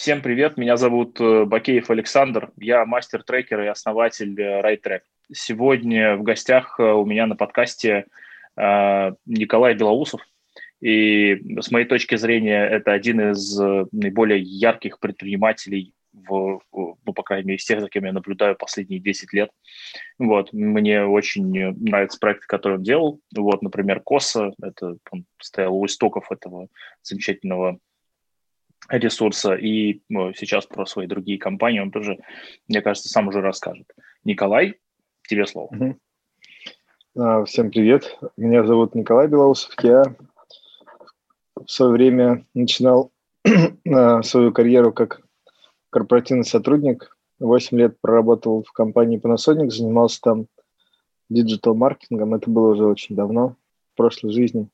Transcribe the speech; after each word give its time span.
Всем 0.00 0.22
привет, 0.22 0.56
меня 0.56 0.78
зовут 0.78 1.20
э, 1.20 1.44
Бакеев 1.44 1.90
Александр, 1.90 2.52
я 2.56 2.86
мастер-трекер 2.86 3.60
и 3.60 3.66
основатель 3.66 4.34
RideTrack. 4.34 5.00
Сегодня 5.30 6.16
в 6.16 6.22
гостях 6.22 6.80
э, 6.80 6.84
у 6.84 7.04
меня 7.04 7.26
на 7.26 7.36
подкасте 7.36 8.06
э, 8.56 9.12
Николай 9.26 9.74
Белоусов, 9.74 10.22
и 10.80 11.34
с 11.60 11.70
моей 11.70 11.84
точки 11.84 12.16
зрения 12.16 12.66
это 12.66 12.92
один 12.92 13.32
из 13.32 13.58
наиболее 13.92 14.40
ярких 14.40 15.00
предпринимателей 15.00 15.92
в, 16.14 16.62
ну, 16.72 17.12
по 17.12 17.22
крайней 17.22 17.48
мере, 17.48 17.58
из 17.58 17.66
тех, 17.66 17.82
за 17.82 17.90
кем 17.90 18.06
я 18.06 18.14
наблюдаю 18.14 18.56
последние 18.56 19.00
10 19.00 19.34
лет. 19.34 19.50
Вот, 20.18 20.54
мне 20.54 21.04
очень 21.04 21.74
нравится 21.74 22.18
проект, 22.18 22.46
который 22.46 22.78
он 22.78 22.82
делал. 22.82 23.20
Вот, 23.36 23.60
например, 23.60 24.00
Коса, 24.00 24.52
это 24.62 24.96
он 25.10 25.26
стоял 25.38 25.76
у 25.76 25.84
истоков 25.84 26.32
этого 26.32 26.68
замечательного 27.02 27.78
ресурса, 28.90 29.54
и 29.54 30.00
ну, 30.08 30.32
сейчас 30.34 30.66
про 30.66 30.84
свои 30.86 31.06
другие 31.06 31.38
компании 31.38 31.80
он 31.80 31.90
тоже, 31.90 32.18
мне 32.68 32.82
кажется, 32.82 33.08
сам 33.08 33.28
уже 33.28 33.40
расскажет. 33.40 33.86
Николай, 34.24 34.74
тебе 35.28 35.46
слово. 35.46 35.96
Угу. 37.14 37.46
Всем 37.46 37.70
привет. 37.70 38.18
Меня 38.36 38.64
зовут 38.64 38.94
Николай 38.94 39.28
Белоусов. 39.28 39.72
Я 39.82 40.04
в 41.54 41.70
свое 41.70 41.92
время 41.92 42.46
начинал 42.54 43.12
а, 43.88 44.22
свою 44.22 44.52
карьеру 44.52 44.92
как 44.92 45.22
корпоративный 45.90 46.44
сотрудник. 46.44 47.16
Восемь 47.38 47.78
лет 47.78 47.96
проработал 48.00 48.62
в 48.62 48.72
компании 48.72 49.20
Panasonic, 49.20 49.70
занимался 49.70 50.20
там 50.20 50.46
диджитал-маркетингом. 51.30 52.34
Это 52.34 52.50
было 52.50 52.72
уже 52.72 52.84
очень 52.84 53.16
давно, 53.16 53.56
в 53.92 53.96
прошлой 53.96 54.32
жизни. 54.32 54.68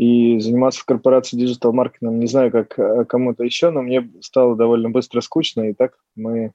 И 0.00 0.38
заниматься 0.38 0.80
в 0.80 0.86
корпорации 0.86 1.36
digital-маркетингом 1.36 2.20
не 2.20 2.26
знаю, 2.26 2.50
как 2.50 2.78
э, 2.78 3.04
кому-то 3.04 3.44
еще, 3.44 3.68
но 3.68 3.82
мне 3.82 4.10
стало 4.22 4.56
довольно 4.56 4.88
быстро 4.88 5.20
скучно, 5.20 5.68
и 5.68 5.74
так 5.74 5.98
мы 6.16 6.52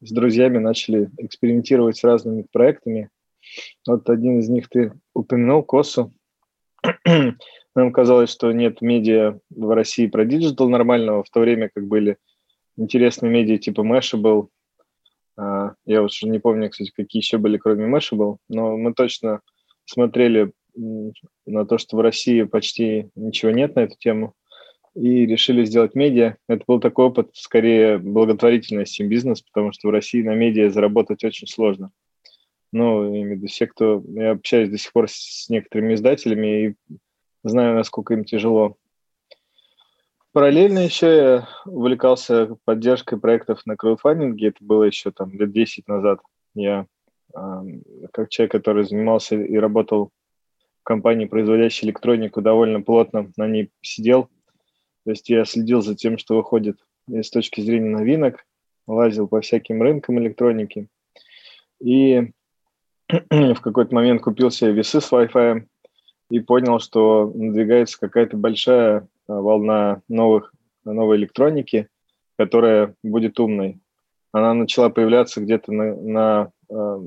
с 0.00 0.10
друзьями 0.10 0.58
начали 0.58 1.08
экспериментировать 1.18 1.96
с 1.96 2.02
разными 2.02 2.44
проектами. 2.50 3.10
Вот 3.86 4.10
один 4.10 4.40
из 4.40 4.48
них 4.48 4.68
ты 4.68 4.92
упомянул, 5.14 5.62
Коссу. 5.62 6.12
Нам 7.76 7.92
казалось, 7.92 8.32
что 8.32 8.50
нет 8.50 8.80
медиа 8.80 9.38
в 9.50 9.72
России 9.72 10.08
про 10.08 10.24
digital 10.24 10.68
нормального, 10.68 11.22
в 11.22 11.30
то 11.30 11.38
время 11.38 11.70
как 11.72 11.86
были 11.86 12.16
интересные 12.76 13.30
медиа 13.30 13.58
типа 13.58 13.82
Mashable. 13.82 14.48
А, 15.36 15.74
я 15.86 16.02
уже 16.02 16.26
не 16.26 16.40
помню, 16.40 16.70
кстати, 16.70 16.90
какие 16.92 17.22
еще 17.22 17.38
были, 17.38 17.56
кроме 17.56 17.86
Mashable, 17.86 18.38
но 18.48 18.76
мы 18.76 18.94
точно 18.94 19.42
смотрели 19.84 20.50
на 20.74 21.66
то, 21.66 21.78
что 21.78 21.96
в 21.96 22.00
России 22.00 22.42
почти 22.42 23.08
ничего 23.14 23.50
нет 23.50 23.76
на 23.76 23.80
эту 23.80 23.96
тему, 23.98 24.34
и 24.94 25.26
решили 25.26 25.64
сделать 25.64 25.94
медиа. 25.94 26.36
Это 26.48 26.64
был 26.66 26.78
такой 26.78 27.06
опыт, 27.06 27.30
скорее, 27.32 27.98
благотворительный 27.98 28.84
Steam 28.84 29.08
бизнес, 29.08 29.42
потому 29.42 29.72
что 29.72 29.88
в 29.88 29.90
России 29.90 30.22
на 30.22 30.34
медиа 30.34 30.70
заработать 30.70 31.24
очень 31.24 31.48
сложно. 31.48 31.90
Ну, 32.72 33.08
имею 33.08 33.28
в 33.28 33.30
виду 33.32 33.46
все, 33.46 33.66
кто... 33.66 34.02
Я 34.08 34.32
общаюсь 34.32 34.70
до 34.70 34.78
сих 34.78 34.92
пор 34.92 35.06
с 35.08 35.48
некоторыми 35.48 35.94
издателями 35.94 36.66
и 36.66 36.98
знаю, 37.42 37.74
насколько 37.74 38.14
им 38.14 38.24
тяжело. 38.24 38.76
Параллельно 40.32 40.80
еще 40.80 41.06
я 41.06 41.48
увлекался 41.64 42.56
поддержкой 42.64 43.20
проектов 43.20 43.64
на 43.66 43.76
краудфандинге. 43.76 44.48
Это 44.48 44.58
было 44.64 44.84
еще 44.84 45.12
там 45.12 45.32
лет 45.32 45.52
10 45.52 45.86
назад. 45.86 46.20
Я 46.54 46.86
как 48.12 48.28
человек, 48.28 48.52
который 48.52 48.84
занимался 48.84 49.36
и 49.36 49.56
работал 49.56 50.10
компании, 50.84 51.26
производящей 51.26 51.88
электронику, 51.88 52.40
довольно 52.40 52.80
плотно 52.82 53.32
на 53.36 53.48
ней 53.48 53.70
сидел. 53.80 54.28
То 55.04 55.10
есть 55.10 55.28
я 55.28 55.44
следил 55.44 55.82
за 55.82 55.94
тем, 55.94 56.18
что 56.18 56.36
выходит 56.36 56.78
с 57.08 57.30
точки 57.30 57.60
зрения 57.60 57.90
новинок, 57.90 58.46
лазил 58.86 59.26
по 59.26 59.40
всяким 59.40 59.82
рынкам 59.82 60.18
электроники. 60.18 60.88
И 61.80 62.32
в 63.30 63.60
какой-то 63.60 63.94
момент 63.94 64.22
купил 64.22 64.50
себе 64.50 64.72
весы 64.72 65.00
с 65.00 65.12
Wi-Fi 65.12 65.66
и 66.30 66.40
понял, 66.40 66.78
что 66.78 67.30
надвигается 67.34 67.98
какая-то 67.98 68.36
большая 68.36 69.08
а, 69.26 69.40
волна 69.40 70.02
новых, 70.08 70.54
новой 70.84 71.16
электроники, 71.18 71.88
которая 72.38 72.94
будет 73.02 73.38
умной. 73.40 73.80
Она 74.32 74.54
начала 74.54 74.88
появляться 74.88 75.40
где-то 75.40 75.72
на, 75.72 75.94
на, 75.96 76.52
а, 76.70 77.02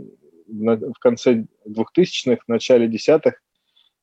на, 0.47 0.75
в 0.77 0.99
конце 0.99 1.45
2000-х, 1.67 2.43
в 2.45 2.47
начале 2.47 2.87
десятых, 2.87 3.41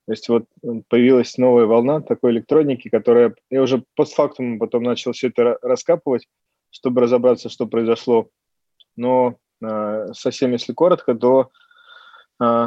то 0.07 0.13
есть 0.13 0.29
вот 0.29 0.45
появилась 0.89 1.39
новая 1.39 1.65
волна 1.65 2.01
такой 2.01 2.33
электроники, 2.33 2.89
которая... 2.89 3.35
Я 3.51 3.63
уже 3.63 3.85
постфактум 3.97 4.59
потом 4.59 4.83
начал 4.83 5.13
все 5.13 5.29
это 5.29 5.59
раскапывать, 5.63 6.29
чтобы 6.71 7.01
разобраться, 7.01 7.49
что 7.49 7.67
произошло. 7.67 8.29
Но 8.97 9.37
э, 9.63 10.09
совсем 10.13 10.53
если 10.53 10.75
коротко, 10.75 11.15
то 11.15 11.51
э, 12.39 12.67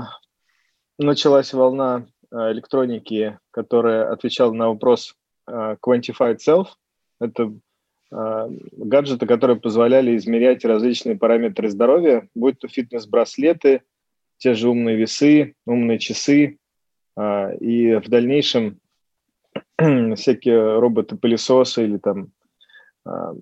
началась 0.98 1.54
волна 1.54 2.08
э, 2.32 2.52
электроники, 2.54 3.38
которая 3.52 4.12
отвечала 4.12 4.52
на 4.52 4.70
вопрос 4.70 5.16
э, 5.48 5.76
Quantified 5.80 6.38
Self. 6.38 6.70
Это 7.20 7.54
э, 8.12 8.48
гаджеты, 8.78 9.28
которые 9.28 9.60
позволяли 9.60 10.18
измерять 10.18 10.66
различные 10.66 11.16
параметры 11.16 11.70
здоровья, 11.70 12.28
будь 12.34 12.58
то 12.58 12.68
фитнес-браслеты, 12.68 13.84
те 14.38 14.56
же 14.56 14.70
умные 14.70 14.96
весы, 14.96 15.54
умные 15.68 16.00
часы, 16.00 16.58
а, 16.58 16.67
и 17.18 17.96
в 17.96 18.10
дальнейшем 18.10 18.80
всякие 20.16 20.80
роботы-пылесосы 20.80 21.84
или 21.84 21.98
там 21.98 22.32
а, 23.06 23.34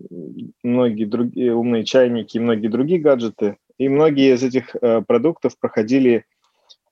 многие 0.63 1.05
другие 1.05 1.53
умные 1.53 1.83
чайники 1.85 2.37
и 2.37 2.39
многие 2.39 2.67
другие 2.67 2.99
гаджеты. 2.99 3.57
И 3.77 3.89
многие 3.89 4.33
из 4.33 4.43
этих 4.43 4.75
а, 4.75 5.01
продуктов 5.01 5.57
проходили 5.59 6.25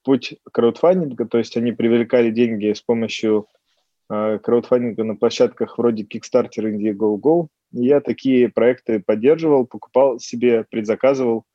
путь 0.04 0.36
краудфандинга, 0.52 1.26
то 1.26 1.38
есть 1.38 1.56
они 1.56 1.72
привлекали 1.72 2.30
деньги 2.30 2.74
с 2.74 2.82
помощью 2.82 3.48
краудфандинга 4.10 5.06
на 5.06 5.16
площадках 5.16 5.78
вроде 5.78 6.04
Kickstarter, 6.04 6.70
Indiegogo. 6.70 7.48
И 7.72 7.86
я 7.86 8.02
такие 8.02 8.50
проекты 8.50 9.00
поддерживал, 9.00 9.66
покупал 9.66 10.20
себе, 10.20 10.66
предзаказывал, 10.70 11.46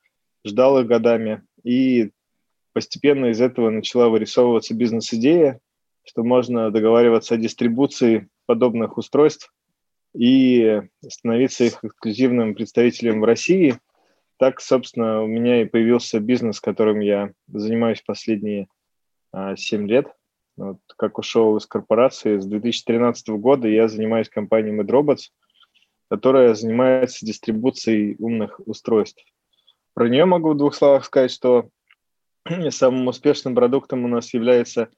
ждал 0.47 0.81
их 0.81 0.87
годами. 0.87 1.43
И 1.63 2.11
постепенно 2.79 3.27
из 3.27 3.41
этого 3.41 3.71
начала 3.71 4.09
вырисовываться 4.09 4.73
бизнес-идея, 4.73 5.59
что 6.05 6.23
можно 6.23 6.71
договариваться 6.71 7.35
о 7.35 7.37
дистрибуции 7.37 8.29
подобных 8.47 8.99
устройств 8.99 9.53
и 10.15 10.83
становиться 11.05 11.65
их 11.65 11.83
эксклюзивным 11.83 12.55
представителем 12.55 13.21
в 13.21 13.25
России. 13.25 13.81
Так, 14.37 14.61
собственно, 14.61 15.25
у 15.25 15.27
меня 15.27 15.63
и 15.63 15.65
появился 15.65 16.21
бизнес, 16.21 16.61
которым 16.61 17.01
я 17.01 17.33
занимаюсь 17.49 18.01
последние 18.01 18.69
а, 19.33 19.57
7 19.57 19.89
лет. 19.89 20.07
Вот, 20.57 20.79
как 20.97 21.19
ушел 21.19 21.57
из 21.57 21.67
корпорации, 21.67 22.39
с 22.39 22.47
2013 22.47 23.31
года 23.31 23.67
я 23.67 23.89
занимаюсь 23.89 24.29
компанией 24.29 24.81
MedRobots, 24.81 25.33
которая 26.09 26.55
занимается 26.55 27.27
дистрибуцией 27.27 28.15
умных 28.21 28.61
устройств. 28.67 29.25
Про 29.95 30.09
нее 30.09 30.27
могу 30.27 30.53
в 30.53 30.57
двух 30.57 30.77
словах 30.77 31.05
сказать, 31.05 31.33
что 31.33 31.71
самым 32.71 33.09
успешным 33.09 33.55
продуктом 33.55 34.05
у 34.05 34.09
нас 34.09 34.33
является 34.35 34.89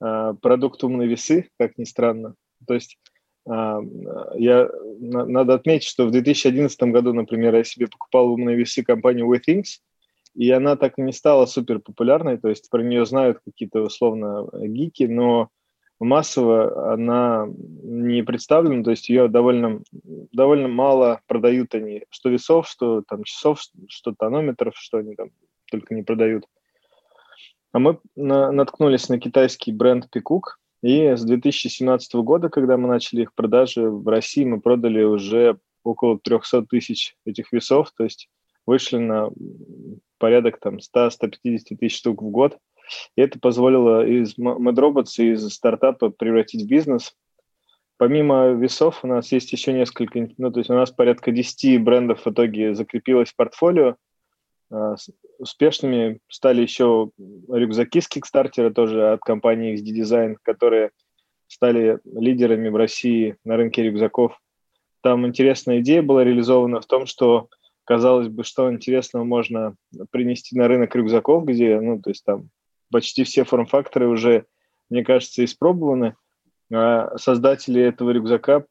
э, 0.00 0.34
продукт 0.40 0.82
умные 0.84 1.08
весы, 1.08 1.48
как 1.58 1.78
ни 1.78 1.84
странно. 1.84 2.34
То 2.66 2.74
есть 2.74 2.98
э, 3.46 3.50
я, 3.50 4.70
на, 5.00 5.26
надо 5.26 5.54
отметить, 5.54 5.88
что 5.88 6.06
в 6.06 6.10
2011 6.10 6.80
году, 6.84 7.12
например, 7.12 7.54
я 7.54 7.64
себе 7.64 7.86
покупал 7.86 8.28
умные 8.28 8.56
весы 8.56 8.82
компании 8.82 9.24
WeThings, 9.24 9.80
и 10.34 10.50
она 10.50 10.76
так 10.76 10.98
и 10.98 11.02
не 11.02 11.12
стала 11.12 11.46
супер 11.46 11.78
популярной, 11.80 12.38
то 12.38 12.48
есть 12.48 12.70
про 12.70 12.82
нее 12.82 13.04
знают 13.04 13.40
какие-то 13.44 13.82
условно 13.82 14.48
гики, 14.52 15.04
но 15.04 15.50
массово 16.00 16.92
она 16.92 17.46
не 17.48 18.22
представлена, 18.22 18.82
то 18.82 18.90
есть 18.90 19.08
ее 19.08 19.28
довольно, 19.28 19.82
довольно 20.32 20.68
мало 20.68 21.20
продают 21.26 21.74
они, 21.74 22.04
что 22.10 22.28
весов, 22.28 22.66
что 22.68 23.02
там 23.02 23.24
часов, 23.24 23.60
что 23.88 24.14
тонометров, 24.18 24.74
что 24.76 24.98
они 24.98 25.14
там 25.14 25.30
только 25.70 25.94
не 25.94 26.02
продают. 26.02 26.46
А 27.72 27.78
мы 27.78 27.98
на, 28.16 28.52
наткнулись 28.52 29.08
на 29.08 29.18
китайский 29.18 29.72
бренд 29.72 30.10
Пикук, 30.10 30.60
и 30.82 31.06
с 31.06 31.22
2017 31.24 32.14
года, 32.16 32.48
когда 32.48 32.76
мы 32.76 32.88
начали 32.88 33.22
их 33.22 33.34
продажи 33.34 33.88
в 33.88 34.06
России, 34.08 34.44
мы 34.44 34.60
продали 34.60 35.02
уже 35.02 35.58
около 35.84 36.18
300 36.18 36.66
тысяч 36.66 37.16
этих 37.24 37.52
весов, 37.52 37.92
то 37.96 38.04
есть 38.04 38.28
вышли 38.66 38.98
на 38.98 39.30
порядок 40.18 40.60
там 40.60 40.78
100-150 40.78 41.76
тысяч 41.78 41.98
штук 41.98 42.22
в 42.22 42.30
год. 42.30 42.58
И 43.16 43.22
это 43.22 43.38
позволило 43.38 44.06
из 44.06 44.36
MadRobots, 44.38 45.18
из 45.18 45.48
стартапа 45.48 46.10
превратить 46.10 46.62
в 46.62 46.68
бизнес. 46.68 47.16
Помимо 47.96 48.48
весов 48.48 49.04
у 49.04 49.06
нас 49.06 49.30
есть 49.32 49.52
еще 49.52 49.72
несколько, 49.72 50.28
ну, 50.36 50.50
то 50.50 50.58
есть 50.58 50.70
у 50.70 50.74
нас 50.74 50.90
порядка 50.90 51.30
10 51.30 51.82
брендов 51.82 52.24
в 52.24 52.30
итоге 52.30 52.74
закрепилось 52.74 53.30
в 53.30 53.36
портфолио, 53.36 53.96
успешными 55.38 56.20
стали 56.28 56.62
еще 56.62 57.10
рюкзаки 57.48 58.00
с 58.00 58.08
Кикстартера, 58.08 58.70
тоже 58.70 59.12
от 59.12 59.20
компании 59.20 59.74
XD 59.74 60.02
Design, 60.02 60.36
которые 60.42 60.90
стали 61.46 61.98
лидерами 62.04 62.68
в 62.68 62.76
России 62.76 63.36
на 63.44 63.56
рынке 63.56 63.82
рюкзаков. 63.82 64.40
Там 65.02 65.26
интересная 65.26 65.80
идея 65.80 66.02
была 66.02 66.24
реализована 66.24 66.80
в 66.80 66.86
том, 66.86 67.06
что 67.06 67.48
казалось 67.84 68.28
бы, 68.28 68.44
что 68.44 68.72
интересного 68.72 69.24
можно 69.24 69.74
принести 70.10 70.56
на 70.56 70.68
рынок 70.68 70.94
рюкзаков, 70.94 71.44
где, 71.44 71.80
ну, 71.80 72.00
то 72.00 72.10
есть 72.10 72.24
там 72.24 72.48
почти 72.90 73.24
все 73.24 73.44
форм-факторы 73.44 74.08
уже, 74.08 74.46
мне 74.88 75.04
кажется, 75.04 75.44
испробованы. 75.44 76.14
А 76.72 77.18
создатели 77.18 77.82
этого 77.82 78.10
рюкзака 78.10 78.64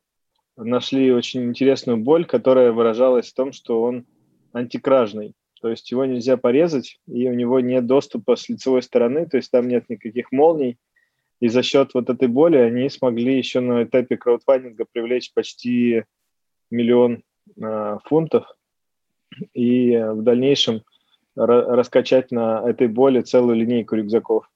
нашли 0.58 1.12
очень 1.12 1.44
интересную 1.44 1.98
боль, 1.98 2.26
которая 2.26 2.72
выражалась 2.72 3.30
в 3.30 3.36
том, 3.36 3.52
что 3.52 3.84
он 3.84 4.06
антикражный. 4.54 5.36
То 5.62 5.70
есть 5.70 5.92
его 5.92 6.06
нельзя 6.06 6.38
порезать, 6.38 7.00
и 7.08 7.30
у 7.30 7.34
него 7.34 7.60
нет 7.60 7.86
доступа 7.86 8.36
с 8.36 8.50
лицевой 8.50 8.82
стороны, 8.82 9.28
то 9.28 9.38
есть 9.38 9.52
там 9.52 9.68
нет 9.68 9.90
никаких 9.90 10.32
молний. 10.32 10.78
И 11.40 11.48
за 11.48 11.64
счет 11.64 11.94
вот 11.94 12.10
этой 12.10 12.28
боли 12.28 12.58
они 12.58 12.90
смогли 12.90 13.38
еще 13.38 13.60
на 13.60 13.84
этапе 13.84 14.18
краудфандинга 14.18 14.86
привлечь 14.92 15.34
почти 15.34 16.04
миллион 16.70 17.24
э, 17.62 17.98
фунтов 18.06 18.46
и 19.54 19.98
в 19.98 20.22
дальнейшем 20.24 20.84
раскачать 21.36 22.32
на 22.32 22.62
этой 22.68 22.88
боли 22.88 23.22
целую 23.22 23.56
линейку 23.56 23.96
рюкзаков. 23.96 24.50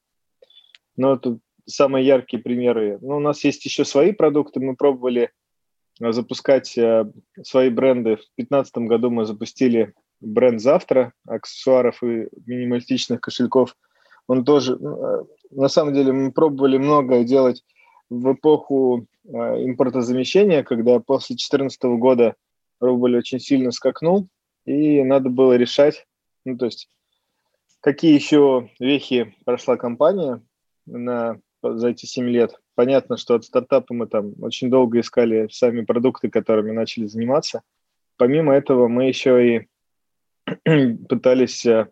Но 0.97 1.17
тут 1.17 1.39
самые 1.65 2.05
яркие 2.05 2.41
примеры. 2.41 2.97
Ну, 3.01 3.17
у 3.17 3.19
нас 3.19 3.43
есть 3.43 3.65
еще 3.65 3.85
свои 3.85 4.11
продукты. 4.11 4.59
Мы 4.59 4.75
пробовали 4.75 5.31
э, 6.01 6.11
запускать 6.11 6.77
э, 6.77 7.11
свои 7.43 7.69
бренды. 7.69 8.17
В 8.17 8.25
2015 8.37 8.77
году 8.79 9.09
мы 9.09 9.25
запустили 9.25 9.93
бренд 10.21 10.61
«Завтра» 10.61 11.13
аксессуаров 11.27 12.03
и 12.03 12.27
минималистичных 12.45 13.21
кошельков. 13.21 13.75
Он 14.27 14.43
тоже... 14.43 14.73
Э, 14.75 15.23
на 15.51 15.67
самом 15.69 15.93
деле 15.93 16.11
мы 16.11 16.31
пробовали 16.31 16.77
многое 16.77 17.23
делать 17.23 17.63
в 18.09 18.33
эпоху 18.33 19.07
импортозамещения, 19.27 20.63
когда 20.63 20.99
после 20.99 21.35
2014 21.35 21.83
года 21.83 22.35
рубль 22.79 23.17
очень 23.17 23.39
сильно 23.39 23.71
скакнул, 23.71 24.27
и 24.65 25.03
надо 25.03 25.29
было 25.29 25.53
решать, 25.53 26.05
ну, 26.43 26.57
то 26.57 26.65
есть, 26.65 26.89
какие 27.81 28.13
еще 28.13 28.69
вехи 28.79 29.35
прошла 29.45 29.77
компания 29.77 30.41
на, 30.85 31.39
за 31.61 31.89
эти 31.89 32.05
7 32.05 32.27
лет. 32.29 32.59
Понятно, 32.75 33.17
что 33.17 33.35
от 33.35 33.45
стартапа 33.45 33.93
мы 33.93 34.07
там 34.07 34.33
очень 34.41 34.69
долго 34.69 34.99
искали 34.99 35.47
сами 35.51 35.81
продукты, 35.81 36.29
которыми 36.29 36.71
начали 36.71 37.05
заниматься. 37.05 37.61
Помимо 38.17 38.53
этого, 38.53 38.87
мы 38.87 39.05
еще 39.05 39.57
и 39.57 39.67
пытались 41.09 41.65
э, 41.65 41.87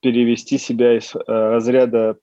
перевести 0.00 0.58
себя 0.58 0.96
из 0.96 1.14
э, 1.14 1.18
разряда 1.26 2.18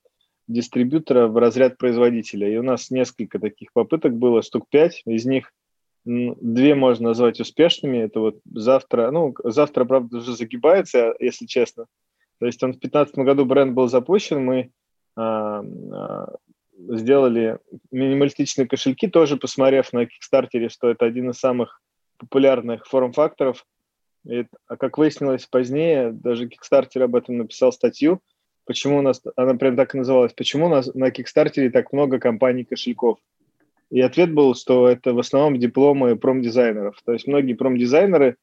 дистрибьютора 0.47 1.27
в 1.27 1.37
разряд 1.37 1.77
производителя. 1.77 2.51
И 2.51 2.57
у 2.57 2.63
нас 2.63 2.89
несколько 2.89 3.39
таких 3.39 3.71
попыток 3.73 4.17
было, 4.17 4.41
штук 4.41 4.67
пять. 4.69 5.01
Из 5.05 5.25
них 5.25 5.51
Две 6.05 6.75
можно 6.75 7.09
назвать 7.09 7.39
успешными. 7.39 7.97
Это 7.97 8.19
вот 8.19 8.39
завтра, 8.51 9.11
ну, 9.11 9.35
завтра, 9.43 9.85
правда, 9.85 10.17
уже 10.17 10.35
загибается, 10.35 11.13
если 11.19 11.45
честно. 11.45 11.85
То 12.39 12.45
есть 12.45 12.63
он 12.63 12.71
в 12.71 12.79
2015 12.79 13.15
году 13.19 13.45
бренд 13.45 13.73
был 13.73 13.89
запущен, 13.89 14.43
мы 14.43 14.71
а, 15.15 15.61
а, 15.61 16.35
сделали 16.77 17.59
минималистичные 17.91 18.67
кошельки, 18.67 19.07
тоже 19.07 19.35
посмотрев 19.35 19.91
на 19.91 20.05
Kickstarter, 20.05 20.69
что 20.69 20.89
это 20.89 21.05
один 21.05 21.31
из 21.31 21.37
самых 21.37 21.81
популярных 22.17 22.87
форм-факторов. 22.87 23.65
А 24.25 24.77
как 24.77 24.97
выяснилось 24.97 25.45
позднее, 25.45 26.11
даже 26.11 26.47
Kickstarter 26.47 27.03
об 27.03 27.15
этом 27.15 27.37
написал 27.37 27.71
статью, 27.71 28.21
почему 28.65 28.99
у 28.99 29.01
нас, 29.01 29.21
она 29.35 29.55
прям 29.55 29.75
так 29.75 29.95
и 29.95 29.97
называлась, 29.97 30.33
почему 30.33 30.67
у 30.67 30.69
нас 30.69 30.93
на 30.93 31.09
Kickstarter 31.09 31.69
так 31.69 31.91
много 31.93 32.19
компаний 32.19 32.65
кошельков. 32.65 33.19
И 33.89 34.01
ответ 34.01 34.33
был, 34.33 34.53
что 34.53 34.87
это 34.87 35.13
в 35.13 35.19
основном 35.19 35.59
дипломы 35.59 36.15
промдизайнеров. 36.15 37.01
То 37.03 37.13
есть 37.13 37.25
многие 37.25 37.53
промдизайнеры 37.53 38.37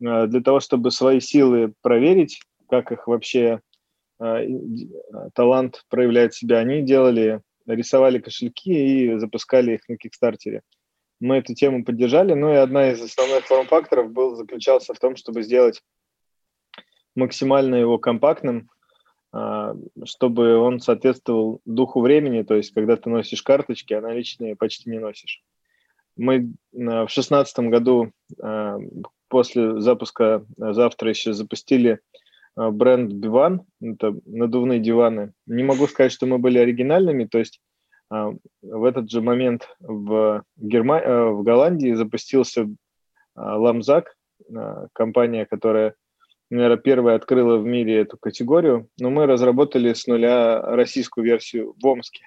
э, 0.00 0.26
для 0.26 0.40
того, 0.40 0.58
чтобы 0.58 0.90
свои 0.90 1.20
силы 1.20 1.72
проверить, 1.82 2.42
как 2.68 2.90
их 2.90 3.06
вообще 3.06 3.60
э, 4.18 4.48
талант 5.34 5.84
проявляет 5.88 6.34
себя, 6.34 6.58
они 6.58 6.82
делали, 6.82 7.40
рисовали 7.66 8.18
кошельки 8.18 8.72
и 8.72 9.18
запускали 9.18 9.74
их 9.74 9.88
на 9.88 9.96
Кикстартере. 9.96 10.62
Мы 11.22 11.36
эту 11.36 11.54
тему 11.54 11.84
поддержали, 11.84 12.34
ну 12.34 12.52
и 12.52 12.56
одна 12.56 12.90
из 12.90 13.00
основных 13.00 13.46
форм-факторов 13.46 14.10
был, 14.10 14.34
заключался 14.34 14.92
в 14.92 14.98
том, 14.98 15.14
чтобы 15.14 15.44
сделать 15.44 15.80
максимально 17.14 17.76
его 17.76 17.96
компактным, 17.96 18.68
а, 19.30 19.76
чтобы 20.04 20.56
он 20.56 20.80
соответствовал 20.80 21.60
духу 21.64 22.00
времени, 22.00 22.42
то 22.42 22.56
есть 22.56 22.74
когда 22.74 22.96
ты 22.96 23.08
носишь 23.08 23.44
карточки, 23.44 23.94
а 23.94 24.00
наличные 24.00 24.56
почти 24.56 24.90
не 24.90 24.98
носишь. 24.98 25.44
Мы 26.16 26.54
а, 26.76 27.06
в 27.06 27.10
шестнадцатом 27.10 27.70
году 27.70 28.10
а, 28.42 28.78
после 29.28 29.80
запуска 29.80 30.44
завтра 30.56 31.10
еще 31.10 31.34
запустили 31.34 32.00
бренд 32.56 33.12
Биван, 33.12 33.62
это 33.80 34.12
надувные 34.26 34.80
диваны. 34.80 35.34
Не 35.46 35.62
могу 35.62 35.86
сказать, 35.86 36.10
что 36.10 36.26
мы 36.26 36.38
были 36.38 36.58
оригинальными, 36.58 37.26
то 37.26 37.38
есть 37.38 37.60
в 38.62 38.84
этот 38.84 39.10
же 39.10 39.22
момент 39.22 39.68
в, 39.80 40.44
Герма... 40.56 41.00
в 41.32 41.42
Голландии 41.42 41.94
запустился 41.94 42.68
Ламзак, 43.34 44.16
компания, 44.92 45.46
которая 45.46 45.94
наверное, 46.50 46.76
первая 46.76 47.16
открыла 47.16 47.56
в 47.56 47.64
мире 47.64 48.00
эту 48.00 48.18
категорию, 48.18 48.88
но 48.98 49.10
мы 49.10 49.26
разработали 49.26 49.92
с 49.92 50.06
нуля 50.06 50.60
российскую 50.60 51.24
версию 51.24 51.74
в 51.80 51.86
Омске 51.86 52.24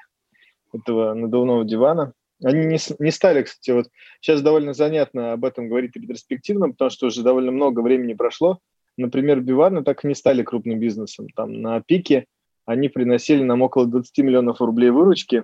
этого 0.74 1.14
надувного 1.14 1.64
дивана. 1.64 2.14
Они 2.44 2.66
не, 2.66 2.78
не 3.00 3.12
стали, 3.12 3.44
кстати, 3.44 3.72
вот 3.72 3.88
сейчас 4.20 4.42
довольно 4.42 4.74
занятно 4.74 5.34
об 5.34 5.46
этом 5.46 5.70
говорить 5.70 5.96
ретроспективно, 5.96 6.70
потому 6.70 6.90
что 6.90 7.08
уже 7.08 7.24
довольно 7.24 7.52
много 7.52 7.80
времени 7.82 8.14
прошло. 8.14 8.60
Например, 8.98 9.40
Биваны 9.40 9.84
так 9.84 10.04
и 10.04 10.08
не 10.08 10.16
стали 10.16 10.44
крупным 10.44 10.80
бизнесом. 10.80 11.28
Там 11.36 11.62
на 11.62 11.82
пике 11.82 12.26
они 12.66 12.90
приносили 12.90 13.44
нам 13.44 13.62
около 13.62 13.86
20 13.86 14.18
миллионов 14.20 14.60
рублей 14.60 14.90
выручки, 14.90 15.44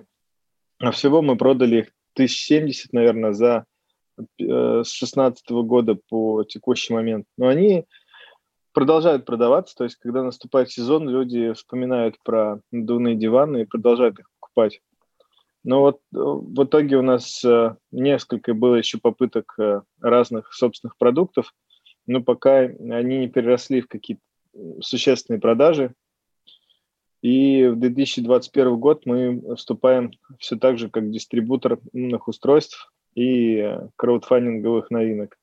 а 0.82 0.90
всего 0.90 1.22
мы 1.22 1.36
продали 1.36 1.76
их 1.76 1.92
1070, 2.14 2.92
наверное, 2.92 3.32
за 3.32 3.64
э, 4.18 4.82
с 4.84 4.90
16 4.90 5.48
года 5.50 5.96
по 6.08 6.42
текущий 6.42 6.92
момент. 6.92 7.24
Но 7.38 7.46
они 7.46 7.86
продолжают 8.72 9.24
продаваться, 9.24 9.76
то 9.76 9.84
есть 9.84 9.96
когда 9.96 10.24
наступает 10.24 10.70
сезон, 10.70 11.08
люди 11.08 11.52
вспоминают 11.52 12.16
про 12.24 12.60
надувные 12.72 13.14
диваны 13.14 13.62
и 13.62 13.64
продолжают 13.64 14.18
их 14.18 14.28
покупать. 14.40 14.80
Но 15.62 15.82
вот 15.82 15.98
э, 15.98 16.18
в 16.18 16.64
итоге 16.64 16.96
у 16.96 17.02
нас 17.02 17.44
э, 17.44 17.76
несколько 17.92 18.52
было 18.52 18.74
еще 18.74 18.98
попыток 18.98 19.56
разных 20.00 20.52
собственных 20.52 20.96
продуктов, 20.96 21.54
но 22.06 22.20
пока 22.22 22.58
они 22.58 23.18
не 23.18 23.28
переросли 23.28 23.82
в 23.82 23.86
какие-то 23.86 24.22
существенные 24.80 25.40
продажи. 25.40 25.94
И 27.22 27.66
в 27.66 27.76
2021 27.76 28.76
год 28.76 29.06
мы 29.06 29.54
вступаем 29.56 30.10
все 30.38 30.56
так 30.56 30.78
же 30.78 30.90
как 30.90 31.10
дистрибутор 31.10 31.78
умных 31.92 32.28
устройств 32.28 32.92
и 33.14 33.78
краудфандинговых 33.96 34.90
новинок. 34.90 35.38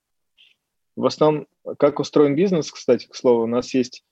В 0.94 1.06
основном, 1.06 1.46
как 1.78 1.98
устроен 1.98 2.36
бизнес, 2.36 2.70
кстати, 2.70 3.06
к 3.06 3.14
слову, 3.14 3.44
у 3.44 3.46
нас 3.46 3.72
есть 3.72 4.04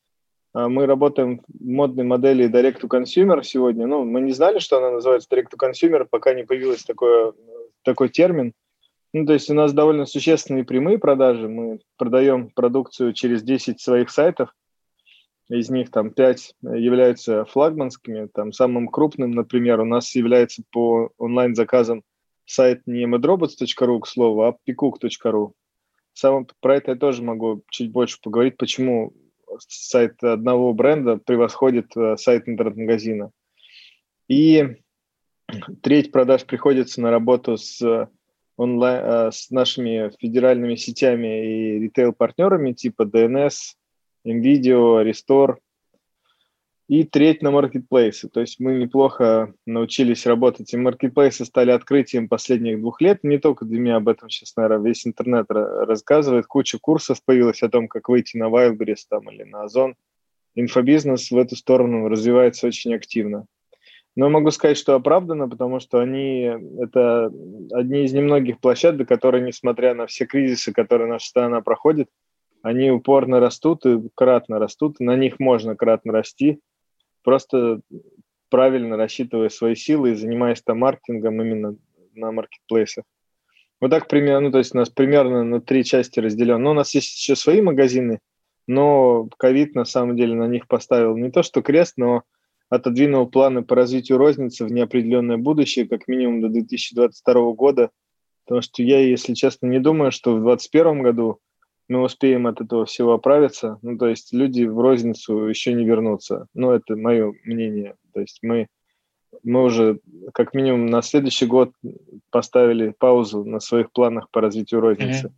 а, 0.55 0.69
мы 0.69 0.87
работаем 0.87 1.43
в 1.47 1.67
модной 1.67 2.05
модели 2.05 2.51
Direct 2.51 2.81
to 2.81 2.89
Consumer 2.89 3.43
сегодня. 3.43 3.87
Ну, 3.87 4.05
мы 4.05 4.21
не 4.21 4.33
знали, 4.33 4.59
что 4.59 4.79
она 4.79 4.91
называется 4.91 5.29
Direct 5.31 5.49
to 5.53 5.59
Consumer, 5.59 6.07
пока 6.09 6.35
не 6.35 6.45
появился 6.45 6.87
такой, 6.87 7.33
такой 7.83 8.09
термин. 8.09 8.53
Ну, 9.13 9.27
то 9.27 9.33
есть 9.33 9.51
у 9.51 9.55
нас 9.55 9.73
довольно 9.73 10.07
существенные 10.07 10.65
прямые 10.65 10.99
продажи. 10.99 11.49
Мы 11.49 11.81
продаем 11.97 12.51
продукцию 12.51 13.13
через 13.13 13.43
10 13.43 13.81
своих 13.81 14.11
сайтов. 14.11 14.55
Из 15.49 15.71
них 15.71 15.91
там 15.91 16.11
5 16.11 16.57
являются 16.63 17.45
флагманскими. 17.45 18.29
Там 18.33 18.53
самым 18.53 18.89
крупным, 18.89 19.31
например, 19.31 19.81
у 19.81 19.85
нас 19.85 20.15
является 20.15 20.63
по 20.71 21.11
онлайн-заказам 21.17 22.03
сайт 22.45 22.83
не 22.87 23.05
medrobots.ru, 23.05 24.01
к 24.01 24.07
слову, 24.07 24.43
а 24.43 24.57
pikook.ru 24.67 25.53
самом, 26.19 26.49
про 26.61 26.77
это 26.77 26.93
я 26.93 26.97
тоже 26.97 27.23
могу 27.23 27.63
чуть 27.71 27.91
больше 27.91 28.19
поговорить, 28.21 28.57
почему 28.57 29.13
сайт 29.59 30.23
одного 30.23 30.73
бренда 30.75 31.17
превосходит 31.17 31.97
э, 31.97 32.17
сайт 32.17 32.49
интернет-магазина. 32.49 33.31
И 34.29 34.77
треть 35.83 36.13
продаж 36.13 36.45
приходится 36.45 37.01
на 37.01 37.11
работу 37.11 37.57
с 37.57 38.09
онлайн, 38.57 39.05
э, 39.05 39.31
с 39.33 39.51
нашими 39.51 40.13
федеральными 40.19 40.75
сетями 40.75 41.77
и 41.77 41.79
ритейл-партнерами 41.81 42.73
типа 42.73 43.03
DNS, 43.03 43.55
NVIDIA, 44.27 45.05
Restore, 45.05 45.57
и 46.89 47.05
треть 47.05 47.43
на 47.43 47.51
маркетплейсы. 47.51 48.31
То 48.31 48.41
есть 48.41 48.59
мы 48.59 48.79
неплохо 48.79 49.53
научились 49.67 50.25
работать. 50.25 50.73
И 50.73 50.77
маркетплейсы 50.79 51.45
стали 51.45 51.71
открытием 51.71 52.29
последних 52.29 52.81
двух 52.81 53.03
лет. 53.03 53.23
Не 53.23 53.39
только 53.39 53.67
для 53.67 53.79
меня 53.79 53.97
об 53.97 54.09
этом 54.09 54.31
сейчас, 54.31 54.57
наверное, 54.57 54.87
весь 54.87 55.07
интернет 55.07 55.47
рассказывает. 55.51 56.47
Куча 56.47 56.79
курсов 56.81 57.23
появилась 57.23 57.63
о 57.63 57.69
том, 57.69 57.89
как 57.89 58.09
выйти 58.09 58.39
на 58.39 58.45
Wildberries 58.45 59.05
там, 59.09 59.31
или 59.31 59.43
на 59.43 59.65
Озон. 59.65 59.97
Инфобизнес 60.55 61.31
в 61.31 61.37
эту 61.37 61.57
сторону 61.57 62.09
развивается 62.09 62.67
очень 62.67 62.95
активно. 62.95 63.45
Но 64.17 64.31
могу 64.31 64.51
сказать, 64.51 64.79
что 64.79 64.95
оправдано, 64.95 65.47
потому 65.47 65.81
что 65.81 66.01
они 66.01 66.51
это 66.81 67.27
одни 67.71 68.05
из 68.05 68.13
немногих 68.15 68.59
площадок, 68.61 69.07
которые, 69.07 69.45
несмотря 69.45 69.95
на 69.95 70.07
все 70.07 70.25
кризисы, 70.25 70.73
которые 70.73 71.09
наша 71.09 71.29
страна 71.29 71.61
проходит, 71.61 72.09
они 72.69 72.91
упорно 72.91 73.41
растут 73.41 73.87
и 73.87 73.99
кратно 74.15 74.59
растут, 74.59 75.01
на 75.01 75.17
них 75.17 75.41
можно 75.41 75.75
кратно 75.75 76.13
расти, 76.13 76.61
просто 77.23 77.81
правильно 78.51 78.97
рассчитывая 78.97 79.49
свои 79.49 79.75
силы 79.75 80.11
и 80.11 80.15
занимаясь 80.15 80.63
там 80.63 80.81
маркетингом 80.81 81.41
именно 81.41 81.77
на 82.15 82.31
маркетплейсах. 82.31 83.05
Вот 83.81 83.91
так 83.91 84.09
примерно, 84.09 84.49
ну, 84.49 84.53
то 84.53 84.59
есть 84.59 84.75
у 84.75 84.79
нас 84.79 84.91
примерно 84.91 85.45
на 85.45 85.61
три 85.61 85.83
части 85.83 86.21
разделено. 86.21 86.59
Но 86.59 86.71
у 86.73 86.75
нас 86.75 86.95
есть 86.95 87.17
еще 87.17 87.37
свои 87.37 87.63
магазины, 87.63 88.19
но 88.67 89.29
ковид 89.39 89.75
на 89.75 89.85
самом 89.85 90.17
деле 90.17 90.35
на 90.35 90.47
них 90.47 90.67
поставил 90.67 91.17
не 91.17 91.31
то 91.31 91.43
что 91.43 91.63
крест, 91.63 91.95
но 91.97 92.23
отодвинул 92.69 93.31
планы 93.31 93.63
по 93.63 93.77
развитию 93.77 94.19
розницы 94.19 94.65
в 94.67 94.73
неопределенное 94.73 95.39
будущее, 95.39 95.89
как 95.89 96.07
минимум 96.07 96.43
до 96.43 96.49
2022 96.49 97.53
года, 97.53 97.91
потому 98.45 98.61
что 98.61 98.83
я, 98.83 99.01
если 99.01 99.33
честно, 99.33 99.69
не 99.69 99.79
думаю, 99.79 100.13
что 100.13 100.33
в 100.33 100.43
2021 100.43 101.03
году 101.03 101.39
мы 101.89 102.03
успеем 102.03 102.47
от 102.47 102.61
этого 102.61 102.85
всего 102.85 103.15
оправиться. 103.15 103.79
Ну, 103.83 103.97
то 103.97 104.07
есть 104.07 104.33
люди 104.33 104.65
в 104.65 104.79
розницу 104.79 105.47
еще 105.47 105.73
не 105.73 105.85
вернутся. 105.85 106.47
Ну, 106.55 106.71
это 106.71 106.97
мое 106.97 107.35
мнение. 107.45 107.97
То 108.13 108.21
есть 108.21 108.41
мы, 108.43 108.69
мы 109.43 109.65
уже 109.65 110.01
как 110.35 110.55
минимум 110.55 110.87
на 110.87 111.03
следующий 111.03 111.47
год 111.47 111.73
поставили 112.31 112.95
паузу 112.99 113.45
на 113.45 113.61
своих 113.61 113.91
планах 113.93 114.31
по 114.31 114.41
развитию 114.41 114.81
розницы. 114.81 115.33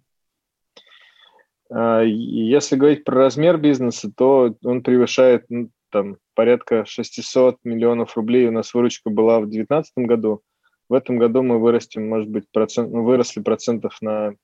Mm-hmm. 1.71 2.07
Если 2.09 2.75
говорить 2.75 3.05
про 3.05 3.15
размер 3.15 3.57
бизнеса, 3.57 4.11
то 4.15 4.57
он 4.65 4.83
превышает 4.83 5.45
ну, 5.49 5.71
там, 5.91 6.17
порядка 6.35 6.85
600 6.85 7.59
миллионов 7.63 8.17
рублей. 8.17 8.49
У 8.49 8.53
нас 8.53 8.75
выручка 8.75 9.09
была 9.09 9.39
в 9.39 9.43
2019 9.45 9.93
году. 9.99 10.43
В 10.89 10.95
этом 10.95 11.19
году 11.19 11.43
мы 11.45 11.61
вырастем, 11.61 12.09
может 12.09 12.29
быть, 12.29 12.47
процент, 12.51 12.91
ну, 12.91 13.05
выросли 13.05 13.41
процентов 13.41 13.97
на 14.01 14.35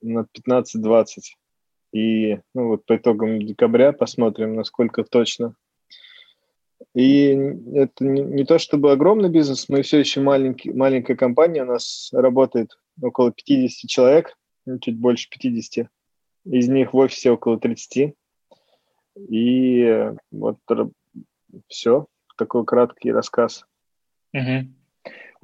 на 0.00 0.26
15-20. 0.48 1.06
И 1.92 2.38
ну, 2.54 2.68
вот 2.68 2.84
по 2.84 2.96
итогам 2.96 3.40
декабря 3.40 3.92
посмотрим, 3.92 4.54
насколько 4.54 5.04
точно. 5.04 5.54
И 6.94 7.28
это 7.74 8.04
не, 8.04 8.22
не 8.22 8.44
то 8.44 8.58
чтобы 8.58 8.92
огромный 8.92 9.30
бизнес, 9.30 9.68
мы 9.68 9.82
все 9.82 9.98
еще 9.98 10.20
маленький, 10.20 10.72
маленькая 10.72 11.16
компания, 11.16 11.62
у 11.62 11.66
нас 11.66 12.10
работает 12.12 12.78
около 13.00 13.32
50 13.32 13.88
человек, 13.88 14.36
ну, 14.66 14.78
чуть 14.78 14.98
больше 14.98 15.28
50. 15.30 15.88
Из 16.46 16.68
них 16.68 16.92
в 16.92 16.96
офисе 16.96 17.30
около 17.30 17.58
30. 17.58 18.14
И 19.28 20.10
вот 20.30 20.58
все, 21.68 22.06
такой 22.36 22.64
краткий 22.64 23.12
рассказ. 23.12 23.64
Угу 24.34 24.75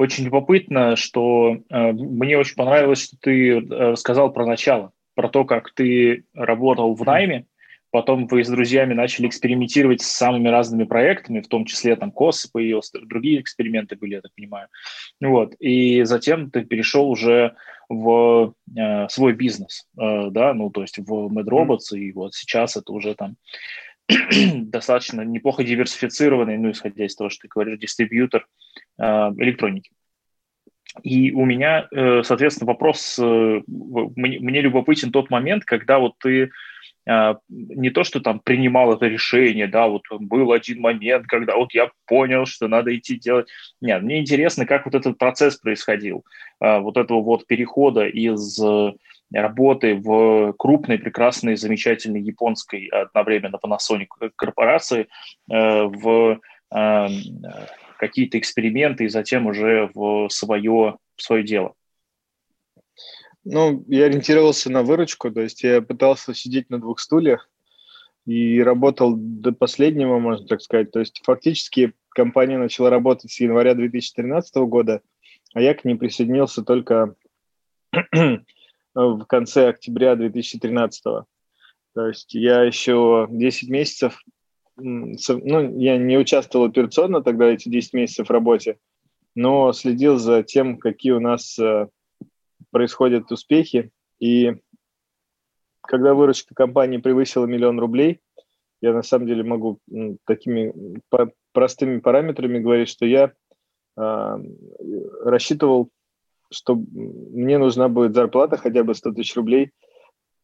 очень 0.02 0.24
любопытно, 0.24 0.96
что 0.96 1.58
э, 1.68 1.92
мне 1.92 2.38
очень 2.38 2.56
понравилось, 2.56 3.04
что 3.04 3.16
ты 3.20 3.58
э, 3.58 3.60
рассказал 3.60 4.32
про 4.32 4.46
начало, 4.46 4.92
про 5.14 5.28
то, 5.28 5.44
как 5.44 5.72
ты 5.72 6.24
работал 6.34 6.94
в 6.94 7.04
найме, 7.04 7.46
потом 7.90 8.26
вы 8.26 8.42
с 8.42 8.48
друзьями 8.48 8.94
начали 8.94 9.28
экспериментировать 9.28 10.00
с 10.00 10.06
самыми 10.06 10.48
разными 10.48 10.84
проектами, 10.84 11.40
в 11.40 11.48
том 11.48 11.66
числе 11.66 11.94
там 11.94 12.10
КОС 12.10 12.46
появился, 12.46 12.98
другие 13.00 13.40
эксперименты 13.40 13.96
были, 13.96 14.14
я 14.14 14.20
так 14.22 14.34
понимаю. 14.34 14.68
Вот. 15.20 15.54
И 15.60 16.02
затем 16.04 16.50
ты 16.50 16.64
перешел 16.64 17.08
уже 17.08 17.54
в 17.88 18.54
э, 18.76 19.08
свой 19.08 19.34
бизнес, 19.34 19.86
э, 19.98 20.30
да, 20.30 20.54
ну, 20.54 20.70
то 20.70 20.80
есть 20.80 20.98
в 20.98 21.10
MedRobots, 21.10 21.92
mm-hmm. 21.92 21.98
и 21.98 22.12
вот 22.12 22.34
сейчас 22.34 22.76
это 22.76 22.92
уже 22.92 23.14
там 23.14 23.36
достаточно 24.56 25.22
неплохо 25.22 25.62
диверсифицированный, 25.62 26.58
ну, 26.58 26.70
исходя 26.70 27.04
из 27.04 27.14
того, 27.14 27.30
что 27.30 27.42
ты 27.42 27.48
говоришь, 27.48 27.78
дистрибьютор 27.78 28.42
э, 28.42 28.71
электроники. 28.98 29.90
И 31.02 31.32
у 31.32 31.44
меня, 31.44 31.88
э, 31.90 32.22
соответственно, 32.22 32.70
вопрос, 32.70 33.18
э, 33.18 33.62
мне, 33.66 34.60
любопытен 34.60 35.10
тот 35.10 35.30
момент, 35.30 35.64
когда 35.64 35.98
вот 35.98 36.14
ты 36.18 36.50
э, 37.06 37.34
не 37.48 37.90
то, 37.90 38.04
что 38.04 38.20
там 38.20 38.40
принимал 38.40 38.92
это 38.92 39.06
решение, 39.06 39.66
да, 39.66 39.88
вот 39.88 40.02
был 40.10 40.52
один 40.52 40.80
момент, 40.80 41.26
когда 41.26 41.56
вот 41.56 41.72
я 41.72 41.90
понял, 42.06 42.44
что 42.44 42.68
надо 42.68 42.94
идти 42.94 43.18
делать. 43.18 43.48
Нет, 43.80 44.02
мне 44.02 44.20
интересно, 44.20 44.66
как 44.66 44.84
вот 44.84 44.94
этот 44.94 45.16
процесс 45.16 45.56
происходил, 45.56 46.24
э, 46.60 46.78
вот 46.80 46.98
этого 46.98 47.22
вот 47.22 47.46
перехода 47.46 48.06
из 48.06 48.60
работы 49.32 49.94
в 49.94 50.52
крупной, 50.58 50.98
прекрасной, 50.98 51.56
замечательной 51.56 52.20
японской 52.20 52.86
одновременно 52.88 53.56
Panasonic 53.56 54.08
корпорации 54.36 55.08
э, 55.50 55.82
в 55.84 56.38
э, 56.74 57.08
какие-то 58.02 58.36
эксперименты 58.36 59.04
и 59.04 59.08
затем 59.08 59.46
уже 59.46 59.88
в 59.94 60.28
свое, 60.28 60.98
в 61.14 61.22
свое 61.22 61.44
дело? 61.44 61.74
Ну, 63.44 63.84
я 63.86 64.06
ориентировался 64.06 64.72
на 64.72 64.82
выручку, 64.82 65.30
то 65.30 65.40
есть 65.40 65.62
я 65.62 65.80
пытался 65.80 66.34
сидеть 66.34 66.68
на 66.68 66.80
двух 66.80 66.98
стульях 66.98 67.48
и 68.26 68.60
работал 68.60 69.14
до 69.16 69.52
последнего, 69.52 70.18
можно 70.18 70.48
так 70.48 70.62
сказать. 70.62 70.90
То 70.90 70.98
есть 70.98 71.22
фактически 71.22 71.92
компания 72.08 72.58
начала 72.58 72.90
работать 72.90 73.30
с 73.30 73.38
января 73.38 73.74
2013 73.74 74.56
года, 74.66 75.00
а 75.54 75.60
я 75.60 75.72
к 75.72 75.84
ней 75.84 75.94
присоединился 75.94 76.64
только 76.64 77.14
в 78.94 79.24
конце 79.26 79.68
октября 79.68 80.16
2013. 80.16 81.04
То 81.94 82.06
есть 82.08 82.34
я 82.34 82.64
еще 82.64 83.28
10 83.30 83.68
месяцев, 83.68 84.20
ну, 84.82 85.78
я 85.78 85.96
не 85.98 86.18
участвовал 86.18 86.66
операционно 86.66 87.22
тогда 87.22 87.46
эти 87.46 87.68
10 87.68 87.92
месяцев 87.92 88.28
в 88.28 88.32
работе, 88.32 88.78
но 89.34 89.72
следил 89.72 90.18
за 90.18 90.42
тем, 90.42 90.78
какие 90.78 91.12
у 91.12 91.20
нас 91.20 91.58
э, 91.58 91.88
происходят 92.70 93.30
успехи. 93.30 93.90
И 94.18 94.56
когда 95.82 96.14
выручка 96.14 96.54
компании 96.54 96.98
превысила 96.98 97.46
миллион 97.46 97.80
рублей, 97.80 98.20
я 98.80 98.92
на 98.92 99.02
самом 99.02 99.26
деле 99.26 99.44
могу 99.44 99.78
такими 100.26 100.72
простыми 101.52 102.00
параметрами 102.00 102.58
говорить, 102.58 102.88
что 102.88 103.06
я 103.06 103.32
э, 103.96 104.36
рассчитывал 105.24 105.90
что 106.52 106.76
мне 106.76 107.58
нужна 107.58 107.88
будет 107.88 108.14
зарплата 108.14 108.56
хотя 108.56 108.84
бы 108.84 108.94
100 108.94 109.12
тысяч 109.12 109.34
рублей, 109.36 109.70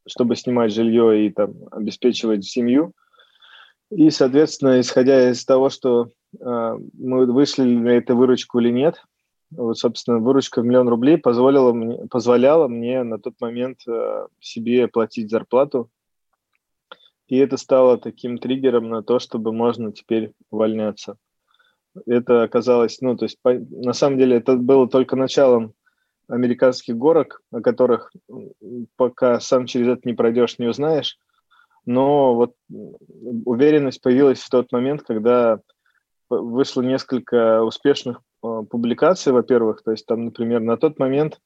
чтобы 0.07 0.37
снимать 0.37 0.73
жилье 0.73 1.27
и 1.27 1.31
там 1.31 1.55
обеспечивать 1.71 2.45
семью. 2.45 2.93
И, 3.91 4.11
соответственно, 4.11 4.81
исходя 4.81 5.31
из 5.31 5.45
того, 5.45 5.71
что 5.71 6.09
э, 6.39 6.79
мы 6.93 7.27
вышли 7.27 7.63
на 7.63 7.91
эту 7.91 8.17
выручку 8.17 8.59
или 8.59 8.71
нет, 8.71 9.03
вот, 9.51 9.79
собственно, 9.79 10.19
выручка 10.19 10.61
в 10.61 10.65
миллион 10.65 10.89
рублей 10.89 11.17
позволила 11.17 11.73
мне, 11.73 12.07
позволяла 12.09 12.69
мне 12.69 13.03
на 13.03 13.19
тот 13.19 13.41
момент 13.41 13.81
э, 13.89 14.27
себе 14.41 14.89
платить 14.89 15.31
зарплату. 15.31 15.91
И 17.29 17.37
это 17.39 17.57
стало 17.57 17.99
таким 17.99 18.39
триггером 18.39 18.89
на 18.89 19.03
то, 19.03 19.19
чтобы 19.19 19.53
можно 19.53 19.93
теперь 19.93 20.33
увольняться. 20.51 21.17
Это 22.07 22.43
оказалось, 22.43 23.01
ну, 23.01 23.17
то 23.17 23.25
есть, 23.25 23.39
по, 23.41 23.55
на 23.55 23.95
самом 23.95 24.19
деле, 24.19 24.37
это 24.37 24.57
было 24.57 24.89
только 24.89 25.17
началом 25.17 25.73
американских 26.29 26.97
горок, 26.97 27.43
о 27.51 27.61
которых 27.61 28.13
пока 28.97 29.41
сам 29.41 29.67
через 29.67 29.89
это 29.89 30.03
не 30.05 30.13
пройдешь, 30.13 30.59
не 30.59 30.67
узнаешь. 30.67 31.19
Но 31.89 32.35
вот 32.35 32.55
уверенность 33.47 34.03
появилась 34.03 34.41
в 34.41 34.51
тот 34.51 34.71
момент, 34.73 35.05
когда 35.05 35.59
вышло 36.29 36.83
несколько 36.83 37.63
успешных 37.63 38.21
э, 38.45 38.63
публикаций, 38.69 39.33
во-первых. 39.33 39.83
То 39.83 39.93
есть 39.93 40.05
там, 40.05 40.27
например, 40.27 40.61
на 40.61 40.77
тот 40.77 40.99
момент, 40.99 41.41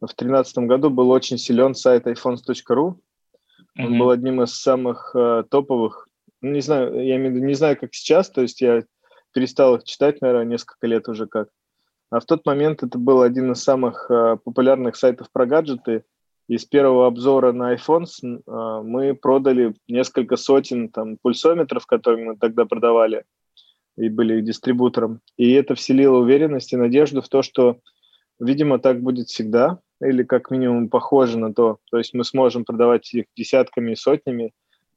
в 0.00 0.06
2013 0.06 0.58
году, 0.60 0.88
был 0.88 1.10
очень 1.10 1.36
силен 1.36 1.74
сайт 1.74 2.06
iPhones.ru. 2.06 2.74
Он 2.74 2.96
mm-hmm. 3.76 3.98
был 3.98 4.08
одним 4.08 4.42
из 4.42 4.54
самых 4.54 5.14
uh, 5.14 5.42
топовых. 5.42 6.08
Ну, 6.40 6.52
не 6.52 6.62
знаю, 6.62 6.94
я 7.04 7.16
имею 7.16 7.32
в 7.32 7.36
виду, 7.36 7.46
не 7.46 7.54
знаю, 7.54 7.78
как 7.78 7.92
сейчас, 7.92 8.30
то 8.30 8.40
есть 8.40 8.62
я 8.62 8.84
перестал 9.34 9.76
их 9.76 9.84
читать, 9.84 10.22
наверное, 10.22 10.46
несколько 10.46 10.86
лет 10.86 11.06
уже 11.06 11.26
как. 11.26 11.50
А 12.10 12.20
в 12.20 12.24
тот 12.24 12.46
момент 12.46 12.82
это 12.82 12.96
был 12.96 13.20
один 13.20 13.52
из 13.52 13.62
самых 13.62 14.10
э, 14.10 14.38
популярных 14.42 14.96
сайтов 14.96 15.28
про 15.30 15.44
гаджеты. 15.44 16.04
Из 16.48 16.64
первого 16.64 17.06
обзора 17.06 17.52
на 17.52 17.74
iPhone 17.74 18.06
э, 18.22 18.82
мы 18.82 19.14
продали 19.14 19.74
несколько 19.88 20.36
сотен 20.36 20.88
там, 20.88 21.16
пульсометров, 21.16 21.86
которые 21.86 22.24
мы 22.26 22.36
тогда 22.36 22.64
продавали 22.64 23.24
и 23.96 24.08
были 24.08 24.38
их 24.38 24.44
дистрибутором. 24.44 25.20
И 25.36 25.52
это 25.52 25.74
вселило 25.74 26.18
уверенность 26.18 26.72
и 26.72 26.76
надежду 26.76 27.22
в 27.22 27.28
то, 27.28 27.42
что, 27.42 27.78
видимо, 28.40 28.78
так 28.78 29.02
будет 29.02 29.28
всегда, 29.28 29.78
или 30.00 30.22
как 30.22 30.50
минимум 30.50 30.88
похоже 30.88 31.38
на 31.38 31.54
то. 31.54 31.78
То 31.90 31.98
есть 31.98 32.14
мы 32.14 32.24
сможем 32.24 32.64
продавать 32.64 33.12
их 33.14 33.26
десятками 33.36 33.92
и 33.92 33.96
сотнями 33.96 34.52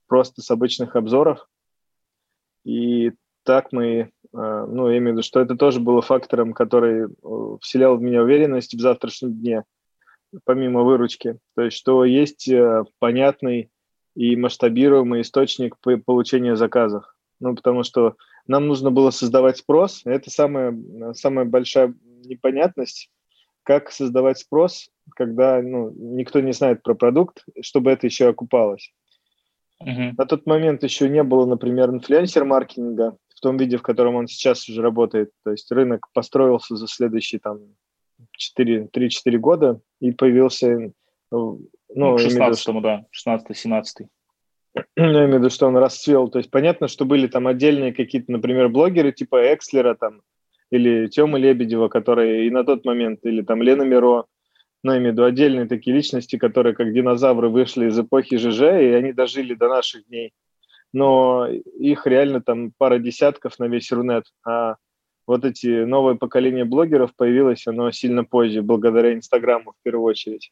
просто 0.08 0.42
с 0.42 0.50
обычных 0.50 0.96
обзоров. 0.96 1.48
И 2.64 3.12
так 3.44 3.72
мы 3.72 4.12
а, 4.36 4.66
ну, 4.66 4.90
я 4.90 4.98
имею 4.98 5.12
в 5.12 5.14
виду, 5.14 5.24
что 5.24 5.40
это 5.40 5.56
тоже 5.56 5.80
было 5.80 6.02
фактором, 6.02 6.54
который 6.54 7.06
э, 7.06 7.58
вселял 7.62 7.96
в 7.96 8.02
меня 8.02 8.22
уверенность 8.22 8.74
в 8.74 8.80
завтрашнем 8.82 9.34
дне, 9.34 9.64
помимо 10.44 10.84
выручки. 10.84 11.38
То 11.56 11.64
есть, 11.64 11.78
что 11.78 12.06
есть 12.06 12.48
э, 12.50 12.84
понятный 13.00 13.70
и 14.16 14.36
масштабируемый 14.36 15.22
источник 15.22 15.78
получения 16.06 16.56
заказов. 16.56 17.06
Ну, 17.40 17.56
потому 17.56 17.84
что 17.84 18.16
нам 18.48 18.68
нужно 18.68 18.92
было 18.92 19.12
создавать 19.12 19.58
спрос. 19.58 20.02
Это 20.06 20.30
самая, 20.30 20.76
самая 21.14 21.46
большая 21.46 21.94
непонятность, 22.24 23.10
как 23.64 23.92
создавать 23.92 24.40
спрос, 24.40 24.90
когда 25.16 25.62
ну, 25.62 25.92
никто 25.96 26.40
не 26.40 26.54
знает 26.54 26.82
про 26.82 26.96
продукт, 26.96 27.44
чтобы 27.62 27.92
это 27.92 28.08
еще 28.08 28.30
окупалось. 28.30 28.94
Uh-huh. 29.84 30.14
На 30.18 30.26
тот 30.26 30.46
момент 30.46 30.84
еще 30.84 31.10
не 31.10 31.24
было, 31.24 31.46
например, 31.46 31.90
инфлюенсер-маркетинга 31.90 33.18
в 33.36 33.40
том 33.42 33.58
виде, 33.58 33.78
в 33.78 33.82
котором 33.82 34.16
он 34.16 34.28
сейчас 34.28 34.70
уже 34.70 34.82
работает. 34.82 35.32
То 35.44 35.52
есть 35.52 35.70
рынок 35.72 36.08
построился 36.14 36.78
за 36.78 36.88
следующие 36.88 37.40
там 37.40 37.60
4, 38.38 38.90
3-4 38.94 39.38
года 39.38 39.80
и 40.00 40.12
появился... 40.12 40.92
Ну, 41.32 41.62
ну 41.96 42.18
16 42.18 42.82
да, 42.82 43.06
16-17 43.28 44.08
я 44.96 45.04
имею 45.06 45.30
в 45.30 45.34
виду, 45.36 45.50
что 45.50 45.68
он 45.68 45.78
расцвел. 45.78 46.30
То 46.30 46.40
есть 46.40 46.52
понятно, 46.52 46.88
что 46.88 47.06
были 47.06 47.28
там 47.28 47.48
отдельные 47.48 47.94
какие-то, 47.94 48.32
например, 48.32 48.70
блогеры 48.70 49.12
типа 49.12 49.54
Экслера 49.54 49.96
там, 49.96 50.22
или 50.70 51.08
Тёмы 51.08 51.40
Лебедева, 51.40 51.88
которые 51.88 52.48
и 52.48 52.50
на 52.50 52.64
тот 52.64 52.86
момент, 52.86 53.20
или 53.24 53.42
там 53.42 53.62
Лена 53.62 53.84
Миро, 53.84 54.26
ну, 54.84 54.92
я 54.92 54.98
имею 55.00 55.12
в 55.12 55.14
виду 55.14 55.24
отдельные 55.24 55.68
такие 55.68 55.96
личности, 55.96 56.38
которые 56.38 56.76
как 56.76 56.94
динозавры 56.94 57.50
вышли 57.50 57.88
из 57.88 58.00
эпохи 58.00 58.38
ЖЖ, 58.38 58.62
и 58.62 58.94
они 58.94 59.14
дожили 59.14 59.56
до 59.56 59.68
наших 59.68 60.06
дней. 60.08 60.34
Но 60.94 61.48
их 61.48 62.06
реально 62.06 62.42
там 62.42 62.72
пара 62.78 63.00
десятков 63.00 63.58
на 63.60 63.66
весь 63.66 63.92
Рунет, 63.92 64.26
а 64.46 64.76
вот 65.28 65.46
эти 65.46 65.84
новое 65.84 66.16
поколение 66.16 66.66
блогеров 66.66 67.16
появилось, 67.16 67.68
оно 67.68 67.92
сильно 67.92 68.24
позже, 68.24 68.62
благодаря 68.62 69.14
Инстаграму 69.14 69.72
в 69.72 69.84
первую 69.84 70.06
очередь. 70.06 70.52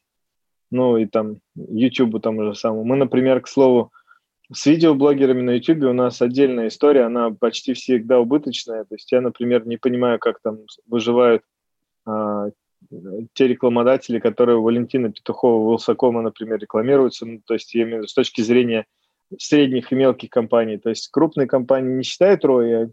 Ну 0.70 0.96
и 0.96 1.06
там 1.06 1.38
Ютубу 1.54 2.18
там 2.20 2.38
уже 2.38 2.54
самому. 2.54 2.84
Мы, 2.84 2.96
например, 2.96 3.40
к 3.40 3.48
слову, 3.48 3.92
с 4.52 4.66
видеоблогерами 4.66 5.40
на 5.40 5.50
YouTube 5.52 5.84
у 5.84 5.92
нас 5.92 6.20
отдельная 6.20 6.68
история, 6.68 7.02
она 7.02 7.30
почти 7.30 7.72
всегда 7.74 8.18
убыточная. 8.18 8.84
То 8.84 8.94
есть 8.94 9.10
я, 9.12 9.20
например, 9.20 9.66
не 9.66 9.76
понимаю, 9.76 10.18
как 10.18 10.40
там 10.40 10.58
выживают 10.86 11.42
а, 12.04 12.50
те 13.32 13.48
рекламодатели, 13.48 14.18
которые 14.18 14.58
у 14.58 14.62
Валентина 14.62 15.10
Петухова, 15.10 15.70
Вилсакома, 15.70 16.22
например, 16.22 16.58
рекламируются. 16.58 17.26
Ну, 17.26 17.40
то 17.44 17.54
есть 17.54 17.74
я 17.74 17.82
имею 17.84 17.96
в 17.96 17.98
виду 18.00 18.08
с 18.08 18.14
точки 18.14 18.42
зрения 18.42 18.86
средних 19.38 19.92
и 19.92 19.94
мелких 19.94 20.30
компаний. 20.30 20.76
То 20.76 20.90
есть 20.90 21.08
крупные 21.08 21.46
компании 21.46 21.94
не 21.94 22.02
считают 22.02 22.44
ROI, 22.44 22.90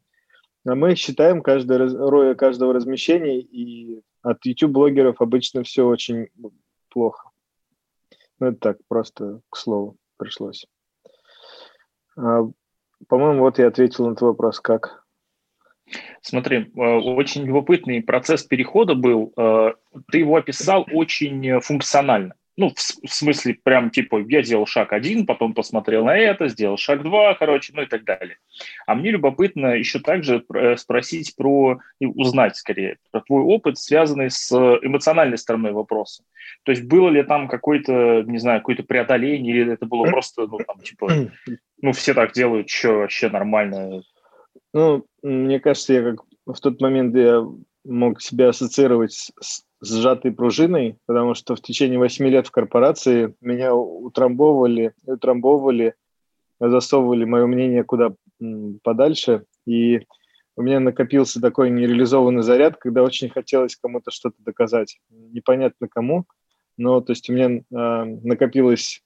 мы 0.63 0.95
считаем 0.95 1.41
каждое 1.41 1.87
ROI 1.87 2.35
каждого 2.35 2.73
размещения, 2.73 3.39
и 3.39 4.01
от 4.21 4.45
YouTube-блогеров 4.45 5.21
обычно 5.21 5.63
все 5.63 5.85
очень 5.85 6.27
плохо. 6.89 7.29
Ну, 8.39 8.47
это 8.47 8.57
так, 8.59 8.77
просто 8.87 9.41
к 9.49 9.57
слову 9.57 9.97
пришлось. 10.17 10.65
А, 12.17 12.41
по-моему, 13.07 13.41
вот 13.41 13.59
я 13.59 13.67
ответил 13.67 14.07
на 14.07 14.15
твой 14.15 14.31
вопрос, 14.31 14.59
как. 14.59 15.05
Смотри, 16.21 16.71
а, 16.77 16.99
очень 16.99 17.43
любопытный 17.45 18.01
процесс 18.01 18.43
перехода 18.43 18.95
был. 18.95 19.33
А, 19.37 19.73
ты 20.11 20.19
его 20.19 20.35
описал 20.35 20.85
очень 20.91 21.59
функционально 21.61 22.35
ну, 22.58 22.70
в, 22.70 22.75
в 22.75 23.13
смысле, 23.13 23.58
прям 23.63 23.89
типа, 23.89 24.24
я 24.27 24.41
делал 24.41 24.65
шаг 24.65 24.93
один, 24.93 25.25
потом 25.25 25.53
посмотрел 25.53 26.05
на 26.05 26.17
это, 26.17 26.48
сделал 26.48 26.77
шаг 26.77 27.01
два, 27.03 27.34
короче, 27.34 27.74
ну 27.75 27.84
и 27.84 27.86
так 27.86 28.03
далее. 28.03 28.38
А 28.86 28.96
мне 28.96 29.12
любопытно 29.12 29.67
еще 29.67 30.00
также 30.00 30.43
э, 30.53 30.75
спросить 30.77 31.36
про, 31.36 31.79
и 32.00 32.05
узнать 32.05 32.58
скорее, 32.58 32.98
про 33.12 33.22
твой 33.22 33.43
опыт, 33.43 33.77
связанный 33.77 34.29
с 34.29 34.51
эмоциональной 34.51 35.38
стороной 35.38 35.72
вопроса. 35.72 36.24
То 36.63 36.72
есть 36.72 36.84
было 36.84 37.10
ли 37.10 37.24
там 37.24 37.48
какое-то, 37.48 38.24
не 38.24 38.38
знаю, 38.38 38.60
какое-то 38.60 38.84
преодоление, 38.84 39.55
или 39.55 39.74
это 39.74 39.86
было 39.86 40.05
просто, 40.05 40.48
ну, 40.48 40.58
там, 40.60 40.79
типа, 40.79 41.31
ну, 41.81 41.91
все 41.93 42.13
так 42.13 42.34
делают, 42.34 42.70
что 42.70 43.00
вообще 43.00 43.29
нормально? 43.29 44.03
Ну, 44.74 45.05
мне 45.24 45.60
кажется, 45.60 45.93
я 45.93 46.03
как 46.03 46.22
в 46.46 46.60
тот 46.60 46.81
момент 46.81 47.15
я 47.15 47.46
мог 47.86 48.22
себя 48.22 48.50
ассоциировать 48.50 49.13
с 49.13 49.63
сжатой 49.81 50.31
пружиной, 50.31 50.97
потому 51.05 51.33
что 51.33 51.55
в 51.55 51.61
течение 51.61 52.00
восьми 52.00 52.29
лет 52.29 52.47
в 52.47 52.51
корпорации 52.51 53.35
меня 53.41 53.73
утрамбовывали, 53.73 54.93
утрамбовывали, 55.05 55.95
засовывали 56.59 57.25
мое 57.25 57.47
мнение 57.47 57.83
куда 57.83 58.13
подальше, 58.83 59.46
и 59.65 60.01
у 60.55 60.61
меня 60.61 60.79
накопился 60.79 61.41
такой 61.41 61.70
нереализованный 61.70 62.44
заряд, 62.44 62.77
когда 62.77 63.03
очень 63.03 63.29
хотелось 63.29 63.75
кому-то 63.75 64.11
что-то 64.11 64.35
доказать. 64.39 65.00
Непонятно 65.09 65.87
кому, 65.87 66.25
но 66.77 67.01
то 67.01 67.11
есть 67.11 67.29
у 67.29 67.33
меня 67.33 67.50
э, 67.50 68.05
накопилось 68.24 69.01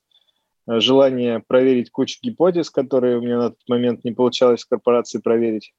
а, 0.66 0.80
желание 0.80 1.44
проверить 1.46 1.92
кучу 1.92 2.20
гипотез, 2.22 2.70
которые 2.70 3.18
у 3.18 3.22
меня 3.22 3.38
на 3.38 3.50
тот 3.50 3.70
момент 3.70 4.04
не 4.04 4.12
получалось 4.12 4.64
в 4.64 4.70
корпорации 4.70 5.20
проверить. 5.20 5.74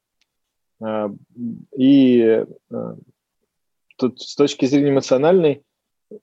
Э, 0.80 1.08
и 1.76 2.44
тут 3.96 4.20
с 4.20 4.34
точки 4.34 4.66
зрения 4.66 4.90
эмоциональной 4.90 5.62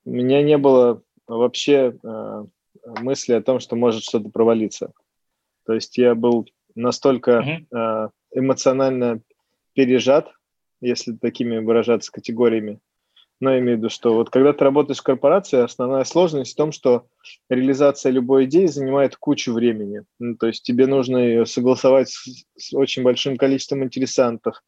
у 0.05 0.09
меня 0.09 0.41
не 0.41 0.57
было 0.57 1.01
вообще 1.27 1.97
э, 2.01 2.45
мысли 2.99 3.33
о 3.33 3.41
том, 3.41 3.59
что 3.59 3.75
может 3.75 4.03
что-то 4.03 4.29
провалиться. 4.29 4.93
То 5.65 5.73
есть 5.73 5.97
я 5.97 6.15
был 6.15 6.47
настолько 6.75 7.31
э, 7.71 8.09
эмоционально 8.33 9.21
пережат, 9.73 10.31
если 10.81 11.13
такими 11.13 11.59
выражаться 11.59 12.11
категориями. 12.11 12.79
Но 13.39 13.51
я 13.51 13.59
имею 13.59 13.75
в 13.75 13.79
виду, 13.79 13.89
что 13.89 14.13
вот 14.13 14.29
когда 14.29 14.53
ты 14.53 14.63
работаешь 14.63 14.99
в 14.99 15.03
корпорации, 15.03 15.59
основная 15.59 16.05
сложность 16.05 16.53
в 16.53 16.55
том, 16.55 16.71
что 16.71 17.07
реализация 17.49 18.11
любой 18.11 18.45
идеи 18.45 18.67
занимает 18.67 19.17
кучу 19.17 19.51
времени. 19.53 20.03
Ну, 20.19 20.37
то 20.37 20.47
есть 20.47 20.63
тебе 20.63 20.87
нужно 20.87 21.17
ее 21.17 21.45
согласовать 21.45 22.09
с, 22.09 22.45
с 22.55 22.73
очень 22.73 23.03
большим 23.03 23.35
количеством 23.35 23.83
интересантов, 23.83 24.61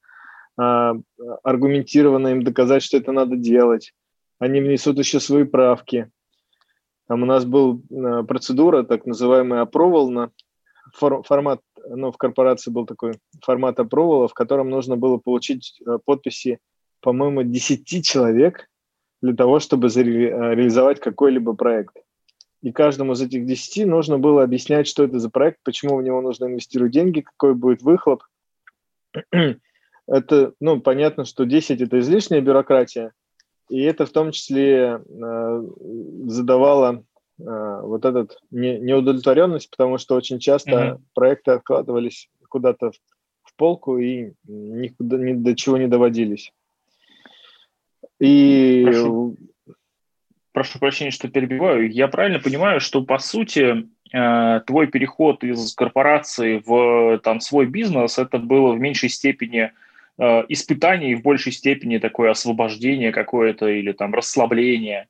аргументированно 0.57 2.29
им 2.29 2.43
доказать, 2.43 2.83
что 2.83 2.97
это 2.97 3.11
надо 3.11 3.35
делать. 3.35 3.93
Они 4.39 4.61
внесут 4.61 4.97
еще 4.99 5.19
свои 5.19 5.43
правки. 5.43 6.09
Там 7.07 7.23
у 7.23 7.25
нас 7.25 7.45
был 7.45 7.81
а, 7.91 8.23
процедура, 8.23 8.83
так 8.83 9.05
называемый 9.05 9.61
approval 9.61 10.09
на 10.09 10.31
формат, 10.93 11.61
ну, 11.87 12.11
в 12.11 12.17
корпорации 12.17 12.71
был 12.71 12.85
такой 12.85 13.19
формат 13.41 13.79
approval, 13.79 14.27
в 14.27 14.33
котором 14.33 14.69
нужно 14.69 14.97
было 14.97 15.17
получить 15.17 15.79
а, 15.85 15.99
подписи, 15.99 16.59
по-моему, 17.01 17.43
10 17.43 18.05
человек 18.05 18.69
для 19.21 19.35
того, 19.35 19.59
чтобы 19.59 19.87
реализовать 19.87 20.99
какой-либо 20.99 21.53
проект. 21.53 21.95
И 22.61 22.71
каждому 22.71 23.13
из 23.13 23.21
этих 23.21 23.45
10 23.45 23.85
нужно 23.85 24.17
было 24.17 24.43
объяснять, 24.43 24.87
что 24.87 25.03
это 25.03 25.19
за 25.19 25.29
проект, 25.29 25.59
почему 25.63 25.97
в 25.97 26.03
него 26.03 26.21
нужно 26.21 26.45
инвестировать 26.45 26.93
деньги, 26.93 27.21
какой 27.21 27.53
будет 27.53 27.83
выхлоп 27.83 28.23
это, 30.07 30.53
ну, 30.59 30.79
понятно, 30.79 31.25
что 31.25 31.45
10– 31.45 31.81
это 31.81 31.99
излишняя 31.99 32.41
бюрократия, 32.41 33.11
и 33.69 33.81
это 33.81 34.05
в 34.05 34.11
том 34.11 34.31
числе 34.31 35.01
э, 35.03 35.63
задавало 36.25 37.03
э, 37.39 37.79
вот 37.81 38.05
этот 38.05 38.37
не, 38.51 38.77
неудовлетворенность, 38.79 39.71
потому 39.71 39.97
что 39.97 40.15
очень 40.15 40.39
часто 40.39 40.71
mm-hmm. 40.71 40.99
проекты 41.15 41.51
откладывались 41.51 42.29
куда-то 42.47 42.91
в, 42.91 42.95
в 43.41 43.55
полку 43.55 43.97
и 43.97 44.33
никуда, 44.47 45.17
ни 45.17 45.33
до 45.33 45.55
чего 45.55 45.77
не 45.77 45.87
доводились. 45.87 46.53
И... 48.19 48.83
Прошу, 48.85 49.35
прошу 50.51 50.79
прощения, 50.79 51.11
что 51.11 51.27
перебиваю. 51.27 51.91
Я 51.91 52.07
правильно 52.07 52.39
понимаю, 52.39 52.79
что, 52.79 53.03
по 53.03 53.17
сути, 53.17 53.89
э, 54.13 54.61
твой 54.67 54.85
переход 54.85 55.43
из 55.43 55.73
корпорации 55.73 56.61
в 56.63 57.19
там, 57.23 57.39
свой 57.39 57.65
бизнес– 57.65 58.17
это 58.19 58.37
было 58.37 58.73
в 58.73 58.79
меньшей 58.79 59.09
степени– 59.09 59.71
испытание 60.17 61.11
и 61.11 61.15
в 61.15 61.23
большей 61.23 61.51
степени 61.51 61.97
такое 61.97 62.31
освобождение 62.31 63.11
какое-то 63.11 63.67
или 63.67 63.91
там 63.91 64.13
расслабление. 64.13 65.07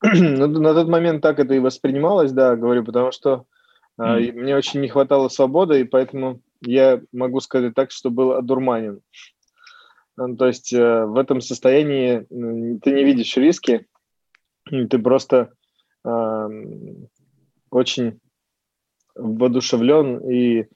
Ну, 0.02 0.46
на 0.46 0.74
тот 0.74 0.88
момент 0.88 1.22
так 1.22 1.38
это 1.38 1.54
и 1.54 1.58
воспринималось, 1.58 2.32
да, 2.32 2.56
говорю, 2.56 2.84
потому 2.84 3.10
что 3.10 3.46
э, 3.98 4.02
mm. 4.02 4.32
мне 4.32 4.56
очень 4.56 4.80
не 4.80 4.88
хватало 4.88 5.28
свободы, 5.28 5.80
и 5.80 5.84
поэтому 5.84 6.40
я 6.62 7.00
могу 7.12 7.40
сказать 7.40 7.74
так, 7.74 7.90
что 7.90 8.10
был 8.10 8.32
одурманен. 8.32 9.00
Ну, 10.16 10.36
то 10.36 10.46
есть 10.46 10.72
э, 10.72 11.04
в 11.04 11.16
этом 11.16 11.40
состоянии 11.40 12.26
ты 12.80 12.92
не 12.92 13.04
видишь 13.04 13.36
риски, 13.36 13.86
ты 14.64 14.98
просто 14.98 15.52
э, 16.04 16.48
очень 17.70 18.20
воодушевлен 19.14 20.18
и 20.30 20.66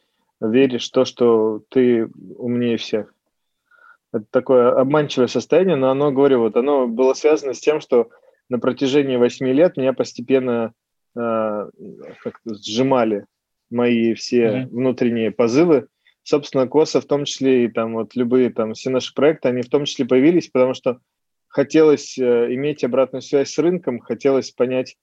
веришь 0.40 0.88
в 0.88 0.92
то, 0.92 1.04
что 1.04 1.62
ты 1.70 2.08
умнее 2.36 2.76
всех. 2.76 3.14
Это 4.12 4.26
такое 4.30 4.72
обманчивое 4.72 5.26
состояние, 5.26 5.76
но 5.76 5.90
оно, 5.90 6.12
говорю, 6.12 6.40
вот 6.40 6.56
оно 6.56 6.86
было 6.86 7.14
связано 7.14 7.54
с 7.54 7.60
тем, 7.60 7.80
что 7.80 8.10
на 8.48 8.58
протяжении 8.58 9.16
восьми 9.16 9.52
лет 9.52 9.76
меня 9.76 9.94
постепенно 9.94 10.74
э, 11.16 11.18
как-то 11.18 12.54
сжимали 12.54 13.24
мои 13.70 14.12
все 14.14 14.44
mm-hmm. 14.44 14.66
внутренние 14.68 15.30
позывы. 15.30 15.88
Собственно, 16.24 16.68
КОСа 16.68 17.00
в 17.00 17.06
том 17.06 17.24
числе 17.24 17.64
и 17.64 17.68
там 17.68 17.94
вот 17.94 18.14
любые 18.14 18.50
там 18.50 18.74
все 18.74 18.90
наши 18.90 19.14
проекты, 19.14 19.48
они 19.48 19.62
в 19.62 19.70
том 19.70 19.86
числе 19.86 20.04
появились, 20.04 20.48
потому 20.48 20.74
что 20.74 20.98
хотелось 21.48 22.18
э, 22.18 22.54
иметь 22.54 22.84
обратную 22.84 23.22
связь 23.22 23.52
с 23.52 23.58
рынком, 23.58 23.98
хотелось 23.98 24.50
понять, 24.50 24.96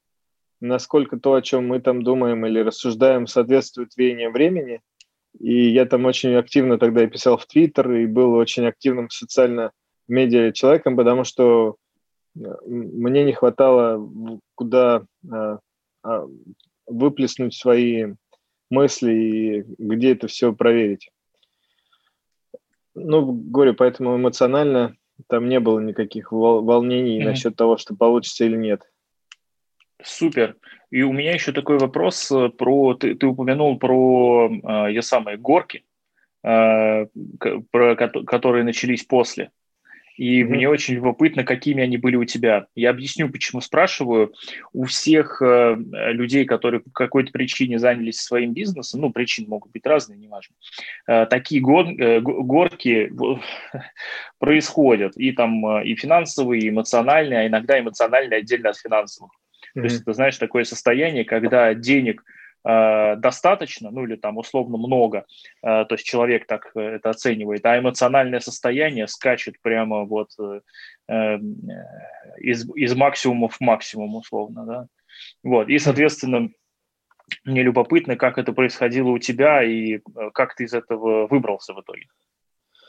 насколько 0.62 1.18
то, 1.18 1.34
о 1.34 1.42
чем 1.42 1.68
мы 1.68 1.80
там 1.80 2.04
думаем 2.04 2.46
или 2.46 2.60
рассуждаем, 2.60 3.28
соответствует 3.28 3.98
веяниям 3.98 4.32
времени. 4.34 4.82
И 5.40 5.70
я 5.70 5.86
там 5.86 6.06
очень 6.06 6.36
активно 6.36 6.78
тогда 6.78 7.08
писал 7.08 7.38
в 7.38 7.46
Твиттер 7.46 7.92
и 7.92 8.06
был 8.06 8.34
очень 8.34 8.66
активным 8.66 9.10
социально 9.10 9.72
медиа 10.08 10.52
человеком, 10.52 10.98
потому 10.98 11.24
что 11.24 11.76
э, 12.36 12.42
мне 12.66 13.24
не 13.24 13.34
хватало 13.34 14.10
куда 14.56 15.04
а, 15.32 15.60
а, 16.04 16.28
выплеснуть 16.88 17.56
свои 17.56 18.14
мысли 18.70 19.12
и 19.12 19.66
где 19.78 20.14
это 20.14 20.28
все 20.28 20.54
проверить. 20.54 21.10
Ну, 22.96 23.32
говорю, 23.32 23.76
поэтому 23.76 24.18
эмоционально 24.18 24.96
там 25.28 25.48
не 25.48 25.60
было 25.60 25.80
никаких 25.80 26.32
волнений 26.32 27.22
mm-hmm. 27.22 27.26
насчет 27.26 27.56
того, 27.56 27.78
что 27.78 27.96
получится 27.96 28.46
или 28.46 28.58
нет. 28.58 28.89
Супер. 30.04 30.56
И 30.92 31.02
у 31.04 31.12
меня 31.12 31.34
еще 31.34 31.52
такой 31.52 31.78
вопрос 31.78 32.32
э, 32.32 32.50
про 32.50 32.94
ты, 32.94 33.16
ты 33.16 33.28
упомянул 33.28 33.78
про 33.78 34.50
э, 34.50 34.92
я 34.92 35.02
самые 35.02 35.38
горки, 35.38 35.84
э, 36.44 37.06
про 37.72 37.96
которые 37.96 38.64
начались 38.64 39.04
после. 39.04 39.52
И 40.20 40.42
mm-hmm. 40.42 40.48
мне 40.48 40.68
очень 40.68 40.96
любопытно, 40.96 41.46
какими 41.46 41.82
они 41.82 41.96
были 41.96 42.18
у 42.18 42.26
тебя. 42.26 42.68
Я 42.76 42.90
объясню, 42.90 43.30
почему 43.30 43.62
спрашиваю. 43.62 44.34
У 44.74 44.84
всех 44.84 45.42
э, 45.42 45.78
людей, 45.78 46.44
которые 46.44 46.82
по 46.82 46.90
какой-то 46.92 47.32
причине 47.32 47.80
занялись 47.80 48.20
своим 48.20 48.52
бизнесом, 48.52 49.00
ну, 49.00 49.12
причины 49.12 49.48
могут 49.48 49.72
быть 49.72 49.86
разные, 49.86 50.20
неважно, 50.20 50.56
э, 51.08 51.26
такие 51.26 51.62
гор, 51.62 51.88
э, 51.88 52.20
горки 52.20 53.10
происходят. 54.40 55.16
И 55.16 55.32
там 55.32 55.66
э, 55.66 55.86
и 55.86 55.96
финансовые, 55.96 56.64
и 56.64 56.70
эмоциональные, 56.70 57.40
а 57.40 57.48
иногда 57.48 57.80
эмоциональные 57.80 58.40
отдельно 58.40 58.72
от 58.72 58.78
финансовых. 58.78 59.32
Mm-hmm. 59.76 59.82
То 59.82 59.84
есть 59.84 60.02
это, 60.02 60.14
знаешь, 60.14 60.38
такое 60.38 60.64
состояние, 60.64 61.26
когда 61.26 61.74
денег– 61.74 62.24
Э, 62.66 63.16
достаточно, 63.16 63.90
ну 63.90 64.04
или 64.04 64.18
там 64.18 64.38
условно 64.38 64.78
много, 64.78 65.26
э, 65.64 65.86
то 65.86 65.88
есть 65.92 66.06
человек 66.06 66.46
так 66.46 66.72
э, 66.76 66.82
это 66.82 67.10
оценивает, 67.10 67.66
а 67.66 67.80
эмоциональное 67.80 68.42
состояние 68.42 69.08
скачет 69.08 69.62
прямо 69.62 70.04
вот 70.04 70.32
из, 72.38 72.70
из 72.76 72.96
максимума 72.96 73.48
в 73.48 73.60
максимум 73.62 74.16
условно, 74.16 74.66
да. 74.66 74.88
Вот, 75.42 75.70
и, 75.70 75.80
соответственно, 75.80 76.50
мне 77.46 77.64
любопытно, 77.64 78.16
как 78.16 78.38
это 78.38 78.52
происходило 78.54 79.10
у 79.10 79.20
тебя 79.20 79.64
и 79.64 80.02
как 80.34 80.56
ты 80.56 80.66
из 80.66 80.74
этого 80.74 81.28
выбрался 81.28 81.74
в 81.74 81.82
итоге. 81.82 82.08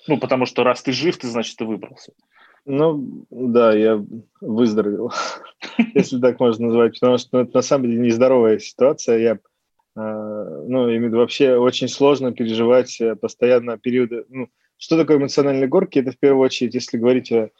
Ну, 0.07 0.19
потому 0.19 0.47
что 0.47 0.65
раз 0.65 0.83
ты 0.83 0.93
жив, 0.93 1.17
ты, 1.17 1.29
значит, 1.29 1.57
ты 1.57 1.65
выбрался. 1.65 2.13
Ну, 2.67 3.27
да, 3.31 3.73
я 3.73 4.05
выздоровел, 4.41 5.13
если 5.95 6.21
так 6.21 6.39
можно 6.41 6.67
назвать, 6.67 6.95
потому 6.95 7.19
что 7.19 7.29
ну, 7.33 7.41
это 7.41 7.57
на 7.57 7.63
самом 7.63 7.87
деле 7.87 8.01
нездоровая 8.01 8.59
ситуация. 8.59 9.19
Я 9.19 9.39
а, 9.97 10.45
ну, 10.67 10.89
и 10.89 11.09
вообще 11.09 11.57
очень 11.57 11.89
сложно 11.89 12.33
переживать 12.33 13.01
э, 13.01 13.17
постоянно 13.17 13.79
периоды. 13.79 14.25
Ну, 14.29 14.49
что 14.77 14.97
такое 14.97 15.17
эмоциональные 15.19 15.69
горки? 15.69 15.99
Это 15.99 16.13
в 16.13 16.19
первую 16.19 16.45
очередь, 16.45 16.75
если 16.75 16.97
говорить 16.97 17.33
о... 17.33 17.51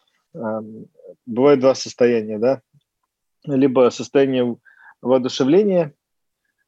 Бывает 1.27 1.59
два 1.59 1.75
состояния, 1.75 2.39
да? 2.39 2.63
Либо 3.45 3.91
состояние 3.91 4.57
воодушевления, 5.03 5.93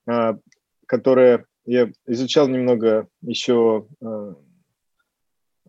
а, 0.07 0.39
которое 0.87 1.47
я 1.65 1.91
изучал 2.07 2.49
немного 2.49 3.09
еще 3.23 3.87
а, 4.01 4.35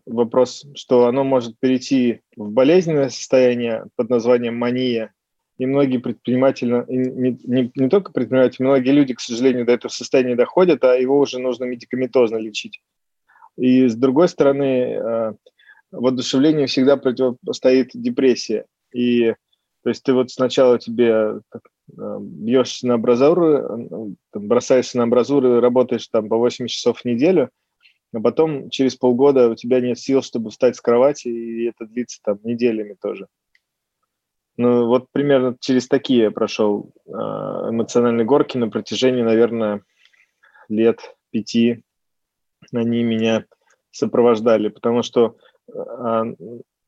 вопрос, 0.06 0.66
что 0.74 1.06
оно 1.06 1.24
может 1.24 1.58
перейти 1.58 2.20
в 2.36 2.50
болезненное 2.50 3.08
состояние 3.08 3.86
под 3.96 4.10
названием 4.10 4.56
мания, 4.56 5.12
и 5.56 5.66
многие 5.66 5.98
предприниматели, 5.98 6.84
не, 6.88 7.38
не, 7.44 7.72
не 7.74 7.88
только 7.88 8.12
предприниматели, 8.12 8.64
многие 8.64 8.90
люди, 8.90 9.14
к 9.14 9.20
сожалению, 9.20 9.64
до 9.64 9.72
этого 9.72 9.90
состояния 9.90 10.34
доходят, 10.34 10.82
а 10.82 10.96
его 10.96 11.18
уже 11.18 11.38
нужно 11.38 11.64
медикаментозно 11.64 12.36
лечить. 12.38 12.82
И 13.56 13.86
с 13.86 13.94
другой 13.94 14.28
стороны, 14.28 14.64
э, 14.64 15.32
воодушевлению 15.92 16.66
всегда 16.66 16.96
противостоит 16.96 17.90
депрессия. 17.94 18.66
И 18.92 19.34
то 19.84 19.90
есть 19.90 20.02
ты 20.02 20.12
вот 20.12 20.30
сначала 20.30 20.78
тебе 20.78 21.40
э, 21.52 22.18
бьешься 22.20 22.88
на 22.88 22.94
абразуры, 22.94 23.64
бросаешься 24.32 24.98
на 24.98 25.04
абразуры, 25.04 25.60
работаешь 25.60 26.08
там 26.08 26.28
по 26.28 26.36
8 26.36 26.66
часов 26.66 27.00
в 27.00 27.04
неделю, 27.04 27.50
а 28.14 28.20
потом 28.20 28.70
через 28.70 28.96
полгода 28.96 29.50
у 29.50 29.54
тебя 29.54 29.80
нет 29.80 29.98
сил, 29.98 30.22
чтобы 30.22 30.50
встать 30.50 30.76
с 30.76 30.80
кровати, 30.80 31.28
и 31.28 31.68
это 31.68 31.86
длится 31.86 32.20
там 32.22 32.38
неделями 32.42 32.96
тоже. 33.00 33.26
Ну, 34.56 34.86
вот 34.86 35.08
примерно 35.10 35.56
через 35.58 35.88
такие 35.88 36.22
я 36.24 36.30
прошел 36.30 36.92
а, 37.12 37.70
эмоциональные 37.70 38.24
горки 38.24 38.56
на 38.56 38.70
протяжении, 38.70 39.22
наверное, 39.22 39.82
лет 40.68 41.16
пяти. 41.30 41.82
Они 42.72 43.02
меня 43.02 43.44
сопровождали, 43.90 44.68
потому 44.68 45.02
что, 45.02 45.36
а, 45.76 46.24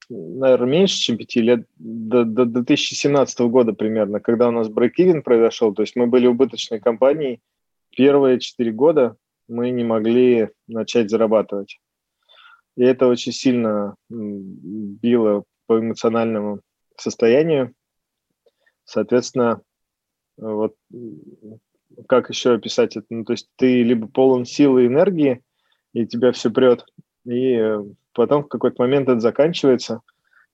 наверное, 0.08 0.68
меньше, 0.68 0.96
чем 0.96 1.16
пяти 1.16 1.40
лет, 1.40 1.66
до, 1.76 2.24
до 2.24 2.44
2017 2.46 3.40
года 3.40 3.72
примерно, 3.72 4.20
когда 4.20 4.48
у 4.48 4.52
нас 4.52 4.68
брейк 4.68 5.24
произошел, 5.24 5.74
то 5.74 5.82
есть 5.82 5.96
мы 5.96 6.06
были 6.06 6.28
убыточной 6.28 6.78
компанией, 6.78 7.40
первые 7.96 8.38
четыре 8.38 8.70
года 8.70 9.16
мы 9.48 9.70
не 9.70 9.84
могли 9.84 10.50
начать 10.66 11.10
зарабатывать. 11.10 11.78
И 12.76 12.82
это 12.82 13.06
очень 13.06 13.32
сильно 13.32 13.96
било 14.08 15.44
по 15.66 15.80
эмоциональному 15.80 16.60
состоянию. 16.96 17.72
Соответственно, 18.84 19.62
вот 20.36 20.74
как 22.08 22.28
еще 22.28 22.54
описать 22.54 22.96
это? 22.96 23.06
Ну, 23.10 23.24
то 23.24 23.32
есть 23.32 23.48
ты 23.56 23.82
либо 23.82 24.08
полон 24.08 24.44
силы 24.44 24.84
и 24.84 24.86
энергии, 24.86 25.42
и 25.92 26.06
тебя 26.06 26.32
все 26.32 26.50
прет, 26.50 26.84
и 27.24 27.58
потом 28.12 28.44
в 28.44 28.48
какой-то 28.48 28.82
момент 28.82 29.08
это 29.08 29.20
заканчивается, 29.20 30.02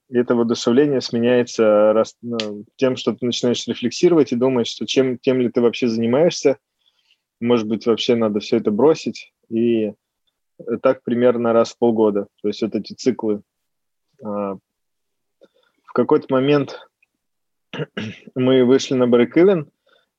и 0.09 0.19
это 0.19 0.35
воодушевление 0.35 1.01
сменяется 1.01 1.93
раз, 1.93 2.17
ну, 2.23 2.65
тем, 2.77 2.97
что 2.97 3.13
ты 3.13 3.27
начинаешь 3.27 3.67
рефлексировать 3.67 4.33
и 4.33 4.37
думать, 4.37 4.69
что 4.69 4.87
чем, 4.87 5.19
тем 5.19 5.41
ли 5.41 5.51
ты 5.51 5.61
вообще 5.61 5.89
занимаешься, 5.89 6.59
может 7.43 7.67
быть, 7.67 7.87
вообще 7.87 8.15
надо 8.15 8.41
все 8.41 8.59
это 8.59 8.71
бросить, 8.71 9.33
и 9.49 9.93
так 10.83 11.03
примерно 11.03 11.53
раз 11.53 11.73
в 11.73 11.79
полгода. 11.79 12.29
То 12.41 12.49
есть 12.49 12.63
вот 12.63 12.75
эти 12.75 12.93
циклы 12.93 13.43
а, 14.23 14.57
в 15.85 15.93
какой-то 15.93 16.27
момент 16.31 16.79
мы 18.35 18.65
вышли 18.65 18.95
на 18.95 19.05
break 19.05 19.67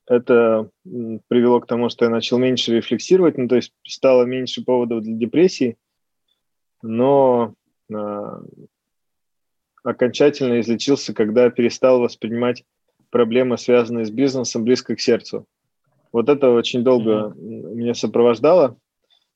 Это 0.05 0.69
привело 1.29 1.61
к 1.61 1.67
тому, 1.67 1.89
что 1.89 2.05
я 2.05 2.11
начал 2.11 2.37
меньше 2.37 2.75
рефлексировать, 2.75 3.37
ну, 3.37 3.47
то 3.47 3.55
есть 3.55 3.73
стало 3.87 4.23
меньше 4.23 4.63
поводов 4.63 5.03
для 5.03 5.15
депрессии, 5.15 5.77
но 6.81 7.53
э, 7.89 8.41
окончательно 9.83 10.59
излечился, 10.59 11.13
когда 11.13 11.49
перестал 11.49 12.01
воспринимать 12.01 12.65
проблемы, 13.09 13.57
связанные 13.57 14.05
с 14.05 14.11
бизнесом, 14.11 14.65
близко 14.65 14.95
к 14.95 14.99
сердцу. 14.99 15.47
Вот 16.13 16.29
это 16.29 16.51
очень 16.51 16.83
долго 16.83 17.33
mm-hmm. 17.35 17.73
меня 17.73 17.93
сопровождало. 17.95 18.77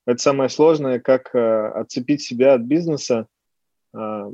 Это 0.05 0.21
самое 0.21 0.49
сложное, 0.49 0.99
как 0.99 1.35
э, 1.35 1.67
отцепить 1.69 2.21
себя 2.21 2.53
от 2.53 2.61
бизнеса. 2.61 3.27
Э, 3.93 4.31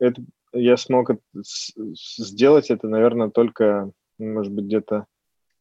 это 0.00 0.22
я 0.52 0.76
смог 0.76 1.10
сделать 1.42 2.70
это, 2.70 2.88
наверное, 2.88 3.30
только, 3.30 3.90
может 4.18 4.52
быть, 4.52 4.66
где-то 4.66 5.06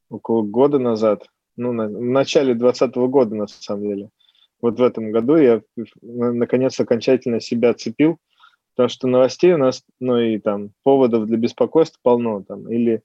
около 0.10 0.44
года 0.44 0.78
назад, 0.78 1.26
ну, 1.56 1.72
на, 1.72 1.88
в 1.88 2.02
начале 2.02 2.54
2020 2.54 2.96
года, 3.10 3.36
на 3.36 3.48
самом 3.48 3.88
деле. 3.88 4.10
Вот 4.62 4.80
в 4.80 4.84
этом 4.84 5.12
году 5.12 5.36
я, 5.36 5.62
наконец, 6.02 6.80
окончательно 6.80 7.40
себя 7.40 7.72
отцепил, 7.72 8.18
потому 8.76 8.90
что 8.90 9.08
новостей 9.08 9.54
у 9.54 9.58
нас, 9.58 9.84
ну, 10.00 10.18
и 10.18 10.38
там 10.40 10.72
поводов 10.84 11.26
для 11.26 11.38
беспокойства 11.38 12.00
полно, 12.02 12.44
там, 12.44 12.72
или 12.72 13.02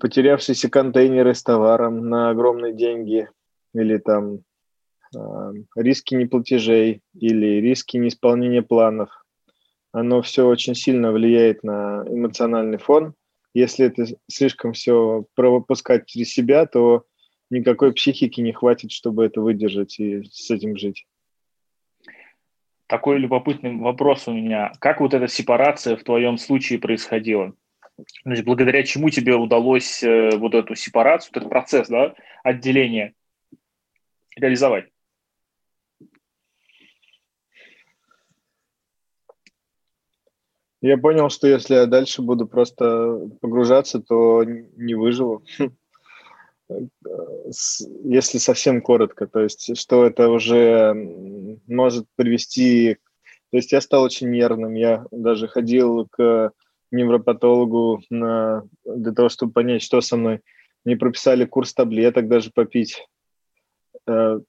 потерявшиеся 0.00 0.68
контейнеры 0.68 1.34
с 1.34 1.42
товаром 1.42 2.08
на 2.08 2.30
огромные 2.30 2.72
деньги, 2.74 3.28
или 3.74 3.98
там 3.98 4.40
э, 5.14 5.52
риски 5.76 6.14
неплатежей, 6.14 7.02
или 7.14 7.60
риски 7.60 7.96
неисполнения 7.96 8.62
планов– 8.62 9.10
оно 9.96 10.20
все 10.20 10.46
очень 10.46 10.74
сильно 10.74 11.10
влияет 11.10 11.64
на 11.64 12.04
эмоциональный 12.06 12.76
фон. 12.76 13.14
Если 13.54 13.86
это 13.86 14.04
слишком 14.28 14.74
все 14.74 15.24
пропускать 15.34 16.04
через 16.04 16.34
себя, 16.34 16.66
то 16.66 17.06
никакой 17.48 17.94
психики 17.94 18.42
не 18.42 18.52
хватит, 18.52 18.90
чтобы 18.90 19.24
это 19.24 19.40
выдержать 19.40 19.98
и 19.98 20.22
с 20.24 20.50
этим 20.50 20.76
жить. 20.76 21.06
Такой 22.86 23.16
любопытный 23.16 23.74
вопрос 23.76 24.28
у 24.28 24.34
меня. 24.34 24.70
Как 24.80 25.00
вот 25.00 25.14
эта 25.14 25.28
сепарация 25.28 25.96
в 25.96 26.04
твоем 26.04 26.36
случае 26.36 26.78
происходила? 26.78 27.54
Значит, 28.24 28.44
благодаря 28.44 28.82
чему 28.82 29.10
тебе 29.10 29.34
удалось 29.34 30.02
э, 30.02 30.36
вот 30.36 30.54
эту 30.54 30.74
сепарацию, 30.74 31.30
этот 31.34 31.48
процесс 31.48 31.88
да, 31.88 32.14
отделения 32.42 33.14
реализовать? 34.36 34.86
Я 40.82 40.98
понял, 40.98 41.30
что 41.30 41.48
если 41.48 41.74
я 41.74 41.86
дальше 41.86 42.22
буду 42.22 42.46
просто 42.46 43.28
погружаться, 43.40 44.00
то 44.00 44.44
не 44.44 44.94
выживу. 44.94 45.42
если 48.04 48.38
совсем 48.38 48.82
коротко, 48.82 49.26
то 49.26 49.40
есть 49.40 49.76
что 49.78 50.04
это 50.04 50.28
уже 50.28 50.94
может 51.66 52.06
привести... 52.14 52.98
То 53.50 53.56
есть 53.56 53.72
я 53.72 53.80
стал 53.80 54.02
очень 54.02 54.30
нервным, 54.30 54.74
я 54.74 55.06
даже 55.10 55.48
ходил 55.48 56.06
к 56.08 56.52
невропатологу 56.90 58.02
на, 58.10 58.64
для 58.84 59.12
того, 59.12 59.28
чтобы 59.28 59.52
понять, 59.52 59.82
что 59.82 60.00
со 60.00 60.16
мной. 60.16 60.40
Мне 60.84 60.96
прописали 60.96 61.44
курс 61.44 61.74
таблеток 61.74 62.28
даже 62.28 62.50
попить, 62.52 63.06
э, 64.06 64.40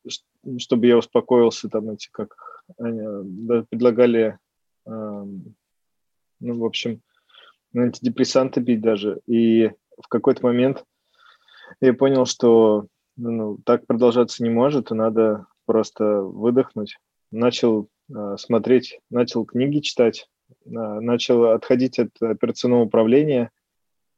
чтобы 0.60 0.88
я 0.88 0.98
успокоился, 0.98 1.70
там 1.70 1.90
эти 1.90 2.10
как 2.12 2.36
они, 2.78 3.64
предлагали, 3.70 4.38
эм, 4.86 5.56
ну, 6.40 6.60
в 6.60 6.66
общем, 6.66 7.02
антидепрессанты 7.76 8.64
пить 8.64 8.82
даже. 8.82 9.20
И 9.26 9.72
в 10.02 10.08
какой-то 10.10 10.44
момент 10.44 10.84
я 11.82 11.94
понял, 11.94 12.26
что 12.26 12.88
ну, 13.16 13.58
так 13.66 13.88
продолжаться 13.88 14.44
не 14.44 14.50
может, 14.50 14.92
и 14.92 14.96
надо 14.96 15.48
просто 15.66 16.22
выдохнуть. 16.22 16.98
Начал 17.32 17.90
э, 18.10 18.36
смотреть, 18.38 19.00
начал 19.10 19.46
книги 19.46 19.80
читать, 19.80 20.30
начал 20.66 21.46
отходить 21.52 22.00
от 22.00 22.10
операционного 22.22 22.84
управления. 22.84 23.52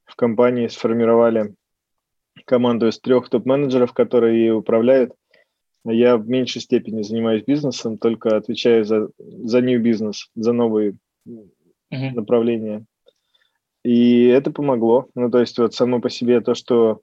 В 0.06 0.16
компании 0.16 0.68
сформировали 0.68 1.56
команду 2.46 2.88
из 2.88 3.00
трех 3.00 3.30
топ-менеджеров, 3.30 3.94
которые 3.94 4.54
управляют. 4.54 5.14
Я 5.86 6.18
в 6.18 6.28
меньшей 6.28 6.62
степени 6.62 7.04
занимаюсь 7.04 7.44
бизнесом, 7.44 7.98
только 7.98 8.36
отвечаю 8.36 8.84
за, 8.86 9.10
за 9.18 9.62
new 9.62 9.80
бизнес, 9.80 10.30
за 10.36 10.52
новые 10.52 10.98
uh-huh. 11.28 12.12
направления. 12.14 12.86
И 13.84 14.26
это 14.26 14.52
помогло. 14.52 15.08
Ну, 15.16 15.32
то 15.32 15.40
есть 15.40 15.58
вот 15.58 15.74
само 15.74 16.02
по 16.02 16.10
себе 16.10 16.42
то, 16.42 16.54
что 16.54 17.02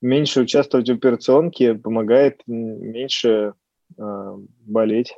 меньше 0.00 0.40
участвовать 0.40 0.88
в 0.88 0.94
операционке 0.94 1.74
помогает 1.74 2.40
меньше 2.46 3.52
э, 3.98 4.36
болеть. 4.60 5.14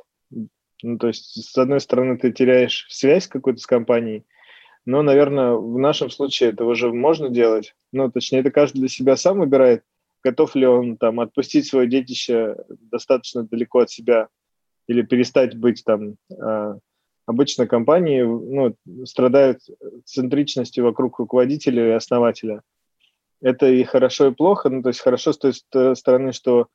Ну, 0.83 0.97
то 0.97 1.07
есть, 1.07 1.43
с 1.43 1.57
одной 1.57 1.79
стороны, 1.79 2.17
ты 2.17 2.31
теряешь 2.31 2.85
связь 2.89 3.27
какую-то 3.27 3.61
с 3.61 3.65
компанией, 3.65 4.25
но, 4.85 5.01
наверное, 5.01 5.53
в 5.53 5.77
нашем 5.77 6.09
случае 6.09 6.51
это 6.51 6.65
уже 6.65 6.93
можно 6.93 7.29
делать. 7.29 7.75
Ну, 7.91 8.09
точнее, 8.11 8.39
это 8.39 8.51
каждый 8.51 8.79
для 8.79 8.87
себя 8.87 9.17
сам 9.17 9.39
выбирает, 9.39 9.83
готов 10.23 10.55
ли 10.55 10.65
он 10.65 10.97
там 10.97 11.19
отпустить 11.19 11.67
свое 11.67 11.87
детище 11.87 12.55
достаточно 12.69 13.43
далеко 13.43 13.79
от 13.79 13.89
себя 13.89 14.29
или 14.87 15.01
перестать 15.01 15.57
быть 15.57 15.83
там 15.83 16.15
э, 16.31 16.75
обычно 17.25 17.67
компании 17.67 18.21
ну, 18.21 18.75
страдают 19.05 19.59
центричностью 20.05 20.85
вокруг 20.85 21.19
руководителя 21.19 21.89
и 21.89 21.91
основателя. 21.91 22.61
Это 23.41 23.67
и 23.67 23.83
хорошо, 23.83 24.27
и 24.27 24.33
плохо. 24.33 24.69
Ну, 24.69 24.81
то 24.81 24.89
есть 24.89 25.01
хорошо 25.01 25.33
с 25.33 25.37
той 25.37 25.53
стороны, 25.95 26.31
что 26.31 26.67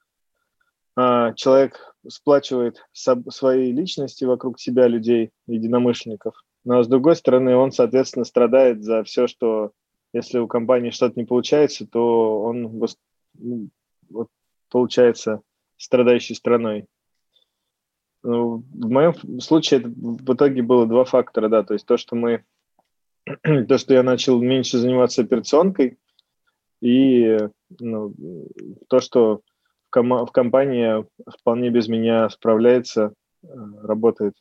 человек 0.96 1.94
сплачивает 2.06 2.84
свои 2.92 3.72
личности 3.72 4.24
вокруг 4.24 4.60
себя 4.60 4.88
людей, 4.88 5.30
единомышленников. 5.46 6.34
Но 6.64 6.82
с 6.82 6.88
другой 6.88 7.16
стороны, 7.16 7.56
он, 7.56 7.72
соответственно, 7.72 8.24
страдает 8.24 8.82
за 8.84 9.02
все, 9.04 9.26
что 9.26 9.72
если 10.12 10.38
у 10.38 10.46
компании 10.46 10.90
что-то 10.90 11.18
не 11.18 11.24
получается, 11.24 11.86
то 11.86 12.42
он 12.42 12.80
ну, 13.34 13.68
вот, 14.10 14.28
получается 14.70 15.40
страдающей 15.76 16.34
страной. 16.34 16.86
Ну, 18.22 18.64
в 18.72 18.88
моем 18.88 19.40
случае 19.40 19.80
это 19.80 19.88
в 19.88 20.34
итоге 20.34 20.62
было 20.62 20.86
два 20.86 21.04
фактора, 21.04 21.48
да, 21.48 21.64
то 21.64 21.74
есть 21.74 21.86
то, 21.86 21.96
что 21.96 22.14
мы, 22.14 22.44
то, 23.42 23.78
что 23.78 23.94
я 23.94 24.02
начал 24.04 24.40
меньше 24.40 24.78
заниматься 24.78 25.22
операционкой, 25.22 25.98
и 26.80 27.38
ну, 27.80 28.14
то, 28.88 29.00
что 29.00 29.40
ком- 29.92 30.26
в 30.26 30.32
компании 30.32 31.04
вполне 31.38 31.70
без 31.70 31.86
меня 31.86 32.28
справляется, 32.30 33.12
э, 33.44 33.46
работает. 33.82 34.34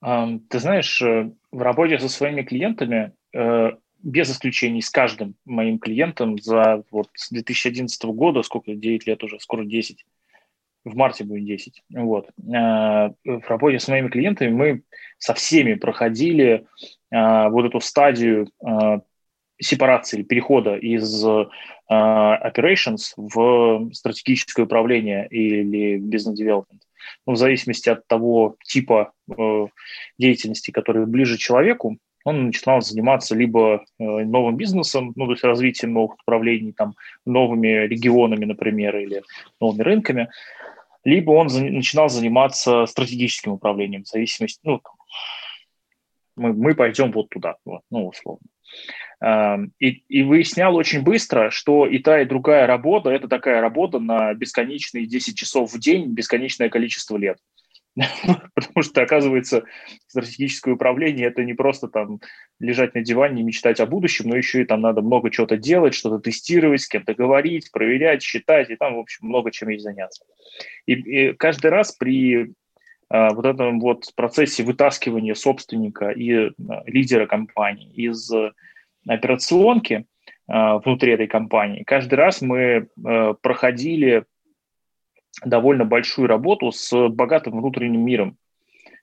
Ты 0.00 0.58
знаешь, 0.58 1.00
э, 1.00 1.30
в 1.52 1.62
работе 1.62 1.98
со 1.98 2.08
своими 2.08 2.42
клиентами, 2.42 3.12
э, 3.32 3.70
без 4.02 4.30
исключений 4.30 4.82
с 4.82 4.90
каждым 4.90 5.36
моим 5.44 5.78
клиентом 5.78 6.38
за 6.38 6.82
вот 6.90 7.08
с 7.14 7.30
2011 7.30 8.12
года, 8.12 8.42
сколько, 8.42 8.74
9 8.74 9.06
лет 9.06 9.22
уже, 9.22 9.38
скоро 9.38 9.64
10, 9.64 10.04
в 10.84 10.96
марте 10.96 11.22
будет 11.22 11.44
10. 11.44 11.84
Вот. 11.90 12.30
В 12.36 13.14
работе 13.48 13.78
с 13.78 13.86
моими 13.86 14.08
клиентами 14.08 14.50
мы 14.50 14.82
со 15.18 15.34
всеми 15.34 15.74
проходили 15.74 16.66
вот 17.12 17.64
эту 17.64 17.80
стадию 17.80 18.48
э, 19.62 19.64
сепарации, 19.64 20.22
перехода 20.22 20.76
из 20.76 21.24
operations 21.90 23.12
в 23.16 23.90
стратегическое 23.92 24.62
управление 24.62 25.26
или 25.28 25.98
business 25.98 26.36
development. 26.40 26.80
Ну, 27.26 27.34
в 27.34 27.36
зависимости 27.36 27.90
от 27.90 28.06
того 28.06 28.56
типа 28.64 29.12
деятельности, 30.18 30.70
который 30.70 31.04
ближе 31.04 31.36
человеку, 31.36 31.98
он 32.24 32.46
начинал 32.46 32.80
заниматься 32.80 33.34
либо 33.34 33.84
новым 33.98 34.56
бизнесом, 34.56 35.12
ну, 35.16 35.26
то 35.26 35.32
есть 35.32 35.44
развитием 35.44 35.92
новых 35.92 36.16
направлений, 36.18 36.72
там, 36.72 36.94
новыми 37.26 37.86
регионами, 37.86 38.46
например, 38.46 38.96
или 38.96 39.22
новыми 39.60 39.82
рынками, 39.82 40.28
либо 41.04 41.32
он 41.32 41.48
начинал 41.48 42.08
заниматься 42.08 42.86
стратегическим 42.86 43.52
управлением, 43.52 44.04
в 44.04 44.08
зависимости, 44.08 44.60
ну, 44.62 44.80
мы, 46.36 46.52
мы 46.52 46.74
пойдем 46.74 47.12
вот 47.12 47.28
туда, 47.28 47.56
вот, 47.64 47.82
ну, 47.90 48.06
условно. 48.06 48.46
И, 49.78 49.88
и 50.08 50.22
выяснял 50.22 50.74
очень 50.74 51.02
быстро, 51.02 51.50
что 51.50 51.86
и 51.86 51.98
та, 51.98 52.22
и 52.22 52.24
другая 52.24 52.66
работа– 52.66 53.10
это 53.10 53.28
такая 53.28 53.60
работа 53.60 54.00
на 54.00 54.34
бесконечные 54.34 55.06
10 55.06 55.36
часов 55.36 55.72
в 55.72 55.78
день, 55.78 56.12
бесконечное 56.12 56.68
количество 56.68 57.16
лет. 57.16 57.38
Потому 58.54 58.82
что, 58.82 59.02
оказывается, 59.02 59.64
стратегическое 60.06 60.72
управление– 60.72 61.26
это 61.28 61.44
не 61.44 61.52
просто 61.54 61.88
там 61.88 62.20
лежать 62.58 62.94
на 62.94 63.02
диване 63.02 63.42
и 63.42 63.44
мечтать 63.44 63.80
о 63.80 63.86
будущем, 63.86 64.28
но 64.28 64.36
еще 64.36 64.62
и 64.62 64.64
там 64.64 64.80
надо 64.80 65.02
много 65.02 65.30
чего-то 65.30 65.56
делать, 65.56 65.94
что-то 65.94 66.18
тестировать, 66.18 66.80
с 66.80 66.88
кем-то 66.88 67.14
говорить, 67.14 67.70
проверять, 67.70 68.22
считать, 68.22 68.70
и 68.70 68.76
там, 68.76 68.96
в 68.96 69.00
общем, 69.00 69.28
много 69.28 69.50
чем 69.50 69.68
есть 69.68 69.84
заняться. 69.84 70.24
И, 70.86 70.94
и 70.94 71.32
каждый 71.34 71.70
раз 71.70 71.92
при 71.92 72.52
а, 73.08 73.34
вот 73.34 73.44
этом 73.44 73.78
вот 73.78 74.06
процессе 74.16 74.62
вытаскивания 74.62 75.34
собственника 75.34 76.10
и 76.10 76.32
а, 76.46 76.50
лидера 76.86 77.26
компании 77.26 77.92
из 77.94 78.30
операционки 79.06 80.06
а, 80.48 80.78
внутри 80.78 81.12
этой 81.12 81.26
компании, 81.26 81.84
каждый 81.84 82.14
раз 82.14 82.40
мы 82.42 82.88
а, 83.04 83.34
проходили 83.34 84.24
довольно 85.44 85.84
большую 85.84 86.28
работу 86.28 86.72
с 86.72 87.08
богатым 87.08 87.58
внутренним 87.58 88.04
миром 88.04 88.36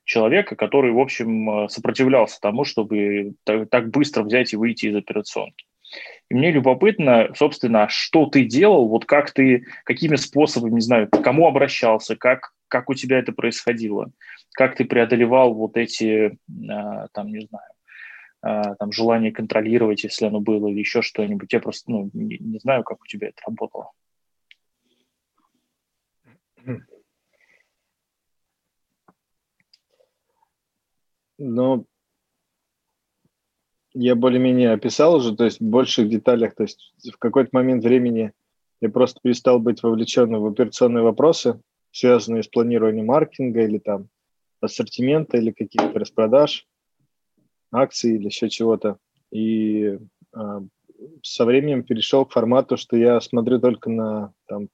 человека, 0.06 0.56
который, 0.56 0.92
в 0.92 1.00
общем, 1.00 1.50
э, 1.50 1.70
сопротивлялся 1.70 2.40
тому, 2.42 2.66
чтобы 2.66 3.34
так 3.44 3.90
быстро 3.90 4.24
взять 4.24 4.54
и 4.54 4.58
выйти 4.58 4.88
из 4.88 4.96
операционки. 4.96 5.66
И 6.30 6.36
мне 6.36 6.52
любопытно, 6.52 7.30
собственно, 7.36 7.88
что 7.90 8.26
ты 8.26 8.44
делал, 8.44 8.88
вот 8.88 9.06
как 9.06 9.32
ты, 9.32 9.66
какими 9.84 10.16
способами, 10.16 10.76
не 10.76 10.82
знаю, 10.82 11.10
к 11.10 11.22
кому 11.22 11.48
обращался, 11.48 12.16
как, 12.16 12.54
как 12.68 12.90
у 12.90 12.94
тебя 12.94 13.20
это 13.20 13.34
происходило, 13.34 14.12
как 14.54 14.76
ты 14.76 14.86
преодолевал 14.86 15.54
вот 15.54 15.78
эти, 15.78 16.38
а, 16.70 17.08
там, 17.14 17.28
не 17.28 17.46
знаю, 17.48 17.70
там, 18.42 18.92
желание 18.92 19.32
контролировать, 19.32 20.04
если 20.04 20.26
оно 20.26 20.40
было, 20.40 20.68
или 20.68 20.80
еще 20.80 21.02
что-нибудь. 21.02 21.52
Я 21.52 21.60
просто, 21.60 21.92
ну, 21.92 22.10
не, 22.14 22.38
не 22.40 22.60
знаю, 22.60 22.84
как 22.84 23.02
у 23.02 23.06
тебя 23.06 23.30
это 23.30 23.42
работало. 23.46 23.92
Ну, 31.38 31.86
я 33.94 34.16
более-менее 34.16 34.72
описал 34.72 35.16
уже, 35.16 35.36
то 35.36 35.46
есть 35.46 35.60
в 35.60 35.64
больших 35.64 36.10
деталях, 36.10 36.54
то 36.56 36.64
есть 36.64 36.94
в 36.98 37.18
какой-то 37.18 37.50
момент 37.54 37.84
времени 37.84 38.34
я 38.82 38.90
просто 38.90 39.20
перестал 39.22 39.60
быть 39.60 39.82
вовлеченным 39.82 40.42
в 40.42 40.46
операционные 40.46 41.04
вопросы, 41.04 41.62
связанные 41.92 42.44
с 42.44 42.48
планированием 42.48 43.08
маркетинга 43.08 43.64
или 43.64 43.80
там 43.80 44.10
ассортимента 44.62 45.38
или 45.38 45.52
каких-то 45.52 45.98
распродаж, 45.98 46.68
акций 47.72 48.16
или 48.16 48.26
еще 48.26 48.50
чего-то. 48.50 48.98
И 49.32 50.00
а, 50.34 50.62
со 51.24 51.46
временем 51.46 51.84
перешел 51.84 52.26
к 52.26 52.32
формату, 52.32 52.78
что 52.78 52.98
я 52.98 53.20
смотрю 53.22 53.60
только 53.60 53.90
на 53.90 54.34
там, 54.48 54.70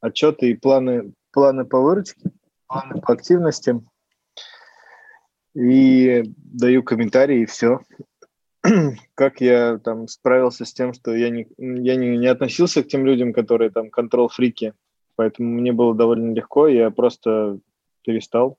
отчеты 0.00 0.50
и 0.50 0.54
планы 0.54 1.12
планы 1.32 1.64
по 1.64 1.80
выручке, 1.80 2.30
планы 2.66 3.00
по 3.00 3.12
активности 3.12 3.80
и 5.54 6.22
даю 6.36 6.82
комментарии, 6.82 7.42
и 7.42 7.46
все. 7.46 7.80
как 9.14 9.40
я 9.40 9.78
там 9.78 10.08
справился 10.08 10.64
с 10.64 10.72
тем, 10.72 10.92
что 10.92 11.14
я 11.14 11.30
не, 11.30 11.46
я 11.58 11.96
не, 11.96 12.16
не 12.16 12.26
относился 12.26 12.82
к 12.82 12.88
тем 12.88 13.06
людям, 13.06 13.32
которые 13.32 13.70
там 13.70 13.90
контрол-фрики, 13.90 14.74
поэтому 15.14 15.50
мне 15.50 15.72
было 15.72 15.94
довольно 15.94 16.32
легко, 16.32 16.68
я 16.68 16.90
просто 16.90 17.58
перестал 18.02 18.58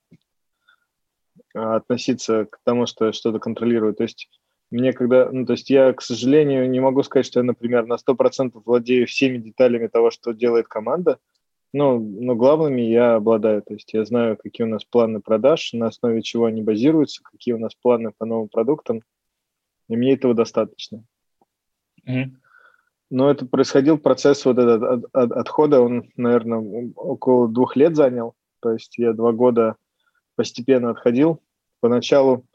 относиться 1.58 2.46
к 2.46 2.60
тому, 2.63 2.86
что 2.86 3.12
что-то 3.12 3.39
контролирую. 3.39 3.93
То 3.93 4.04
есть 4.04 4.30
мне 4.70 4.93
когда, 4.93 5.30
ну, 5.32 5.46
то 5.46 5.54
есть 5.54 5.70
я, 5.70 5.93
к 5.93 6.02
сожалению, 6.02 6.70
не 6.70 6.80
могу 6.80 7.04
сказать, 7.04 7.26
что 7.26 7.39
я, 7.39 7.43
например, 7.43 7.86
на 7.86 7.96
100% 7.96 8.62
владею 8.65 9.08
всеми 9.08 9.38
деталями 9.38 9.88
того, 9.88 10.12
что 10.12 10.34
делает 10.34 10.67
команда, 10.67 11.20
но, 11.74 12.00
но 12.00 12.36
главными 12.36 12.82
я 12.82 13.15
обладаю, 13.15 13.62
то 13.62 13.74
есть 13.74 13.93
я 13.93 14.04
знаю, 14.06 14.38
какие 14.38 14.65
у 14.65 14.70
нас 14.70 14.84
планы 14.84 15.22
продаж, 15.22 15.72
на 15.74 15.88
основе 15.88 16.22
чего 16.22 16.46
они 16.46 16.62
базируются, 16.62 17.24
какие 17.24 17.54
у 17.54 17.60
нас 17.60 17.76
планы 17.76 18.12
по 18.17 18.26
новым 18.26 18.50
продуктам, 18.50 19.02
и 19.88 19.96
мне 19.96 20.13
этого 20.13 20.34
достаточно. 20.34 21.04
Mm-hmm. 22.08 22.32
Но 23.10 23.32
это 23.32 23.46
происходил 23.46 23.98
процесс 23.98 24.43
вот 24.43 24.58
этот 24.58 24.84
от, 24.84 25.06
от, 25.13 25.32
отхода, 25.32 25.82
он, 25.82 26.10
наверное, 26.17 26.91
около 26.96 27.48
двух 27.48 27.78
лет 27.78 27.96
занял, 27.96 28.34
то 28.60 28.74
есть 28.74 28.98
я 28.98 29.13
два 29.13 29.32
года 29.32 29.76
постепенно 30.36 30.89
отходил. 30.91 31.41
Поначалу 31.80 32.46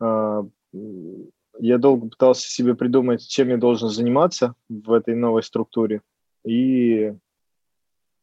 э, 0.00 0.42
я 1.58 1.78
долго 1.78 2.08
пытался 2.08 2.48
себе 2.48 2.74
придумать, 2.74 3.26
чем 3.26 3.48
я 3.48 3.56
должен 3.56 3.88
заниматься 3.88 4.54
в 4.68 4.92
этой 4.92 5.14
новой 5.14 5.42
структуре. 5.42 6.02
И 6.44 7.12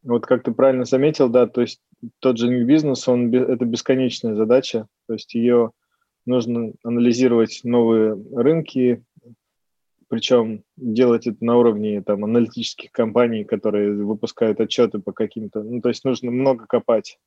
вот 0.03 0.25
как 0.25 0.43
ты 0.43 0.51
правильно 0.51 0.85
заметил, 0.85 1.29
да, 1.29 1.47
то 1.47 1.61
есть 1.61 1.81
тот 2.19 2.37
же 2.37 2.63
бизнес, 2.63 3.07
он 3.07 3.33
это 3.33 3.65
бесконечная 3.65 4.35
задача, 4.35 4.87
то 5.07 5.13
есть 5.13 5.33
ее 5.33 5.71
нужно 6.25 6.73
анализировать 6.83 7.61
новые 7.63 8.13
рынки, 8.35 9.03
причем 10.07 10.63
делать 10.75 11.27
это 11.27 11.37
на 11.43 11.57
уровне 11.57 12.01
там 12.01 12.25
аналитических 12.25 12.91
компаний, 12.91 13.43
которые 13.43 13.93
выпускают 13.93 14.59
отчеты 14.59 14.99
по 14.99 15.13
каким-то, 15.13 15.63
ну 15.63 15.81
то 15.81 15.89
есть 15.89 16.03
нужно 16.03 16.31
много 16.31 16.65
копать. 16.67 17.19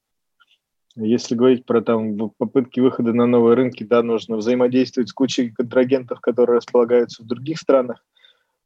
Если 0.97 1.35
говорить 1.35 1.67
про 1.67 1.83
там 1.83 2.31
попытки 2.39 2.79
выхода 2.79 3.13
на 3.13 3.27
новые 3.27 3.57
рынки, 3.57 3.83
да, 3.83 4.03
нужно 4.03 4.37
взаимодействовать 4.37 5.09
с 5.09 5.13
кучей 5.13 5.51
контрагентов, 5.51 6.21
которые 6.21 6.59
располагаются 6.59 7.23
в 7.23 7.27
других 7.27 7.59
странах. 7.59 8.05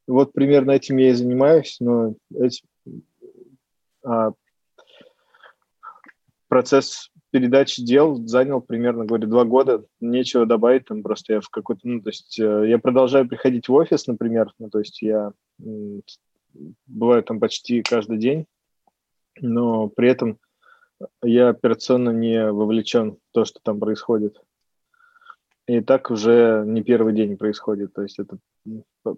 Вот 0.07 0.33
примерно 0.33 0.73
этим 0.73 0.99
я 0.99 1.11
и 1.11 1.15
занимаюсь, 1.15 1.77
но 1.81 2.15
эти, 2.35 2.63
а, 4.05 4.33
процесс 6.49 7.11
передачи 7.31 7.83
дел 7.83 8.17
занял 8.27 8.61
примерно, 8.61 9.05
говорю, 9.05 9.27
два 9.27 9.45
года. 9.45 9.85
Нечего 10.01 10.47
добавить, 10.47 10.87
там 10.87 11.03
просто 11.03 11.35
я 11.35 11.41
в 11.41 11.49
какой-то, 11.49 11.81
ну, 11.85 12.01
то 12.01 12.09
есть 12.09 12.39
э, 12.41 12.69
я 12.69 12.79
продолжаю 12.79 13.29
приходить 13.29 13.69
в 13.69 13.75
офис, 13.75 14.07
например, 14.07 14.53
ну, 14.59 14.71
то 14.71 14.79
есть 14.79 15.03
я 15.03 15.33
бываю 16.87 17.23
там 17.23 17.39
почти 17.39 17.83
каждый 17.83 18.19
день, 18.19 18.47
но 19.41 19.89
при 19.89 20.09
этом 20.11 20.39
я 21.23 21.51
операционно 21.51 22.11
не 22.11 22.51
вовлечен 22.51 23.13
в 23.13 23.19
то, 23.33 23.45
что 23.45 23.61
там 23.63 23.79
происходит. 23.79 24.41
И 25.67 25.81
так 25.81 26.11
уже 26.11 26.65
не 26.67 26.83
первый 26.83 27.15
день 27.15 27.37
происходит. 27.37 27.93
То 27.93 28.03
есть 28.03 28.19
это 28.19 28.39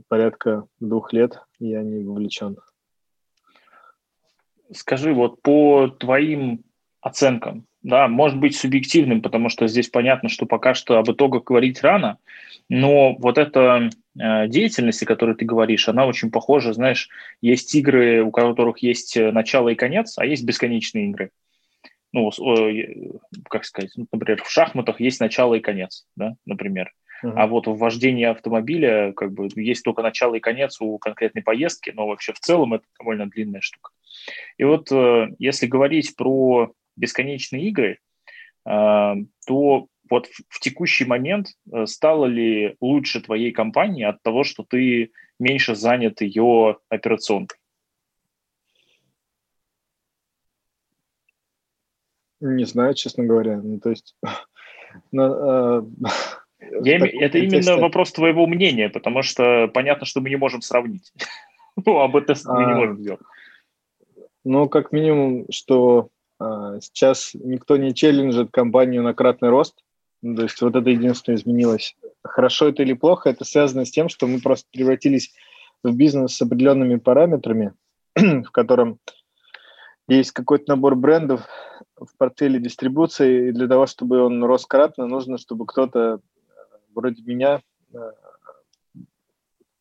порядка 0.08 0.66
двух 0.80 1.12
лет 1.12 1.40
я 1.58 1.82
не 1.82 2.04
вовлечен. 2.04 2.56
Скажи, 4.72 5.14
вот 5.14 5.42
по 5.42 5.88
твоим 5.88 6.64
оценкам, 7.00 7.66
да, 7.82 8.08
может 8.08 8.38
быть 8.38 8.56
субъективным, 8.56 9.22
потому 9.22 9.48
что 9.48 9.66
здесь 9.66 9.88
понятно, 9.88 10.28
что 10.28 10.46
пока 10.46 10.74
что 10.74 10.98
об 10.98 11.10
итогах 11.10 11.44
говорить 11.44 11.82
рано, 11.82 12.18
но 12.68 13.16
вот 13.16 13.38
эта 13.38 13.88
э, 14.18 14.48
деятельность, 14.48 15.02
о 15.02 15.06
которой 15.06 15.34
ты 15.34 15.44
говоришь, 15.44 15.88
она 15.88 16.06
очень 16.06 16.30
похожа, 16.30 16.72
знаешь, 16.72 17.08
есть 17.40 17.74
игры, 17.74 18.22
у 18.22 18.30
которых 18.30 18.78
есть 18.78 19.16
начало 19.16 19.70
и 19.70 19.74
конец, 19.74 20.18
а 20.18 20.26
есть 20.26 20.44
бесконечные 20.44 21.08
игры 21.08 21.30
ну, 22.12 22.30
как 23.48 23.64
сказать, 23.64 23.92
ну, 23.96 24.06
например, 24.12 24.42
в 24.42 24.50
шахматах 24.50 25.00
есть 25.00 25.20
начало 25.20 25.54
и 25.54 25.60
конец, 25.60 26.06
да, 26.16 26.34
например. 26.44 26.92
Uh-huh. 27.22 27.32
А 27.36 27.46
вот 27.46 27.66
в 27.66 27.76
вождении 27.76 28.24
автомобиля 28.24 29.12
как 29.12 29.32
бы 29.32 29.48
есть 29.56 29.84
только 29.84 30.02
начало 30.02 30.36
и 30.36 30.40
конец 30.40 30.80
у 30.80 30.98
конкретной 30.98 31.42
поездки, 31.42 31.92
но 31.94 32.06
вообще 32.06 32.32
в 32.32 32.40
целом 32.40 32.74
это 32.74 32.84
довольно 32.98 33.28
длинная 33.28 33.60
штука. 33.60 33.90
И 34.56 34.64
вот 34.64 34.90
э, 34.90 35.28
если 35.38 35.66
говорить 35.66 36.16
про 36.16 36.72
бесконечные 36.96 37.68
игры, 37.68 37.98
э, 38.66 39.14
то 39.46 39.86
вот 40.08 40.28
в 40.48 40.60
текущий 40.60 41.04
момент 41.04 41.48
э, 41.72 41.86
стало 41.86 42.26
ли 42.26 42.76
лучше 42.80 43.20
твоей 43.20 43.52
компании 43.52 44.04
от 44.04 44.22
того, 44.22 44.42
что 44.42 44.64
ты 44.64 45.12
меньше 45.38 45.74
занят 45.74 46.20
ее 46.22 46.78
операционкой? 46.88 47.59
Не 52.40 52.64
знаю, 52.64 52.94
честно 52.94 53.24
говоря. 53.24 53.60
Ну, 53.62 53.78
то 53.80 53.90
есть... 53.90 54.16
Но, 55.12 55.82
э, 56.00 56.08
Я 56.82 56.96
им... 56.96 57.04
Это 57.04 57.38
именно 57.38 57.76
вопрос 57.76 58.12
твоего 58.12 58.46
мнения, 58.46 58.88
потому 58.88 59.22
что 59.22 59.68
понятно, 59.68 60.06
что 60.06 60.20
мы 60.20 60.30
не 60.30 60.36
можем 60.36 60.62
сравнить. 60.62 61.12
ну, 61.84 61.98
об 61.98 62.16
этом 62.16 62.36
мы 62.46 62.64
не 62.64 62.72
а. 62.72 62.76
можем 62.76 62.98
сделать. 62.98 63.20
Ну, 64.44 64.68
как 64.68 64.92
минимум, 64.92 65.46
что 65.50 66.08
э, 66.40 66.78
сейчас 66.80 67.32
никто 67.34 67.76
не 67.76 67.94
челленджит 67.94 68.50
компанию 68.50 69.02
на 69.02 69.14
кратный 69.14 69.50
рост. 69.50 69.82
Ну, 70.22 70.36
то 70.36 70.42
есть 70.42 70.60
вот 70.60 70.76
это 70.76 70.88
единственное 70.90 71.38
изменилось. 71.38 71.96
Хорошо 72.22 72.68
это 72.68 72.82
или 72.82 72.92
плохо, 72.92 73.30
это 73.30 73.44
связано 73.44 73.84
с 73.84 73.90
тем, 73.90 74.08
что 74.08 74.26
мы 74.26 74.40
просто 74.40 74.66
превратились 74.70 75.34
в 75.82 75.94
бизнес 75.94 76.36
с 76.36 76.42
определенными 76.42 76.96
параметрами, 76.96 77.72
в 78.14 78.50
котором 78.50 78.98
есть 80.08 80.32
какой-то 80.32 80.64
набор 80.68 80.94
брендов 80.96 81.46
в 82.00 82.16
портфеле 82.16 82.58
дистрибуции, 82.58 83.48
и 83.48 83.52
для 83.52 83.68
того, 83.68 83.86
чтобы 83.86 84.20
он 84.22 84.42
рос 84.44 84.66
кратно, 84.66 85.06
нужно, 85.06 85.38
чтобы 85.38 85.66
кто-то 85.66 85.98
э, 85.98 86.18
вроде 86.94 87.22
меня 87.22 87.62
э, 87.92 87.98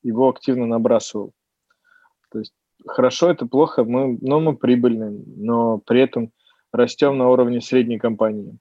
его 0.04 0.30
активно 0.30 0.66
набрасывал. 0.66 1.34
То 2.32 2.40
есть 2.40 2.54
хорошо, 2.86 3.30
это 3.30 3.46
плохо, 3.46 3.84
мы, 3.84 4.18
но 4.22 4.40
мы 4.40 4.56
прибыльны, 4.56 5.24
но 5.38 5.80
при 5.80 6.02
этом 6.02 6.32
растем 6.72 7.18
на 7.18 7.30
уровне 7.30 7.62
средней 7.62 8.00
компании. 8.00 8.58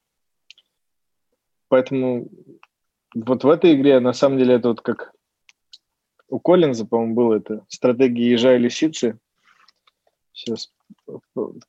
Поэтому 1.68 2.28
вот 3.14 3.44
в 3.44 3.48
этой 3.48 3.74
игре, 3.74 4.00
на 4.00 4.12
самом 4.12 4.38
деле, 4.38 4.54
это 4.54 4.68
вот 4.68 4.80
как 4.80 5.12
у 6.28 6.38
Коллинза, 6.40 6.86
по-моему, 6.86 7.14
было 7.14 7.34
это 7.34 7.64
стратегия 7.68 8.30
ежа 8.30 8.54
и 8.56 8.58
лисицы. 8.58 9.18
Сейчас 10.32 10.72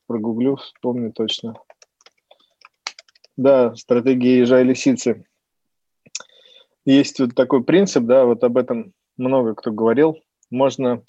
прогуглю, 0.05 0.57
вспомню 0.57 1.11
точно. 1.11 1.55
Да, 3.39 3.73
стратегия 3.75 4.39
ежа 4.39 4.59
и 4.59 4.65
лисицы. 4.65 5.23
Есть 6.83 7.21
вот 7.21 7.35
такой 7.35 7.63
принцип, 7.63 8.03
да, 8.03 8.25
вот 8.25 8.43
об 8.43 8.57
этом 8.57 8.91
много 9.15 9.55
кто 9.55 9.71
говорил. 9.71 10.19
Можно 10.49 11.05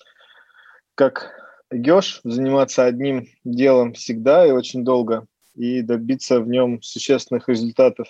как 0.94 1.32
еж 1.72 2.20
заниматься 2.22 2.84
одним 2.84 3.26
делом 3.42 3.94
всегда 3.94 4.46
и 4.46 4.52
очень 4.52 4.84
долго 4.84 5.26
и 5.56 5.82
добиться 5.82 6.38
в 6.38 6.46
нем 6.46 6.80
существенных 6.82 7.48
результатов, 7.48 8.06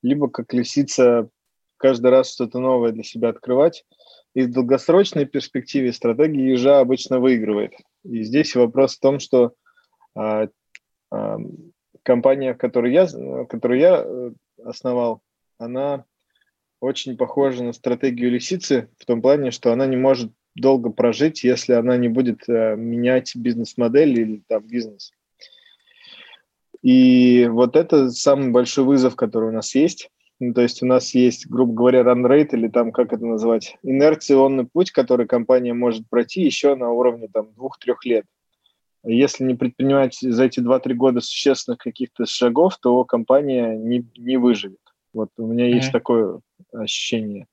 либо 0.00 0.30
как 0.30 0.54
лисица 0.54 1.28
каждый 1.76 2.10
раз 2.10 2.32
что-то 2.32 2.60
новое 2.60 2.92
для 2.92 3.02
себя 3.02 3.28
открывать. 3.28 3.84
И 4.32 4.44
в 4.44 4.50
долгосрочной 4.50 5.26
перспективе 5.26 5.92
стратегия 5.92 6.52
ежа 6.52 6.80
обычно 6.80 7.20
выигрывает. 7.20 7.74
И 8.02 8.22
здесь 8.22 8.54
вопрос 8.54 8.96
в 8.96 9.00
том, 9.00 9.20
что 9.20 9.52
а, 10.14 10.48
а, 11.10 11.36
компания, 12.08 12.54
которую 12.54 12.90
я, 12.90 13.06
которую 13.46 13.80
я 13.80 14.02
э, 14.02 14.30
основал, 14.64 15.20
она 15.58 16.06
очень 16.80 17.18
похожа 17.18 17.62
на 17.62 17.74
стратегию 17.74 18.30
лисицы 18.30 18.88
в 18.98 19.04
том 19.04 19.20
плане, 19.20 19.50
что 19.50 19.72
она 19.72 19.86
не 19.86 19.96
может 19.96 20.32
долго 20.54 20.88
прожить, 20.88 21.44
если 21.44 21.74
она 21.74 21.98
не 21.98 22.08
будет 22.08 22.48
э, 22.48 22.76
менять 22.76 23.36
бизнес-модель 23.36 24.18
или 24.18 24.42
там 24.48 24.66
бизнес. 24.66 25.12
И 26.80 27.46
вот 27.50 27.76
это 27.76 28.10
самый 28.10 28.52
большой 28.52 28.84
вызов, 28.84 29.14
который 29.14 29.50
у 29.50 29.52
нас 29.52 29.74
есть. 29.74 30.08
Ну, 30.40 30.54
то 30.54 30.62
есть 30.62 30.82
у 30.82 30.86
нас 30.86 31.14
есть, 31.14 31.46
грубо 31.46 31.74
говоря, 31.74 32.00
run 32.00 32.24
rate 32.26 32.52
или 32.52 32.68
там, 32.68 32.90
как 32.90 33.12
это 33.12 33.26
называть, 33.26 33.76
инерционный 33.82 34.64
путь, 34.64 34.92
который 34.92 35.26
компания 35.26 35.74
может 35.74 36.08
пройти 36.08 36.40
еще 36.40 36.74
на 36.74 36.90
уровне 36.90 37.28
там 37.30 37.52
двух-трех 37.52 38.06
лет. 38.06 38.24
Если 39.04 39.44
не 39.44 39.54
предпринимать 39.54 40.18
за 40.20 40.44
эти 40.44 40.60
2-3 40.60 40.94
года 40.94 41.20
существенных 41.20 41.78
каких-то 41.78 42.26
шагов, 42.26 42.78
то 42.78 43.04
компания 43.04 43.76
не, 43.76 44.04
не 44.16 44.36
выживет. 44.36 44.80
Вот 45.12 45.30
у 45.38 45.46
меня 45.46 45.68
mm-hmm. 45.68 45.74
есть 45.74 45.92
такое 45.92 46.40
ощущение. 46.72 47.46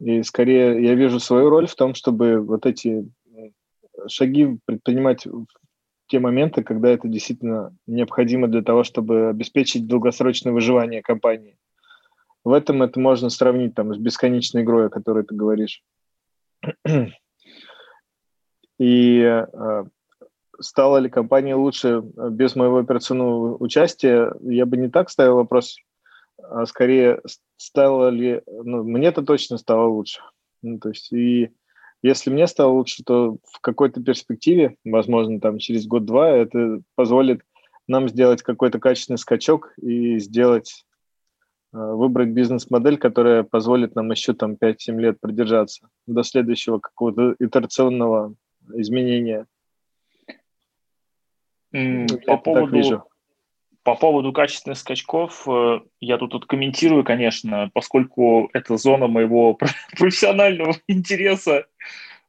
И 0.00 0.22
скорее 0.22 0.82
я 0.82 0.94
вижу 0.94 1.20
свою 1.20 1.50
роль 1.50 1.66
в 1.66 1.74
том, 1.74 1.94
чтобы 1.94 2.40
вот 2.40 2.66
эти 2.66 3.08
шаги 4.08 4.58
предпринимать 4.64 5.26
в 5.26 5.46
те 6.06 6.18
моменты, 6.20 6.62
когда 6.62 6.90
это 6.90 7.08
действительно 7.08 7.74
необходимо 7.86 8.48
для 8.48 8.62
того, 8.62 8.84
чтобы 8.84 9.28
обеспечить 9.28 9.86
долгосрочное 9.86 10.52
выживание 10.52 11.02
компании. 11.02 11.56
В 12.44 12.52
этом 12.52 12.82
это 12.82 13.00
можно 13.00 13.30
сравнить 13.30 13.74
там, 13.74 13.94
с 13.94 13.98
бесконечной 13.98 14.62
игрой, 14.62 14.86
о 14.86 14.90
которой 14.90 15.24
ты 15.24 15.34
говоришь. 15.34 15.82
И 18.78 19.18
э, 19.20 19.84
стала 20.60 20.98
ли 20.98 21.08
компания 21.08 21.54
лучше 21.54 22.02
без 22.02 22.56
моего 22.56 22.78
операционного 22.78 23.56
участия, 23.56 24.34
я 24.42 24.66
бы 24.66 24.76
не 24.76 24.88
так 24.88 25.10
ставил 25.10 25.36
вопрос. 25.36 25.76
а 26.42 26.66
скорее 26.66 27.20
стало 27.56 28.08
ли, 28.08 28.42
ну, 28.46 28.82
мне-то 28.84 29.22
точно 29.22 29.58
стало 29.58 29.88
лучше. 29.88 30.20
Ну, 30.62 30.78
то 30.78 30.88
есть, 30.90 31.12
и 31.12 31.50
если 32.02 32.30
мне 32.30 32.46
стало 32.46 32.72
лучше, 32.72 33.02
то 33.04 33.38
в 33.50 33.60
какой-то 33.60 34.02
перспективе, 34.02 34.76
возможно, 34.84 35.40
там 35.40 35.58
через 35.58 35.86
год-два, 35.86 36.30
это 36.30 36.82
позволит 36.96 37.40
нам 37.86 38.08
сделать 38.08 38.42
какой-то 38.42 38.78
качественный 38.78 39.18
скачок 39.18 39.72
и 39.78 40.18
сделать, 40.18 40.84
э, 41.72 41.78
выбрать 41.78 42.28
бизнес-модель, 42.28 42.98
которая 42.98 43.42
позволит 43.42 43.94
нам 43.94 44.10
еще 44.10 44.34
там 44.34 44.56
5-7 44.56 45.00
лет 45.00 45.20
продержаться 45.20 45.88
до 46.06 46.22
следующего 46.22 46.78
какого-то 46.78 47.36
итерационного 47.38 48.34
изменения. 48.74 49.46
По 52.26 52.36
поводу, 52.36 53.04
по 53.82 53.96
поводу 53.96 54.32
качественных 54.32 54.78
скачков, 54.78 55.46
э, 55.48 55.80
я 56.00 56.18
тут 56.18 56.34
откомментирую, 56.34 57.04
конечно, 57.04 57.70
поскольку 57.74 58.48
это 58.52 58.76
зона 58.76 59.08
моего 59.08 59.58
профессионального 59.98 60.74
интереса. 60.88 61.66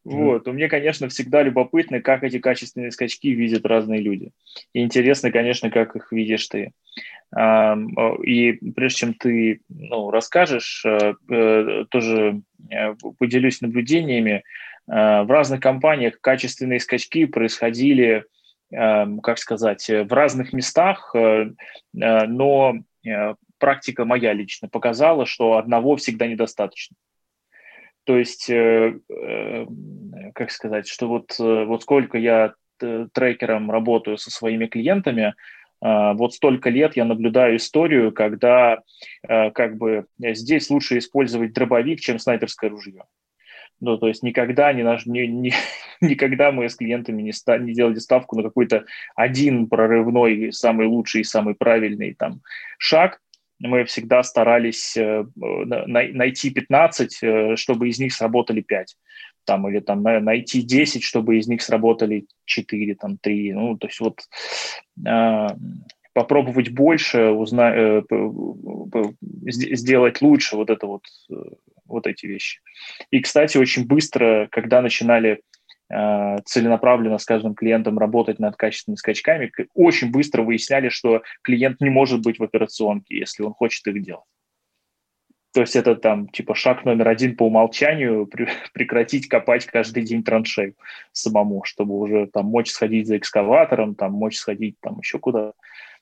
Вот. 0.04 0.48
У 0.48 0.52
меня, 0.52 0.68
конечно, 0.70 1.10
всегда 1.10 1.42
любопытно, 1.42 2.00
как 2.00 2.24
эти 2.24 2.38
качественные 2.38 2.92
скачки 2.92 3.32
видят 3.32 3.66
разные 3.66 4.02
люди. 4.02 4.32
И 4.74 4.82
интересно, 4.82 5.32
конечно, 5.32 5.72
как 5.72 5.96
их 5.96 6.12
видишь 6.12 6.48
ты. 6.48 6.74
И 7.36 8.60
прежде 8.76 8.98
чем 8.98 9.14
ты 9.16 9.62
ну, 9.70 10.12
расскажешь, 10.12 10.84
э, 10.86 11.14
э, 11.30 11.86
тоже 11.90 12.42
поделюсь 13.18 13.62
наблюдениями. 13.62 14.44
В 14.88 15.26
разных 15.28 15.62
компаниях 15.62 16.22
качественные 16.22 16.80
скачки 16.80 17.26
происходили 17.26 18.26
как 18.72 19.38
сказать, 19.38 19.88
в 19.88 20.12
разных 20.12 20.54
местах, 20.54 21.12
э, 21.16 21.52
э, 22.00 22.26
но 22.26 22.76
э, 23.06 23.36
практика 23.60 24.06
моя 24.06 24.34
лично 24.34 24.68
показала, 24.68 25.26
что 25.26 25.58
одного 25.58 25.96
всегда 25.96 26.28
недостаточно. 26.28 26.96
То 28.04 28.20
есть, 28.20 28.52
как 30.36 30.52
сказать, 30.52 30.88
что 30.88 31.08
вот, 31.08 31.40
вот 31.40 31.82
сколько 31.82 32.20
я 32.20 32.54
трекером 32.78 33.72
работаю 33.72 34.20
со 34.20 34.30
своими 34.30 34.68
клиентами, 34.68 35.34
вот 35.82 36.36
столько 36.36 36.70
лет 36.70 36.96
я 36.96 37.04
наблюдаю 37.04 37.56
историю, 37.56 38.12
когда 38.12 38.84
как 39.28 39.78
бы 39.78 40.06
здесь 40.20 40.70
лучше 40.70 41.00
использовать 41.00 41.54
дробовик, 41.54 42.00
чем 42.00 42.20
снайперское 42.20 42.70
ружье. 42.70 43.06
Ну, 43.82 43.98
то 43.98 44.08
есть 44.08 44.24
никогда, 44.24 44.72
не 44.74 44.84
наш, 44.84 45.06
не, 45.06 45.28
не, 45.28 45.54
никогда 46.02 46.52
мы 46.52 46.70
с 46.70 46.76
клиентами 46.76 47.22
не, 47.22 47.34
ста, 47.34 47.58
не 47.58 47.74
делали 47.74 48.00
ставку 48.00 48.38
на 48.38 48.44
какой-то 48.44 48.86
один 49.16 49.68
прорывной, 49.68 50.52
самый 50.54 50.88
лучший, 50.88 51.24
самый 51.24 51.56
правильный 51.56 52.14
там 52.14 52.42
шаг. 52.78 53.20
Мы 53.60 53.86
всегда 53.86 54.22
старались 54.24 54.98
э, 54.98 55.26
найти 55.36 56.50
15, 56.50 57.20
э, 57.22 57.56
чтобы 57.56 57.88
из 57.88 58.00
них 58.00 58.14
сработали 58.14 58.62
5. 58.62 58.96
Там, 59.46 59.70
или 59.70 59.80
там 59.80 60.02
найти 60.02 60.62
10, 60.62 61.04
чтобы 61.04 61.38
из 61.38 61.48
них 61.48 61.62
сработали 61.62 62.26
4, 62.46 62.96
там 62.96 63.18
3. 63.18 63.54
Ну, 63.54 63.78
то 63.78 63.88
есть 63.88 64.00
вот 64.00 64.22
э, 65.06 65.48
попробовать 66.14 66.70
больше, 66.70 67.30
узна... 67.30 68.04
сделать 69.22 70.22
лучше 70.22 70.56
вот 70.56 70.70
это 70.70 70.88
вот 70.88 71.04
вот 71.86 72.08
эти 72.08 72.26
вещи. 72.26 72.60
И, 73.12 73.22
кстати, 73.22 73.58
очень 73.58 73.86
быстро, 73.86 74.48
когда 74.52 74.82
начинали 74.82 75.42
э, 75.90 76.38
целенаправленно 76.46 77.18
с 77.18 77.26
каждым 77.26 77.56
клиентом 77.56 77.98
работать 77.98 78.40
над 78.40 78.56
качественными 78.56 78.98
скачками, 78.98 79.52
очень 79.74 80.12
быстро 80.12 80.44
выясняли, 80.44 80.90
что 80.90 81.22
клиент 81.42 81.82
не 81.82 81.90
может 81.90 82.22
быть 82.22 82.40
в 82.40 82.44
операционке, 82.44 83.18
если 83.18 83.44
он 83.44 83.54
хочет 83.54 83.86
их 83.88 84.04
делать. 84.04 84.26
То 85.56 85.62
есть 85.62 85.78
это 85.78 85.96
там 85.96 86.28
типа 86.28 86.54
шаг 86.54 86.84
номер 86.84 87.08
один 87.08 87.38
по 87.38 87.44
умолчанию 87.44 88.30
прекратить 88.74 89.30
копать 89.30 89.66
каждый 89.66 90.04
день 90.04 90.22
траншею 90.22 90.76
самому, 91.14 91.64
чтобы 91.64 91.98
уже 91.98 92.28
там 92.28 92.48
мочь 92.48 92.72
сходить 92.72 93.08
за 93.08 93.18
экскаватором, 93.18 93.96
там 93.96 94.12
мочь 94.12 94.36
сходить 94.36 94.76
там 94.82 95.00
еще 95.00 95.18
куда, 95.18 95.54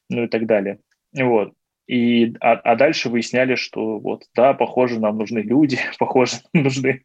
ну 0.09 0.23
и 0.23 0.27
так 0.27 0.47
далее. 0.47 0.79
Вот. 1.13 1.53
И, 1.85 2.33
а, 2.39 2.53
а 2.53 2.75
дальше 2.75 3.09
выясняли, 3.09 3.55
что 3.55 3.99
вот, 3.99 4.23
да, 4.35 4.53
похоже, 4.53 4.99
нам 4.99 5.17
нужны 5.17 5.39
люди, 5.39 5.77
похоже, 5.99 6.37
нужны, 6.53 7.03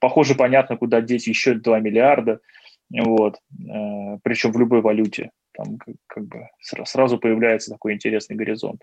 похоже, 0.00 0.34
понятно, 0.34 0.76
куда 0.76 1.00
деть 1.00 1.26
еще 1.26 1.54
2 1.54 1.80
миллиарда, 1.80 2.40
вот, 2.90 3.36
э, 3.36 4.18
причем 4.22 4.52
в 4.52 4.58
любой 4.58 4.82
валюте, 4.82 5.30
там 5.52 5.78
как, 6.06 6.26
бы 6.26 6.48
сразу 6.60 7.18
появляется 7.18 7.70
такой 7.70 7.94
интересный 7.94 8.36
горизонт. 8.36 8.82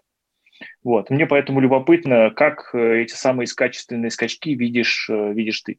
Вот, 0.83 1.09
мне 1.11 1.27
поэтому 1.27 1.59
любопытно, 1.59 2.31
как 2.31 2.71
э, 2.73 3.03
эти 3.03 3.13
самые 3.13 3.47
качественные 3.47 4.09
скачки 4.09 4.55
видишь, 4.55 5.09
э, 5.09 5.33
видишь 5.33 5.61
ты. 5.61 5.77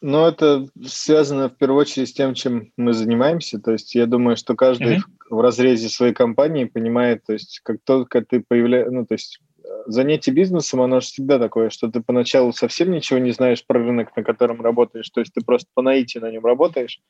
Ну, 0.00 0.24
это 0.24 0.66
связано 0.82 1.48
в 1.50 1.56
первую 1.56 1.80
очередь 1.80 2.08
с 2.08 2.12
тем, 2.14 2.34
чем 2.34 2.72
мы 2.76 2.94
занимаемся. 2.94 3.58
То 3.58 3.72
есть 3.72 3.94
я 3.94 4.06
думаю, 4.06 4.36
что 4.36 4.54
каждый 4.54 4.98
mm-hmm. 4.98 5.19
В 5.30 5.40
разрезе 5.40 5.88
своей 5.88 6.12
компании 6.12 6.64
понимает, 6.64 7.24
то 7.24 7.32
есть 7.32 7.60
как 7.62 7.78
только 7.84 8.22
ты 8.22 8.44
появляешься, 8.46 8.92
ну, 8.92 9.06
то 9.06 9.14
есть 9.14 9.40
э, 9.58 9.68
занятие 9.86 10.32
бизнесом, 10.32 10.82
оно 10.82 11.00
же 11.00 11.06
всегда 11.06 11.38
такое, 11.38 11.70
что 11.70 11.90
ты 11.90 12.02
поначалу 12.02 12.52
совсем 12.52 12.90
ничего 12.90 13.18
не 13.18 13.30
знаешь 13.30 13.64
про 13.64 13.78
рынок, 13.78 14.14
на 14.16 14.22
котором 14.22 14.60
работаешь, 14.60 15.08
то 15.10 15.20
есть 15.20 15.32
ты 15.32 15.42
просто 15.44 15.68
по 15.74 15.82
наитию 15.82 16.22
на 16.22 16.30
нем 16.30 16.44
работаешь. 16.44 17.00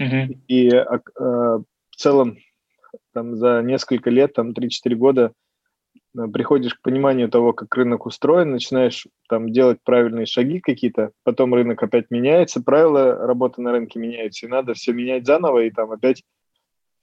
Mm-hmm. 0.00 0.38
И 0.46 0.70
а, 0.70 1.00
а, 1.18 1.58
в 1.90 1.96
целом 1.96 2.38
там 3.12 3.36
за 3.36 3.60
несколько 3.62 4.10
лет, 4.10 4.32
там 4.32 4.52
3-4 4.52 4.94
года 4.94 5.32
Э, 6.16 6.26
приходишь 6.28 6.74
к 6.74 6.82
пониманию 6.82 7.28
того, 7.28 7.52
как 7.52 7.74
рынок 7.74 8.06
устроен, 8.06 8.50
начинаешь 8.50 9.06
там 9.28 9.52
делать 9.52 9.78
правильные 9.84 10.26
шаги 10.26 10.60
какие-то, 10.60 11.12
потом 11.24 11.54
рынок 11.54 11.82
опять 11.82 12.10
меняется, 12.10 12.62
правила 12.62 13.14
работы 13.14 13.60
на 13.62 13.72
рынке 13.72 13.98
меняются, 13.98 14.46
и 14.46 14.48
надо 14.48 14.74
все 14.74 14.92
менять 14.92 15.26
заново, 15.26 15.64
и 15.64 15.70
там 15.70 15.90
опять 15.90 16.22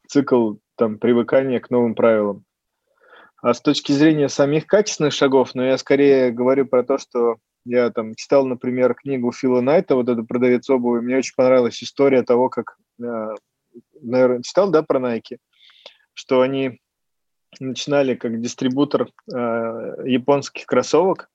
цикл 0.08 0.56
там 0.76 0.98
привыкания 0.98 1.60
к 1.60 1.70
новым 1.70 1.96
правилам. 1.96 2.44
А 3.42 3.54
с 3.54 3.62
точки 3.62 3.92
зрения 3.92 4.30
самих 4.30 4.66
качественных 4.66 5.14
шагов, 5.14 5.54
ну, 5.54 5.64
я 5.64 5.78
скорее 5.78 6.32
говорю 6.32 6.66
про 6.66 6.84
то, 6.84 6.98
что 6.98 7.38
я 7.66 7.90
там 7.92 8.16
читал, 8.16 8.46
например, 8.46 8.94
книгу 8.96 9.32
Фила 9.32 9.62
Найта, 9.62 9.96
вот 9.96 10.10
этот 10.10 10.28
продавец 10.28 10.70
обуви, 10.70 11.02
мне 11.02 11.18
очень 11.18 11.34
понравилась 11.36 11.82
история 11.84 12.24
того, 12.24 12.50
как, 12.50 12.78
э, 13.02 13.36
наверное, 14.02 14.42
читал, 14.42 14.70
да, 14.70 14.84
про 14.84 15.00
Nike, 15.00 15.38
что 16.14 16.42
они 16.42 16.80
начинали 17.60 18.16
как 18.16 18.42
дистрибутор 18.42 19.10
э, 19.32 19.38
японских 20.06 20.66
кроссовок 20.66 21.30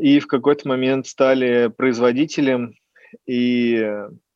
и 0.00 0.18
в 0.18 0.26
какой-то 0.26 0.66
момент 0.68 1.06
стали 1.06 1.68
производителем. 1.68 2.74
И 3.26 3.76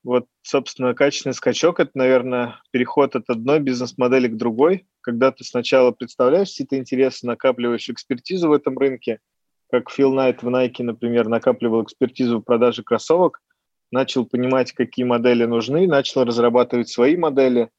вот, 0.04 0.26
собственно, 0.42 0.94
качественный 0.94 1.34
скачок– 1.34 1.80
это, 1.80 1.90
наверное, 1.94 2.60
переход 2.70 3.16
от 3.16 3.28
одной 3.28 3.58
бизнес-модели 3.58 4.28
к 4.28 4.36
другой, 4.36 4.86
когда 5.00 5.32
ты 5.32 5.42
сначала 5.44 5.90
представляешь 5.90 6.50
какие-то 6.50 6.78
интересы, 6.78 7.26
накапливаешь 7.26 7.88
экспертизу 7.88 8.48
в 8.48 8.52
этом 8.52 8.78
рынке, 8.78 9.18
как 9.70 9.90
Фил 9.90 10.12
Найт 10.12 10.42
в 10.42 10.48
Nike, 10.48 10.82
например, 10.82 11.28
накапливал 11.28 11.82
экспертизу 11.82 12.38
в 12.38 12.42
продаже 12.42 12.84
кроссовок, 12.84 13.40
начал 13.90 14.24
понимать, 14.24 14.72
какие 14.72 15.04
модели 15.04 15.44
нужны, 15.44 15.86
начал 15.88 16.24
разрабатывать 16.24 16.88
свои 16.88 17.16
модели– 17.16 17.70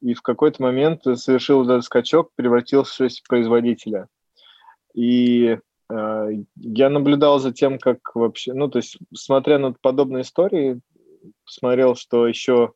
и 0.00 0.14
в 0.14 0.22
какой-то 0.22 0.62
момент 0.62 1.02
совершил 1.02 1.64
этот 1.64 1.84
скачок, 1.84 2.30
превратился 2.34 3.08
в 3.08 3.28
производителя. 3.28 4.08
И 4.94 5.58
э, 5.90 6.28
я 6.56 6.90
наблюдал 6.90 7.38
за 7.38 7.52
тем, 7.52 7.78
как 7.78 8.14
вообще, 8.14 8.52
ну, 8.52 8.68
то 8.68 8.78
есть, 8.78 8.98
смотря 9.14 9.58
на 9.58 9.72
подобные 9.72 10.22
истории, 10.22 10.80
посмотрел, 11.44 11.94
что 11.94 12.26
еще 12.26 12.72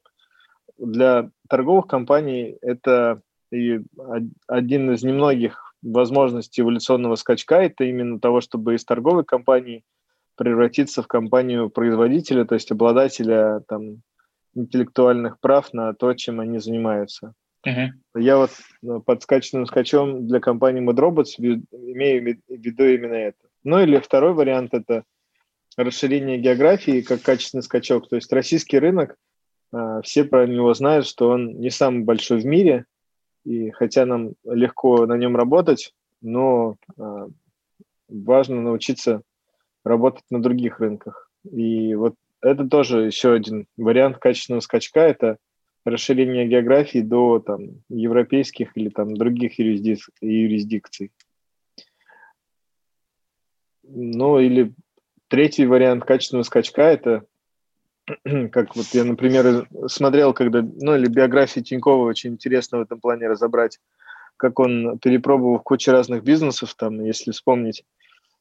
для 0.79 1.31
торговых 1.49 1.87
компаний 1.87 2.57
это 2.63 3.23
и 3.53 3.81
один 4.47 4.93
из 4.93 5.03
немногих 5.03 5.75
возможностей 5.83 6.63
эволюционного 6.63 7.17
скачка, 7.17 7.57
это 7.57 7.85
именно 7.85 8.21
того, 8.21 8.41
чтобы 8.41 8.75
из 8.75 8.85
торговой 8.85 9.25
компании 9.25 9.85
превратиться 10.37 11.03
в 11.03 11.09
компанию 11.09 11.69
производителя, 11.71 12.45
то 12.45 12.55
есть 12.55 12.71
обладателя 12.71 13.61
там 13.69 14.03
интеллектуальных 14.55 15.39
прав 15.41 15.73
на 15.73 15.93
то, 15.95 16.13
чем 16.15 16.41
они 16.41 16.59
занимаются. 16.59 17.35
Uh-huh. 17.67 17.89
Я 18.17 18.39
вот 18.39 18.51
ну, 18.81 19.03
под 19.03 19.23
скачанным 19.23 19.67
скачом 19.67 20.27
для 20.27 20.41
компании 20.41 20.83
MadRobots 20.83 21.35
имею 21.39 22.39
в 22.49 22.51
виду 22.51 22.85
именно 22.85 23.15
это. 23.15 23.39
Ну 23.65 23.81
или 23.81 23.99
второй 23.99 24.33
вариант– 24.33 24.71
это 24.73 25.05
расширение 25.77 26.39
географии 26.39 27.01
как 27.01 27.23
качественный 27.23 27.63
скачок. 27.63 28.09
То 28.09 28.17
есть 28.17 28.33
российский 28.33 28.79
рынок, 28.79 29.17
а, 29.73 30.03
все 30.03 30.25
про 30.25 30.47
него 30.47 30.75
знают, 30.75 31.07
что 31.07 31.31
он 31.31 31.61
не 31.61 31.71
самый 31.71 32.05
большой 32.05 32.41
в 32.41 32.47
мире, 32.47 32.87
и 33.45 33.71
хотя 33.71 34.05
нам 34.05 34.35
легко 34.45 35.07
на 35.07 35.17
нем 35.17 35.37
работать, 35.37 35.95
но 36.21 36.77
а, 36.99 37.29
важно 38.09 38.61
научиться 38.61 39.23
работать 39.85 40.25
на 40.31 40.43
других 40.43 40.81
рынках. 40.81 41.31
И 41.51 41.95
вот 41.95 42.15
это 42.43 42.69
тоже 42.69 43.07
еще 43.07 43.33
один 43.33 43.67
вариант 43.77 44.19
качественного 44.19 44.61
скачка. 44.61 45.01
Это 45.01 45.39
расширения 45.85 46.47
географии 46.47 47.01
до 47.01 47.39
там, 47.39 47.83
европейских 47.89 48.77
или 48.77 48.91
там, 48.91 49.17
других 49.17 49.59
юрисдик 49.59 49.99
юрисдикций. 50.21 51.13
Ну, 53.83 54.39
или 54.39 54.73
третий 55.31 55.65
вариант 55.65 56.05
качественного 56.05 56.43
скачка– 56.43 56.83
это 56.83 57.25
как 58.53 58.77
вот 58.77 58.87
я, 58.93 59.05
например, 59.05 59.69
смотрел, 59.87 60.35
когда, 60.35 60.63
ну, 60.63 60.97
или 60.97 61.07
биографию 61.07 61.65
Тинькова 61.65 62.05
очень 62.05 62.33
интересно 62.33 62.79
в 62.79 62.83
этом 62.83 63.01
плане 63.01 63.29
разобрать, 63.29 63.79
как 64.37 64.59
он, 64.59 64.99
перепробовал 64.99 65.61
кучу 65.61 65.93
разных 65.93 66.25
бизнесов, 66.25 66.75
там, 66.75 67.03
если 67.05 67.31
вспомнить, 67.31 67.85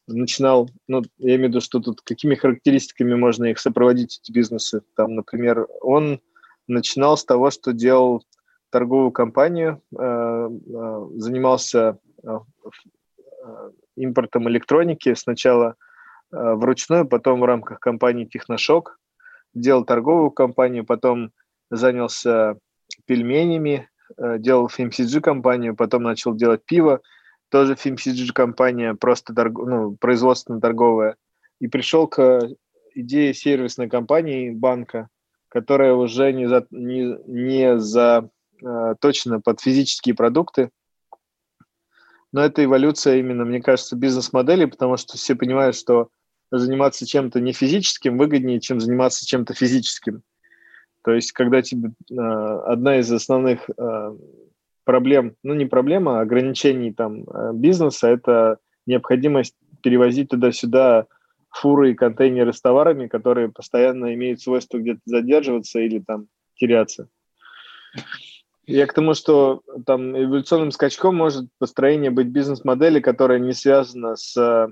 начинал, 0.08 0.70
ну, 0.88 1.04
я 1.20 1.36
имею 1.36 1.48
в 1.48 1.50
виду, 1.50 1.62
что 1.62 1.80
тут 1.80 2.02
какими 2.02 2.34
характеристиками 2.34 3.14
можно 3.14 3.46
их 3.46 3.60
сопроводить, 3.60 4.20
эти 4.22 4.32
бизнесы. 4.32 4.82
Там, 4.96 5.14
например, 5.14 5.68
он 5.82 6.20
начинал 6.68 7.16
с 7.16 7.24
того, 7.24 7.52
что 7.52 7.74
делал 7.74 8.24
торговую 8.72 9.12
компанию, 9.12 9.82
э, 9.96 10.00
э, 10.00 11.08
занимался 11.18 12.00
э, 12.24 12.40
импортом 13.96 14.50
электроники 14.50 15.14
сначала 15.14 15.76
вручную, 16.32 17.08
потом 17.08 17.40
в 17.40 17.46
рамках 17.46 17.80
компании 17.80 18.26
Техношок, 18.26 19.00
делал 19.54 19.86
торговую 19.86 20.32
компанию, 20.32 20.86
потом 20.86 21.32
занялся 21.70 22.58
пельменями, 23.06 23.90
делал 24.18 24.68
FMCG 24.68 25.22
компанию, 25.22 25.76
потом 25.76 26.04
начал 26.04 26.36
делать 26.36 26.64
пиво, 26.66 27.02
тоже 27.50 27.74
FMCG 27.74 28.32
компания, 28.34 28.96
просто 28.96 29.34
торг, 29.34 29.58
ну, 29.58 29.96
производственно-торговая, 29.98 31.16
и 31.60 31.68
пришел 31.68 32.08
к 32.08 32.48
идее 32.94 33.34
сервисной 33.34 33.90
компании 33.90 34.52
банка, 34.52 35.10
которая 35.50 35.94
уже 35.94 36.32
не, 36.32 36.48
за, 36.48 36.66
не, 36.72 37.18
не 37.28 37.78
э, 37.78 38.96
точно 39.00 39.42
под 39.42 39.62
физические 39.62 40.16
продукты, 40.16 40.70
но 42.32 42.42
это 42.42 42.64
эволюция 42.64 43.18
именно, 43.18 43.46
мне 43.46 43.62
кажется, 43.62 43.96
бизнес-модели, 43.96 44.66
потому 44.66 44.98
что 44.98 45.18
все 45.18 45.36
понимают, 45.36 45.76
что 45.76 46.10
заниматься 46.52 47.06
чем-то 47.06 47.40
не 47.40 47.54
физическим 47.54 48.18
выгоднее, 48.18 48.60
чем 48.60 48.80
заниматься 48.80 49.26
чем-то 49.26 49.54
физическим. 49.54 50.24
То 51.04 51.12
есть, 51.12 51.32
когда 51.32 51.62
тебе 51.62 51.92
э, 52.12 52.16
одна 52.16 53.00
из 53.00 53.12
основных 53.12 53.70
э, 53.70 54.18
проблем, 54.84 55.36
ну 55.44 55.54
не 55.54 55.66
проблема, 55.66 56.20
а 56.20 56.22
ограничений 56.22 56.94
там 56.94 57.24
э, 57.24 57.52
бизнеса, 57.54 58.08
это 58.08 58.58
необходимость 58.86 59.56
перевозить 59.82 60.30
туда-сюда 60.30 61.08
фуры 61.52 61.92
и 61.92 61.96
контейнеры 61.96 62.54
с 62.54 62.62
товарами, 62.62 63.08
которые 63.08 63.50
постоянно 63.50 64.14
имеют 64.14 64.42
свойство 64.42 64.78
где-то 64.78 65.02
задерживаться 65.06 65.80
или 65.80 66.00
там 66.00 66.28
теряться. 66.56 67.08
Я 68.68 68.86
к 68.86 68.94
тому, 68.94 69.16
что 69.16 69.64
там 69.86 70.16
эволюционным 70.16 70.72
скачком 70.72 71.16
может 71.16 71.48
построение 71.58 72.12
быть 72.12 72.28
бизнес-модели, 72.28 73.00
которая 73.00 73.40
не 73.40 73.54
связана 73.54 74.16
с 74.16 74.72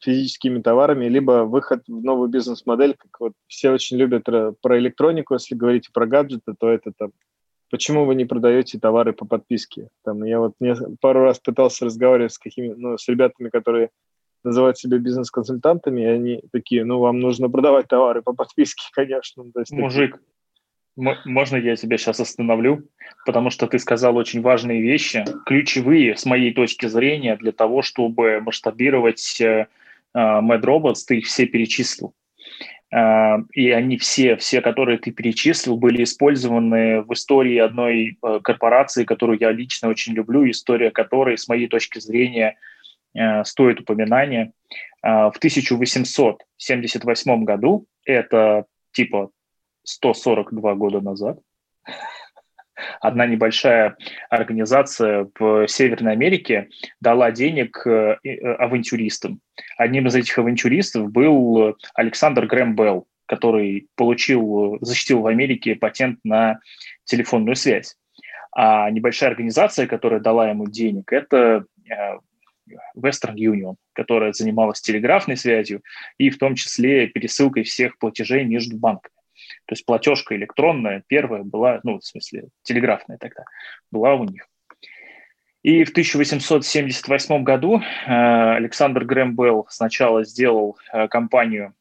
физическими 0.00 0.60
товарами, 0.60 1.06
либо 1.06 1.44
выход 1.44 1.82
в 1.86 2.04
новую 2.04 2.28
бизнес-модель, 2.28 2.94
как 2.96 3.20
вот 3.20 3.32
все 3.46 3.70
очень 3.70 3.96
любят 3.96 4.24
про 4.24 4.78
электронику, 4.78 5.34
если 5.34 5.54
говорить 5.54 5.90
про 5.92 6.06
гаджеты, 6.06 6.54
то 6.58 6.68
это 6.68 6.92
там 6.96 7.12
почему 7.70 8.04
вы 8.04 8.14
не 8.14 8.24
продаете 8.24 8.78
товары 8.78 9.12
по 9.12 9.26
подписке? 9.26 9.88
Там, 10.04 10.24
я 10.24 10.40
вот 10.40 10.54
не, 10.60 10.74
пару 11.00 11.20
раз 11.20 11.38
пытался 11.38 11.84
разговаривать 11.84 12.32
с 12.32 12.38
какими, 12.38 12.68
ну, 12.74 12.96
с 12.96 13.08
ребятами, 13.08 13.48
которые 13.48 13.90
называют 14.44 14.78
себя 14.78 14.98
бизнес-консультантами, 14.98 16.00
и 16.00 16.06
они 16.06 16.42
такие, 16.52 16.84
ну, 16.84 17.00
вам 17.00 17.20
нужно 17.20 17.50
продавать 17.50 17.88
товары 17.88 18.22
по 18.22 18.34
подписке, 18.34 18.84
конечно. 18.92 19.44
То 19.52 19.60
есть, 19.60 19.72
Мужик, 19.72 20.12
такие... 20.12 20.26
можно 20.98 21.56
я 21.56 21.76
тебя 21.76 21.96
сейчас 21.96 22.20
остановлю? 22.20 22.86
Потому 23.24 23.48
что 23.50 23.66
ты 23.66 23.78
сказал 23.78 24.16
очень 24.16 24.40
важные 24.40 24.82
вещи, 24.82 25.24
ключевые, 25.46 26.16
с 26.16 26.24
моей 26.24 26.52
точки 26.52 26.86
зрения, 26.86 27.36
для 27.36 27.52
того, 27.52 27.82
чтобы 27.82 28.40
масштабировать 28.40 29.40
э, 29.40 29.68
э 30.14 30.18
Mad 30.18 30.62
Robots, 30.62 31.04
ты 31.06 31.18
их 31.18 31.26
все 31.26 31.46
перечислил. 31.46 32.14
А, 32.90 33.38
и 33.52 33.70
они 33.70 33.96
все, 33.98 34.34
все, 34.36 34.60
которые 34.60 34.98
ты 34.98 35.12
перечислил, 35.12 35.76
были 35.76 36.02
использованы 36.02 37.02
в 37.02 37.12
истории 37.12 37.58
одной 37.58 38.18
э, 38.20 38.40
корпорации, 38.42 39.04
которую 39.04 39.38
я 39.40 39.52
лично 39.52 39.88
очень 39.88 40.14
люблю, 40.14 40.50
история 40.50 40.90
которой, 40.90 41.38
с 41.38 41.46
моей 41.48 41.68
точки 41.68 42.00
зрения, 42.00 42.56
э, 43.14 43.44
стоит 43.44 43.78
упоминания. 43.80 44.52
В 45.00 45.34
1878 45.36 47.44
году, 47.44 47.86
это 48.04 48.64
типа 48.90 49.30
142 49.88 50.74
года 50.74 51.00
назад, 51.00 51.38
одна 53.00 53.26
небольшая 53.26 53.96
организация 54.28 55.28
в 55.38 55.66
Северной 55.66 56.12
Америке 56.12 56.68
дала 57.00 57.30
денег 57.30 57.86
э, 57.86 58.18
э, 58.22 58.52
авантюристам. 58.54 59.40
Одним 59.78 60.06
из 60.06 60.14
этих 60.14 60.38
авантюристов 60.38 61.10
был 61.10 61.76
Александр 61.94 62.46
Грэм 62.46 62.76
Белл, 62.76 63.06
который 63.26 63.88
получил, 63.96 64.78
защитил 64.82 65.22
в 65.22 65.26
Америке 65.26 65.74
патент 65.74 66.20
на 66.22 66.60
телефонную 67.04 67.56
связь. 67.56 67.96
А 68.52 68.90
небольшая 68.90 69.30
организация, 69.30 69.86
которая 69.86 70.20
дала 70.20 70.50
ему 70.50 70.66
денег, 70.66 71.12
это 71.12 71.64
э, 71.90 71.94
Western 72.94 73.36
Union, 73.36 73.76
которая 73.94 74.32
занималась 74.32 74.82
телеграфной 74.82 75.38
связью 75.38 75.82
и 76.18 76.28
в 76.28 76.36
том 76.36 76.54
числе 76.56 77.06
пересылкой 77.06 77.62
всех 77.62 77.96
платежей 77.98 78.44
между 78.44 78.76
банками. 78.76 79.17
То 79.68 79.74
есть 79.74 79.84
платежка 79.84 80.34
электронная 80.34 81.04
первая 81.06 81.42
была, 81.42 81.80
ну, 81.82 81.98
в 81.98 82.04
смысле, 82.04 82.48
телеграфная 82.62 83.18
тогда, 83.18 83.44
была 83.90 84.14
у 84.14 84.24
них. 84.24 84.48
И 85.62 85.84
в 85.84 85.90
1878 85.90 87.42
году 87.44 87.78
э, 87.78 87.82
Александр 88.06 89.04
Грэм 89.04 89.36
Белл 89.36 89.66
сначала 89.68 90.24
сделал 90.24 90.78
э, 90.90 91.06
компанию 91.08 91.74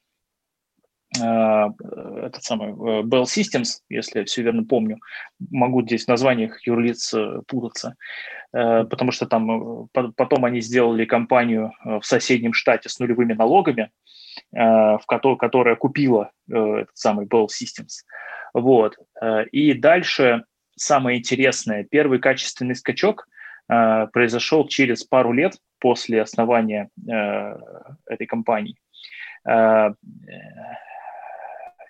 э, 1.17 1.21
этот 1.21 2.43
самый 2.43 2.73
Bell 3.03 3.23
Systems, 3.23 3.79
если 3.87 4.19
я 4.19 4.25
все 4.25 4.41
верно 4.41 4.65
помню, 4.65 4.99
могу 5.49 5.81
здесь 5.81 6.03
в 6.03 6.09
названиях 6.09 6.59
юрлиц 6.67 7.15
путаться, 7.47 7.95
потому 8.51 9.13
что 9.13 9.27
там 9.27 9.87
потом 9.93 10.43
они 10.43 10.59
сделали 10.59 11.05
компанию 11.05 11.71
в 11.85 12.03
соседнем 12.03 12.51
штате 12.51 12.89
с 12.89 12.99
нулевыми 12.99 13.31
налогами, 13.31 13.91
в 14.51 15.03
которой, 15.07 15.37
которая 15.37 15.75
купила 15.75 16.31
э, 16.49 16.55
этот 16.55 16.97
самый 16.97 17.25
Bell 17.25 17.47
Systems. 17.47 18.03
Вот. 18.53 18.97
Э, 19.21 19.45
и 19.51 19.73
дальше 19.73 20.43
самое 20.75 21.19
интересное, 21.19 21.83
первый 21.83 22.19
качественный 22.19 22.75
скачок 22.75 23.27
произошел 24.13 24.65
через 24.65 25.03
пару 25.03 25.33
лет 25.33 25.57
после 25.79 26.21
основания 26.21 26.89
этой 28.05 28.25
компании. 28.25 28.77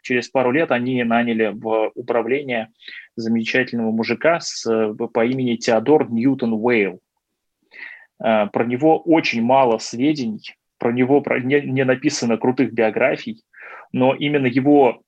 Через 0.02 0.30
пару 0.30 0.50
лет 0.50 0.72
они 0.72 1.04
наняли 1.04 1.52
в 1.54 1.92
управление 1.94 2.72
замечательного 3.16 3.92
мужика 3.92 4.40
с, 4.40 4.66
по 5.14 5.24
имени 5.24 5.58
Теодор 5.58 6.10
Ньютон 6.10 6.54
Уэйл. 6.54 7.00
Про 8.18 8.66
него 8.66 8.98
очень 9.00 9.44
мало 9.44 9.78
сведений, 9.78 10.56
про 10.78 10.92
него 10.92 11.22
про, 11.22 11.40
не, 11.40 11.62
не 11.62 11.84
написано 11.84 12.38
крутых 12.38 12.74
биографий, 12.74 13.44
но 13.92 14.14
именно 14.14 14.48
его 14.48 15.02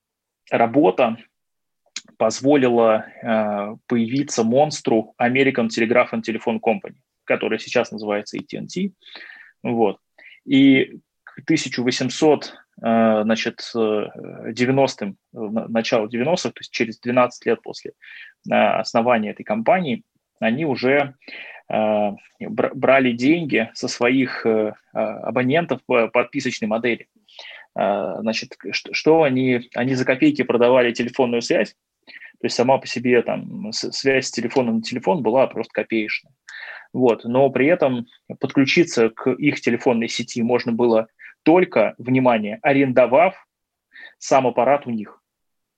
работа 0.49 1.17
позволила 2.17 3.05
э, 3.21 3.75
появиться 3.87 4.43
монстру 4.43 5.13
American 5.21 5.67
Telegraph 5.67 6.11
and 6.11 6.21
Telephone 6.27 6.59
Company, 6.59 6.97
которая 7.23 7.59
сейчас 7.59 7.91
называется 7.91 8.37
AT&T. 8.37 8.91
Вот. 9.63 9.97
И 10.45 10.99
к 11.23 11.39
1800 11.43 12.53
э, 12.81 13.21
значит, 13.23 13.61
90-м, 13.73 15.17
начало 15.33 16.07
90-х, 16.07 16.49
то 16.49 16.59
есть 16.59 16.71
через 16.71 16.99
12 16.99 17.45
лет 17.45 17.61
после 17.61 17.91
э, 18.49 18.53
основания 18.53 19.31
этой 19.31 19.43
компании, 19.43 20.03
они 20.39 20.65
уже 20.65 21.15
Э, 21.58 21.58
брали 21.69 23.11
деньги 23.11 23.69
со 23.73 23.87
своих 23.87 24.45
э, 24.45 24.73
а, 24.91 25.17
абонентов 25.19 25.81
по 25.85 26.07
подписочной 26.07 26.67
модели. 26.67 27.07
Э, 27.77 28.15
значит, 28.21 28.57
что 28.71 29.21
они, 29.21 29.69
они 29.75 29.93
за 29.93 30.03
копейки 30.03 30.41
продавали 30.41 30.91
телефонную 30.91 31.41
связь, 31.43 31.75
то 32.39 32.45
есть 32.45 32.55
сама 32.55 32.77
по 32.77 32.87
себе 32.87 33.21
там 33.21 33.71
связь 33.73 34.27
с 34.27 34.31
телефона 34.31 34.71
на 34.71 34.81
телефон 34.81 35.21
была 35.21 35.45
просто 35.47 35.73
копеечная. 35.73 36.33
Вот. 36.93 37.25
Но 37.25 37.49
при 37.49 37.67
этом 37.67 38.07
подключиться 38.39 39.09
к 39.09 39.31
их 39.31 39.61
телефонной 39.61 40.07
сети 40.07 40.41
можно 40.41 40.71
было 40.71 41.07
только, 41.43 41.95
внимание, 41.97 42.59
арендовав 42.61 43.45
сам 44.17 44.47
аппарат 44.47 44.87
у 44.87 44.89
них. 44.89 45.21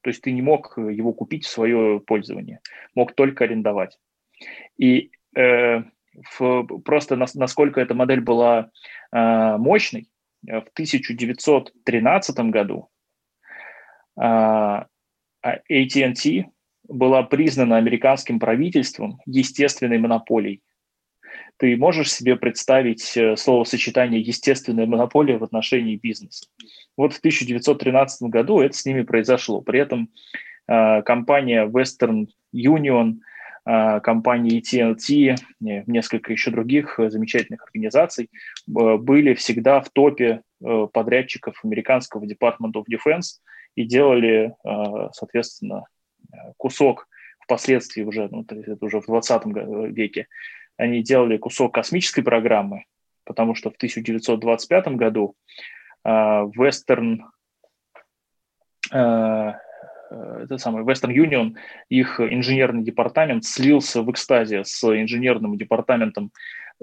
То 0.02 0.10
есть 0.10 0.22
ты 0.22 0.32
не 0.32 0.42
мог 0.42 0.78
его 0.78 1.14
купить 1.14 1.46
в 1.46 1.50
свое 1.50 2.00
пользование, 2.00 2.60
мог 2.96 3.14
только 3.14 3.44
арендовать. 3.44 3.98
И 4.78 5.00
э, 5.00 5.10
в, 5.34 6.64
просто 6.84 7.16
нас, 7.16 7.36
насколько 7.36 7.80
эта 7.80 7.94
модель 7.94 8.22
была 8.22 8.70
э, 9.14 9.58
мощной, 9.58 10.10
в 10.44 10.68
1913 10.74 12.40
году 12.40 12.90
э, 14.20 14.84
AT&T 15.46 16.46
была 16.88 17.24
признана 17.24 17.78
американским 17.78 18.40
правительством 18.40 19.20
естественной 19.26 19.98
монополией. 19.98 20.62
Ты 21.58 21.78
можешь 21.78 22.12
себе 22.12 22.36
представить 22.36 23.16
э, 23.16 23.36
словосочетание 23.36 24.20
«естественная 24.20 24.88
монополия» 24.88 25.38
в 25.38 25.44
отношении 25.44 25.96
бизнеса? 25.96 26.48
Вот 26.98 27.14
в 27.14 27.20
1913 27.20 28.30
году 28.30 28.60
это 28.60 28.76
с 28.76 28.86
ними 28.86 29.04
произошло. 29.04 29.62
При 29.62 29.80
этом 29.80 30.10
э, 30.68 31.02
компания 31.04 31.66
Western 31.68 32.28
Union, 32.54 33.20
э, 33.66 34.00
компания 34.02 34.60
AT&T, 34.60 35.36
несколько 35.60 36.32
еще 36.32 36.52
других 36.52 37.00
замечательных 37.00 37.64
организаций 37.64 38.30
были 38.68 39.34
всегда 39.34 39.82
в 39.82 39.90
топе 39.90 40.42
подрядчиков 40.94 41.60
американского 41.64 42.26
Department 42.26 42.74
of 42.76 42.84
Defense 42.92 43.40
и 43.76 43.84
делали, 43.84 44.54
соответственно, 45.14 45.86
кусок 46.58 47.08
впоследствии 47.40 48.04
уже, 48.04 48.30
ну, 48.32 48.46
это 48.48 48.86
уже 48.86 49.02
в 49.02 49.06
20 49.08 49.42
веке, 49.96 50.28
они 50.78 51.04
делали 51.04 51.38
кусок 51.38 51.74
космической 51.74 52.22
программы, 52.22 52.86
потому 53.24 53.56
что 53.56 53.70
в 53.70 53.76
1925 53.76 54.88
году 54.90 55.36
uh, 56.06 56.50
Western, 56.58 57.20
uh, 60.12 60.44
это 60.44 60.58
самый 60.58 60.84
Western 60.84 61.14
Union, 61.14 61.56
их 61.90 62.20
инженерный 62.20 62.84
департамент 62.84 63.46
слился 63.46 64.02
в 64.02 64.12
экстазе 64.12 64.64
с 64.64 64.84
инженерным 64.84 65.58
департаментом 65.58 66.32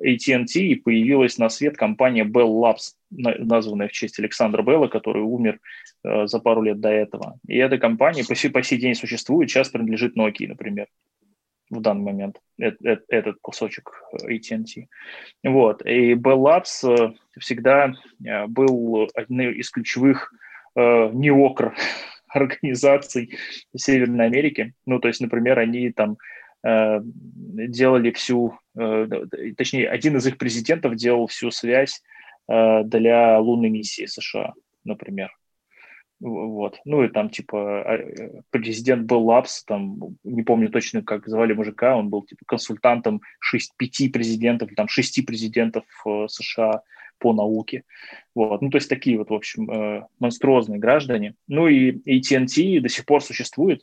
AT&T 0.00 0.60
и 0.60 0.74
появилась 0.76 1.38
на 1.38 1.48
свет 1.48 1.76
компания 1.76 2.24
Bell 2.24 2.48
Labs, 2.48 2.94
названная 3.10 3.88
в 3.88 3.92
честь 3.92 4.18
Александра 4.18 4.62
Белла, 4.62 4.86
который 4.86 5.22
умер 5.22 5.58
э, 6.04 6.26
за 6.26 6.38
пару 6.38 6.62
лет 6.62 6.80
до 6.80 6.88
этого. 6.88 7.38
И 7.48 7.56
эта 7.56 7.78
компания 7.78 8.24
по 8.24 8.34
сей, 8.34 8.48
по 8.48 8.62
сей 8.62 8.78
день 8.78 8.94
существует, 8.94 9.50
сейчас 9.50 9.70
принадлежит 9.70 10.16
Nokia, 10.16 10.46
например 10.46 10.86
в 11.70 11.80
данный 11.80 12.04
момент, 12.04 12.40
этот 12.58 13.36
кусочек 13.40 13.92
э, 14.12 14.34
AT&T. 14.34 14.88
Вот. 15.44 15.84
И 15.84 16.14
Bell 16.14 16.38
Labs 16.38 16.88
э, 16.88 17.12
всегда 17.38 17.92
э, 18.24 18.46
был 18.46 19.08
одной 19.14 19.54
из 19.54 19.70
ключевых 19.70 20.32
неокр 20.74 21.74
организаций 22.34 23.36
Северной 23.76 24.26
Америки. 24.26 24.74
Ну, 24.86 24.98
то 24.98 25.08
есть, 25.08 25.20
например, 25.20 25.58
они 25.58 25.90
там 25.90 26.18
делали 26.64 28.10
всю, 28.10 28.58
точнее, 28.74 29.88
один 29.88 30.16
из 30.16 30.26
их 30.26 30.38
президентов 30.38 30.96
делал 30.96 31.28
всю 31.28 31.52
связь 31.52 32.02
для 32.48 33.38
лунной 33.38 33.70
миссии 33.70 34.06
США, 34.06 34.54
например. 34.82 35.30
Вот. 36.20 36.80
Ну 36.84 37.04
и 37.04 37.08
там, 37.08 37.30
типа, 37.30 37.82
а, 37.82 37.94
э, 37.94 38.40
президент 38.50 39.06
был 39.06 39.24
Лапс, 39.24 39.62
там, 39.64 40.00
не 40.24 40.42
помню 40.42 40.68
точно, 40.68 41.02
как 41.02 41.28
звали 41.28 41.52
мужика, 41.52 41.96
он 41.96 42.08
был, 42.10 42.24
типа, 42.24 42.42
консультантом 42.46 43.20
шесть, 43.38 43.72
пяти 43.76 44.08
президентов, 44.08 44.70
там, 44.74 44.88
шести 44.88 45.22
президентов 45.22 45.84
э, 46.06 46.26
США 46.28 46.82
по 47.18 47.32
науке. 47.32 47.84
Вот. 48.34 48.62
Ну, 48.62 48.70
то 48.70 48.78
есть 48.78 48.88
такие 48.88 49.18
вот, 49.18 49.30
в 49.30 49.34
общем, 49.34 49.70
э, 49.70 50.06
монструозные 50.18 50.78
граждане. 50.78 51.34
Ну 51.46 51.68
и 51.68 51.92
AT&T 51.92 52.80
до 52.80 52.88
сих 52.88 53.04
пор 53.04 53.22
существует, 53.22 53.82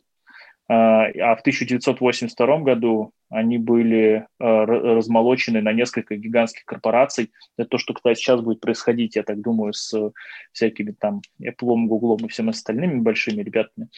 а, 0.68 1.06
а 1.06 1.36
в 1.36 1.40
1982 1.40 2.58
году 2.58 3.12
они 3.28 3.58
были 3.58 4.26
а, 4.38 4.66
размолочены 4.66 5.60
на 5.60 5.72
несколько 5.72 6.16
гигантских 6.16 6.64
корпораций. 6.64 7.30
Это 7.56 7.68
то, 7.70 7.78
что, 7.78 7.94
кстати, 7.94 8.18
сейчас 8.18 8.40
будет 8.40 8.60
происходить, 8.60 9.16
я 9.16 9.22
так 9.22 9.40
думаю, 9.40 9.72
с 9.72 10.12
всякими 10.52 10.92
там 10.92 11.20
Apple, 11.40 11.86
Google 11.86 12.18
и 12.24 12.28
всеми 12.28 12.50
остальными 12.50 13.00
большими 13.00 13.42
ребятами. 13.42 13.88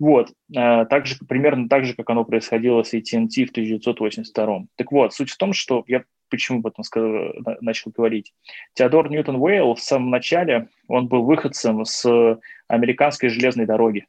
Вот, 0.00 0.32
а, 0.56 0.86
так 0.86 1.06
же, 1.06 1.14
примерно 1.28 1.68
так 1.68 1.84
же, 1.84 1.94
как 1.94 2.08
оно 2.10 2.24
происходило 2.24 2.82
с 2.82 2.94
AT&T 2.94 3.44
в 3.44 3.50
1982. 3.50 4.64
Так 4.76 4.90
вот, 4.90 5.12
суть 5.14 5.30
в 5.30 5.36
том, 5.36 5.52
что 5.52 5.84
я 5.86 6.02
почему 6.30 6.60
об 6.60 6.66
этом 6.68 6.84
сказал, 6.84 7.34
начал 7.60 7.90
говорить. 7.90 8.32
Теодор 8.74 9.10
Ньютон 9.10 9.36
Уэйл 9.36 9.74
в 9.74 9.80
самом 9.80 10.10
начале, 10.10 10.68
он 10.88 11.08
был 11.08 11.24
выходцем 11.24 11.84
с 11.84 12.38
американской 12.68 13.28
железной 13.28 13.66
дороги. 13.66 14.06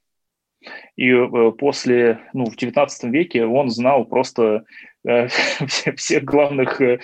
И 0.96 1.10
э, 1.10 1.52
после, 1.58 2.20
ну, 2.34 2.46
в 2.46 2.56
19 2.56 3.12
веке 3.12 3.46
он 3.46 3.70
знал 3.70 4.06
просто 4.06 4.44
э, 4.44 4.62
всех 5.96 6.24
главных 6.24 6.82
э, 6.82 7.00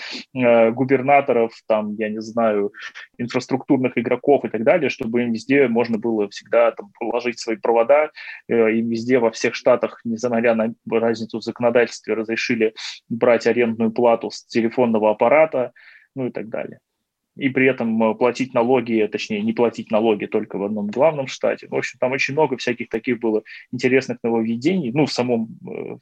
губернаторов, 0.72 1.54
там, 1.68 1.96
я 1.96 2.10
не 2.10 2.22
знаю, 2.22 2.72
инфраструктурных 3.18 3.98
игроков 3.98 4.46
и 4.46 4.50
так 4.50 4.64
далее, 4.64 4.90
чтобы 4.90 5.24
им 5.24 5.32
везде 5.32 5.68
можно 5.68 5.98
было 5.98 6.30
всегда 6.30 6.72
там, 6.72 6.92
положить 7.00 7.40
свои 7.40 7.56
провода, 7.56 8.12
и 8.48 8.82
везде 8.82 9.20
во 9.20 9.32
всех 9.32 9.56
штатах, 9.56 10.02
несмотря 10.04 10.54
на 10.56 10.74
разницу 10.92 11.40
в 11.40 11.44
законодательстве, 11.44 12.14
разрешили 12.14 12.74
брать 13.10 13.48
арендную 13.48 13.92
плату 13.92 14.30
с 14.30 14.46
телефонного 14.46 15.12
аппарата, 15.12 15.74
ну 16.16 16.28
и 16.28 16.32
так 16.32 16.50
далее 16.50 16.80
и 17.38 17.50
при 17.50 17.68
этом 17.68 18.02
э, 18.04 18.16
платить 18.16 18.54
налоги, 18.54 19.08
точнее, 19.12 19.42
не 19.42 19.54
платить 19.54 19.92
налоги 19.92 20.26
только 20.26 20.58
в 20.58 20.64
одном 20.64 20.88
главном 20.88 21.28
штате. 21.28 21.68
В 21.68 21.76
общем, 21.76 22.00
там 22.00 22.12
очень 22.12 22.34
много 22.34 22.58
всяких 22.58 22.90
таких 22.90 23.20
было 23.20 23.44
интересных 23.72 24.18
нововведений, 24.24 24.92
ну, 24.92 25.06
в 25.06 25.12
самом 25.12 25.58
э, 25.66 25.98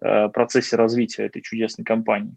э, 0.00 0.28
процессе 0.28 0.76
развития 0.76 1.24
этой 1.24 1.42
чудесной 1.42 1.84
компании. 1.84 2.34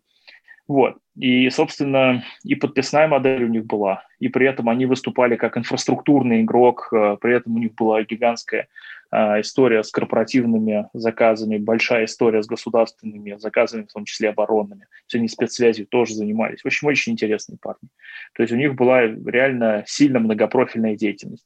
Вот. 0.67 0.97
И, 1.17 1.49
собственно, 1.49 2.23
и 2.43 2.55
подписная 2.55 3.07
модель 3.07 3.45
у 3.45 3.47
них 3.47 3.65
была, 3.65 4.03
и 4.19 4.27
при 4.27 4.47
этом 4.47 4.69
они 4.69 4.85
выступали 4.85 5.35
как 5.35 5.57
инфраструктурный 5.57 6.41
игрок, 6.41 6.89
при 6.91 7.35
этом 7.35 7.55
у 7.55 7.59
них 7.59 7.73
была 7.75 8.03
гигантская 8.03 8.67
а, 9.09 9.39
история 9.39 9.83
с 9.83 9.91
корпоративными 9.91 10.89
заказами, 10.93 11.57
большая 11.57 12.05
история 12.05 12.43
с 12.43 12.47
государственными 12.47 13.37
заказами, 13.37 13.83
в 13.83 13.93
том 13.93 14.05
числе 14.05 14.29
оборонными. 14.29 14.87
Все 15.07 15.19
они 15.19 15.27
спецсвязью 15.27 15.87
тоже 15.87 16.13
занимались. 16.13 16.61
В 16.61 16.65
общем, 16.65 16.87
очень 16.87 17.13
интересные 17.13 17.57
парни. 17.57 17.89
То 18.33 18.43
есть 18.43 18.53
у 18.53 18.57
них 18.57 18.75
была 18.75 19.03
реально 19.03 19.83
сильно 19.87 20.19
многопрофильная 20.19 20.95
деятельность. 20.95 21.45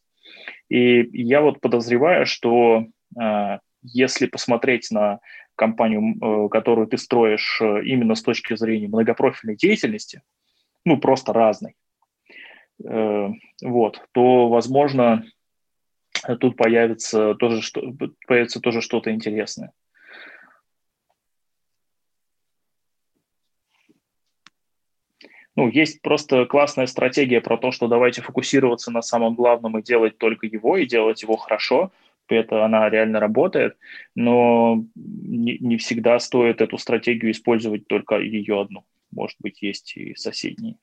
И 0.70 1.08
я 1.14 1.42
вот 1.42 1.62
подозреваю, 1.62 2.26
что 2.26 2.88
а, 3.20 3.60
если 3.84 4.26
посмотреть 4.26 4.90
на 4.92 5.20
компанию, 5.62 6.02
э, 6.02 6.50
которую 6.50 6.88
ты 6.88 6.98
строишь 6.98 7.62
э, 7.62 7.84
именно 7.84 8.16
с 8.16 8.24
точки 8.24 8.56
зрения 8.56 8.88
многопрофильной 8.88 9.56
деятельности, 9.56 10.24
ну, 10.86 10.98
просто 10.98 11.34
разной, 11.34 11.76
э, 12.84 13.30
вот, 13.62 14.02
то, 14.12 14.50
возможно, 14.50 15.24
тут 16.40 16.58
появится 16.58 17.36
тоже, 17.36 17.62
что, 17.62 17.80
появится 18.26 18.60
тоже 18.60 18.82
что-то 18.82 19.12
интересное. 19.12 19.72
Ну, 25.56 25.70
есть 25.70 26.02
просто 26.02 26.46
классная 26.46 26.88
стратегия 26.88 27.40
про 27.40 27.58
то, 27.58 27.72
что 27.72 27.88
давайте 27.88 28.24
фокусироваться 28.24 28.90
на 28.90 29.04
самом 29.04 29.36
главном 29.36 29.78
и 29.78 29.84
делать 29.84 30.18
только 30.18 30.48
его, 30.48 30.78
и 30.78 30.88
делать 30.88 31.22
его 31.22 31.38
хорошо. 31.38 31.92
Это 32.32 32.66
она 32.66 32.90
реально 32.90 33.20
работает, 33.20 33.78
но 34.16 34.84
не, 34.96 35.58
не 35.60 35.78
всегда 35.78 36.20
стоит 36.20 36.62
эту 36.62 36.78
стратегию 36.78 37.32
использовать 37.32 37.88
только 37.88 38.20
ее 38.20 38.62
одну. 38.62 38.86
Может 39.12 39.38
быть, 39.40 39.62
есть 39.62 39.98
и 39.98 40.16
соседние. 40.16 40.78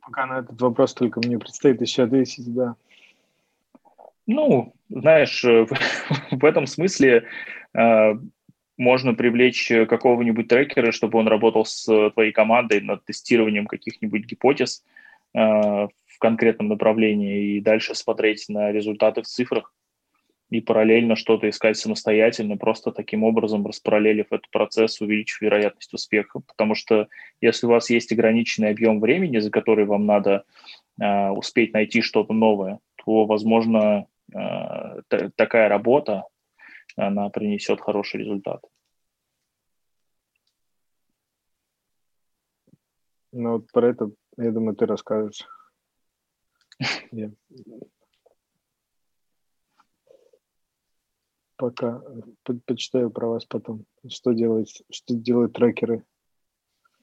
Пока 0.00 0.26
на 0.26 0.40
этот 0.40 0.60
вопрос 0.60 0.94
только 0.94 1.20
мне 1.20 1.38
предстоит 1.38 1.80
еще 1.80 2.04
ответить, 2.04 2.52
да. 2.52 2.76
Ну, 4.26 4.74
знаешь, 4.88 5.44
э, 5.44 5.66
в 6.30 6.44
этом 6.44 6.66
смысле 6.66 7.26
э, 7.74 8.14
можно 8.76 9.14
привлечь 9.14 9.68
какого-нибудь 9.68 10.48
трекера, 10.48 10.92
чтобы 10.92 11.18
он 11.18 11.28
работал 11.28 11.64
с 11.64 12.10
твоей 12.10 12.32
командой 12.32 12.80
над 12.80 13.04
тестированием 13.04 13.66
каких-нибудь 13.66 14.24
гипотез 14.26 14.84
э, 15.34 15.88
в 16.14 16.18
конкретном 16.18 16.68
направлении 16.68 17.56
и 17.56 17.60
дальше 17.60 17.94
смотреть 17.94 18.46
на 18.48 18.72
результаты 18.72 19.22
в 19.22 19.26
цифрах 19.26 19.72
и 20.50 20.60
параллельно 20.60 21.16
что-то 21.16 21.48
искать 21.48 21.76
самостоятельно, 21.76 22.56
просто 22.56 22.92
таким 22.92 23.24
образом 23.24 23.66
распараллелив 23.66 24.26
этот 24.30 24.48
процесс, 24.50 25.00
увеличив 25.00 25.40
вероятность 25.40 25.92
успеха. 25.92 26.40
Потому 26.40 26.74
что 26.74 27.08
если 27.40 27.66
у 27.66 27.70
вас 27.70 27.90
есть 27.90 28.12
ограниченный 28.12 28.70
объем 28.70 29.00
времени, 29.00 29.38
за 29.38 29.50
который 29.50 29.84
вам 29.84 30.06
надо 30.06 30.44
э, 31.00 31.30
успеть 31.30 31.72
найти 31.72 32.02
что-то 32.02 32.32
новое, 32.32 32.78
то, 33.04 33.24
возможно, 33.24 34.06
э, 34.32 35.28
такая 35.34 35.68
работа, 35.68 36.24
она 36.96 37.28
принесет 37.30 37.80
хороший 37.80 38.20
результат. 38.20 38.60
Ну 43.32 43.54
вот 43.54 43.72
про 43.72 43.88
это, 43.88 44.10
я 44.36 44.52
думаю, 44.52 44.76
ты 44.76 44.86
расскажешь. 44.86 45.44
Пока 51.56 52.02
по 52.42 52.54
почитаю 52.66 53.10
про 53.10 53.28
вас 53.28 53.44
потом. 53.44 53.84
Что 54.08 54.32
делают, 54.32 54.68
что 54.90 55.14
делают 55.14 55.54
трекеры? 55.54 56.04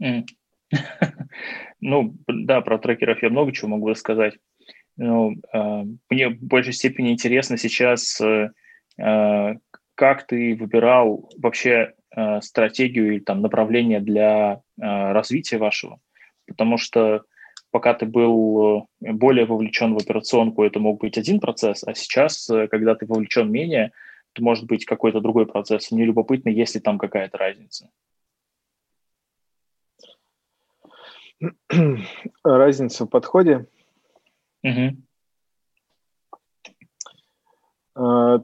Mm. 0.02 0.26
ну, 1.82 2.16
да, 2.28 2.62
про 2.62 2.78
трекеров 2.78 3.22
я 3.24 3.30
много 3.30 3.52
чего 3.52 3.70
могу 3.70 3.90
рассказать. 3.90 4.38
ну, 4.98 5.36
э, 5.54 5.84
мне 6.10 6.30
в 6.30 6.44
большей 6.44 6.74
степени 6.74 7.12
интересно 7.12 7.58
сейчас, 7.58 8.22
э, 8.22 8.52
э, 8.98 9.54
как 9.96 10.28
ты 10.28 10.56
выбирал 10.56 11.30
вообще 11.38 11.94
э, 12.16 12.42
стратегию 12.42 13.14
или 13.14 13.20
там 13.20 13.42
направление 13.42 14.00
для 14.00 14.62
развития 14.78 15.58
вашего, 15.58 16.00
потому 16.48 16.78
что 16.78 17.24
пока 17.72 17.94
ты 17.94 18.06
был 18.06 18.88
э, 19.02 19.12
более 19.14 19.46
вовлечен 19.46 19.94
в 19.94 19.98
операционку, 19.98 20.64
это 20.64 20.80
мог 20.80 21.00
быть 21.00 21.18
один 21.18 21.40
процесс, 21.40 21.84
а 21.84 21.94
сейчас, 21.94 22.50
э, 22.50 22.68
когда 22.68 22.96
ты 22.96 23.06
вовлечен 23.06 23.52
менее, 23.52 23.92
это 24.34 24.44
может 24.44 24.66
быть 24.66 24.86
какой-то 24.86 25.20
другой 25.20 25.46
процесс. 25.46 25.92
Мне 25.92 26.06
любопытно, 26.06 26.50
есть 26.50 26.76
ли 26.76 26.82
там 26.82 26.98
какая-то 26.98 27.38
разница. 27.38 27.90
Разница 32.44 33.06
в 33.06 33.10
подходе? 33.10 33.66
Угу. 34.64 34.98
А, 37.96 38.44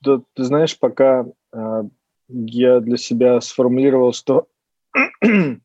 да, 0.00 0.22
ты 0.34 0.44
знаешь, 0.44 0.78
пока 0.78 1.26
а, 1.52 1.82
я 2.28 2.80
для 2.80 2.96
себя 2.96 3.40
сформулировал, 3.40 4.12
что 4.12 4.48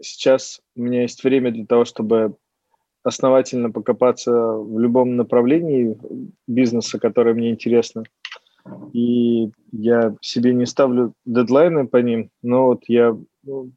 сейчас 0.00 0.60
у 0.76 0.82
меня 0.82 1.02
есть 1.02 1.22
время 1.24 1.50
для 1.50 1.66
того, 1.66 1.84
чтобы 1.84 2.36
основательно 3.02 3.70
покопаться 3.70 4.32
в 4.32 4.78
любом 4.78 5.16
направлении 5.16 5.98
бизнеса, 6.46 6.98
которое 6.98 7.34
мне 7.34 7.50
интересно. 7.50 8.04
И 8.92 9.50
я 9.72 10.14
себе 10.20 10.52
не 10.52 10.66
ставлю 10.66 11.14
дедлайны 11.24 11.86
по 11.86 11.98
ним, 11.98 12.30
но 12.42 12.66
вот 12.66 12.82
я 12.86 13.16
ну, 13.42 13.72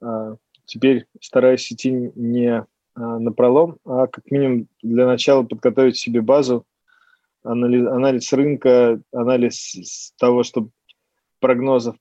а, 0.00 0.36
теперь 0.64 1.06
стараюсь 1.20 1.70
идти 1.70 1.90
не 1.90 2.66
а, 2.94 3.18
на 3.18 3.32
пролом, 3.32 3.78
а 3.84 4.06
как 4.06 4.30
минимум 4.30 4.68
для 4.82 5.06
начала 5.06 5.44
подготовить 5.44 5.96
себе 5.96 6.20
базу, 6.20 6.66
анализ, 7.44 7.86
анализ 7.86 8.32
рынка, 8.32 9.00
анализ 9.12 10.12
того, 10.18 10.42
что 10.42 10.68
прогнозов 11.38 11.96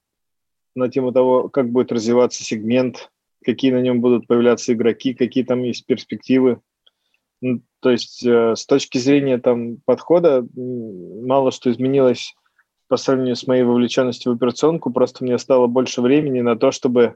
на 0.76 0.90
тему 0.90 1.12
того, 1.12 1.50
как 1.50 1.70
будет 1.70 1.92
развиваться 1.92 2.44
сегмент, 2.44 3.12
какие 3.44 3.72
на 3.72 3.82
нем 3.82 4.02
будут 4.02 4.28
появляться 4.28 4.74
игроки, 4.74 5.14
какие 5.14 5.44
там 5.44 5.64
есть 5.64 5.86
перспективы. 5.86 6.62
Ну, 7.42 7.62
то 7.82 7.92
есть 7.92 8.26
э, 8.26 8.56
с 8.56 8.66
точки 8.66 8.98
зрения 8.98 9.38
там 9.38 9.78
подхода 9.86 10.48
мало 10.56 11.52
что 11.52 11.70
изменилось 11.70 12.36
по 12.88 12.98
сравнению 12.98 13.36
с 13.36 13.48
моей 13.48 13.64
вовлеченностью 13.64 14.32
в 14.32 14.36
операционку, 14.36 14.92
просто 14.92 15.24
мне 15.24 15.38
стало 15.38 15.68
больше 15.68 16.02
времени 16.02 16.42
на 16.42 16.56
то, 16.56 16.72
чтобы 16.72 17.16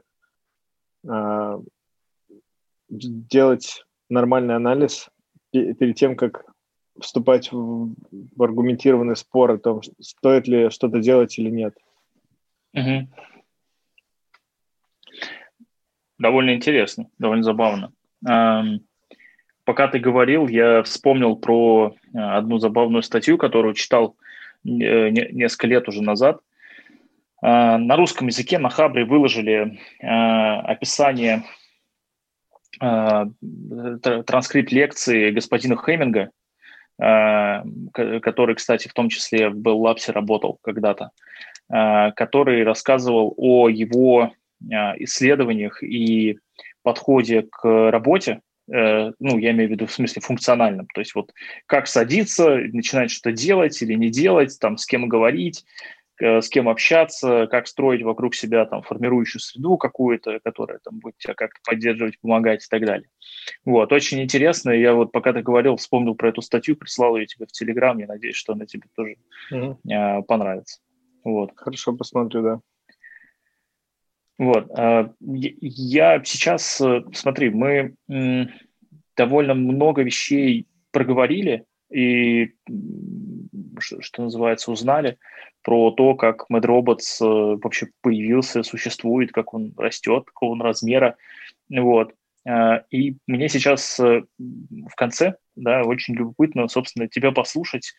э, 1.08 1.58
делать 2.88 3.84
нормальный 4.08 4.56
анализ 4.56 5.08
перед 5.52 5.96
тем, 5.96 6.16
как 6.16 6.44
вступать 7.00 7.52
в, 7.52 7.94
в 8.10 8.42
аргументированный 8.42 9.16
спор 9.16 9.52
о 9.52 9.58
том, 9.58 9.80
стоит 10.00 10.48
ли 10.48 10.70
что-то 10.70 10.98
делать 10.98 11.38
или 11.38 11.50
нет. 11.50 11.74
Угу. 12.74 13.08
Довольно 16.18 16.54
интересно, 16.54 17.06
довольно 17.18 17.42
забавно. 17.44 17.92
Пока 19.68 19.86
ты 19.86 19.98
говорил, 19.98 20.48
я 20.48 20.82
вспомнил 20.82 21.36
про 21.36 21.94
э, 22.14 22.18
одну 22.18 22.56
забавную 22.56 23.02
статью, 23.02 23.36
которую 23.36 23.74
читал 23.74 24.16
э, 24.64 25.10
несколько 25.10 25.66
лет 25.66 25.88
уже 25.88 26.02
назад. 26.02 26.40
А, 27.42 27.76
на 27.76 27.96
русском 27.96 28.28
языке 28.28 28.58
на 28.58 28.70
Хабре 28.70 29.04
выложили 29.04 29.78
э, 30.00 30.06
описание 30.06 31.44
транскрипт 32.80 34.72
лекции 34.72 35.32
господина 35.32 35.76
Хеминга, 35.76 36.30
который, 36.96 38.54
кстати, 38.54 38.88
в 38.88 38.94
том 38.94 39.10
числе 39.10 39.50
в 39.50 39.56
Labs 39.56 40.10
работал 40.12 40.58
когда-то, 40.62 41.10
который 41.68 42.62
рассказывал 42.62 43.34
о 43.36 43.68
его 43.68 44.32
исследованиях 44.98 45.82
и 45.82 46.38
подходе 46.82 47.42
к 47.42 47.90
работе, 47.90 48.40
э, 48.72 49.12
ну, 49.18 49.38
я 49.38 49.50
имею 49.50 49.68
в 49.68 49.72
виду 49.72 49.86
в 49.86 49.92
смысле 49.92 50.22
функциональном, 50.22 50.86
то 50.94 51.00
есть 51.00 51.14
вот 51.14 51.32
как 51.66 51.86
садиться, 51.86 52.56
начинать 52.72 53.10
что-то 53.10 53.32
делать 53.32 53.80
или 53.82 53.94
не 53.94 54.10
делать, 54.10 54.58
там, 54.60 54.76
с 54.78 54.86
кем 54.86 55.08
говорить, 55.08 55.64
э, 56.20 56.40
с 56.40 56.48
кем 56.48 56.68
общаться, 56.68 57.46
как 57.50 57.66
строить 57.66 58.02
вокруг 58.02 58.34
себя 58.34 58.64
там 58.64 58.82
формирующую 58.82 59.40
среду 59.40 59.76
какую-то, 59.76 60.40
которая 60.42 60.78
там 60.82 60.98
будет 60.98 61.18
тебя 61.18 61.34
как-то 61.34 61.60
поддерживать, 61.64 62.18
помогать 62.20 62.64
и 62.64 62.68
так 62.68 62.84
далее. 62.84 63.08
Вот, 63.64 63.92
очень 63.92 64.22
интересно. 64.22 64.70
Я 64.70 64.94
вот 64.94 65.12
пока 65.12 65.32
ты 65.32 65.42
говорил, 65.42 65.76
вспомнил 65.76 66.14
про 66.14 66.30
эту 66.30 66.42
статью, 66.42 66.76
прислал 66.76 67.16
ее 67.16 67.26
тебе 67.26 67.46
в 67.46 67.52
Телеграм. 67.52 67.98
Я 67.98 68.06
надеюсь, 68.06 68.36
что 68.36 68.54
она 68.54 68.66
тебе 68.66 68.84
тоже 68.96 69.16
mm-hmm. 69.52 70.22
понравится. 70.22 70.80
Вот. 71.24 71.52
Хорошо, 71.54 71.94
посмотрю, 71.94 72.42
да. 72.42 72.60
Вот. 74.38 74.70
А, 74.76 75.12
я 75.20 76.22
сейчас, 76.24 76.80
э, 76.80 77.02
смотри, 77.12 77.50
мы 77.50 77.94
довольно 79.16 79.54
много 79.54 80.02
вещей 80.02 80.68
проговорили 80.92 81.64
и, 81.92 82.52
что 83.78 84.22
называется, 84.22 84.70
узнали 84.70 85.18
про 85.62 85.90
то, 85.90 86.14
как 86.14 86.46
MadRobots 86.50 87.20
э, 87.20 87.58
вообще 87.62 87.88
появился, 88.00 88.62
существует, 88.62 89.32
как 89.32 89.54
он 89.54 89.74
растет, 89.76 90.24
какого 90.26 90.52
он 90.52 90.62
размера. 90.62 91.16
Вот. 91.68 92.14
А, 92.46 92.84
и 92.90 93.16
мне 93.26 93.48
сейчас 93.48 93.98
э, 94.00 94.22
в 94.38 94.94
конце, 94.96 95.34
да, 95.56 95.82
очень 95.82 96.14
любопытно, 96.14 96.68
собственно, 96.68 97.08
тебя 97.08 97.32
послушать 97.32 97.94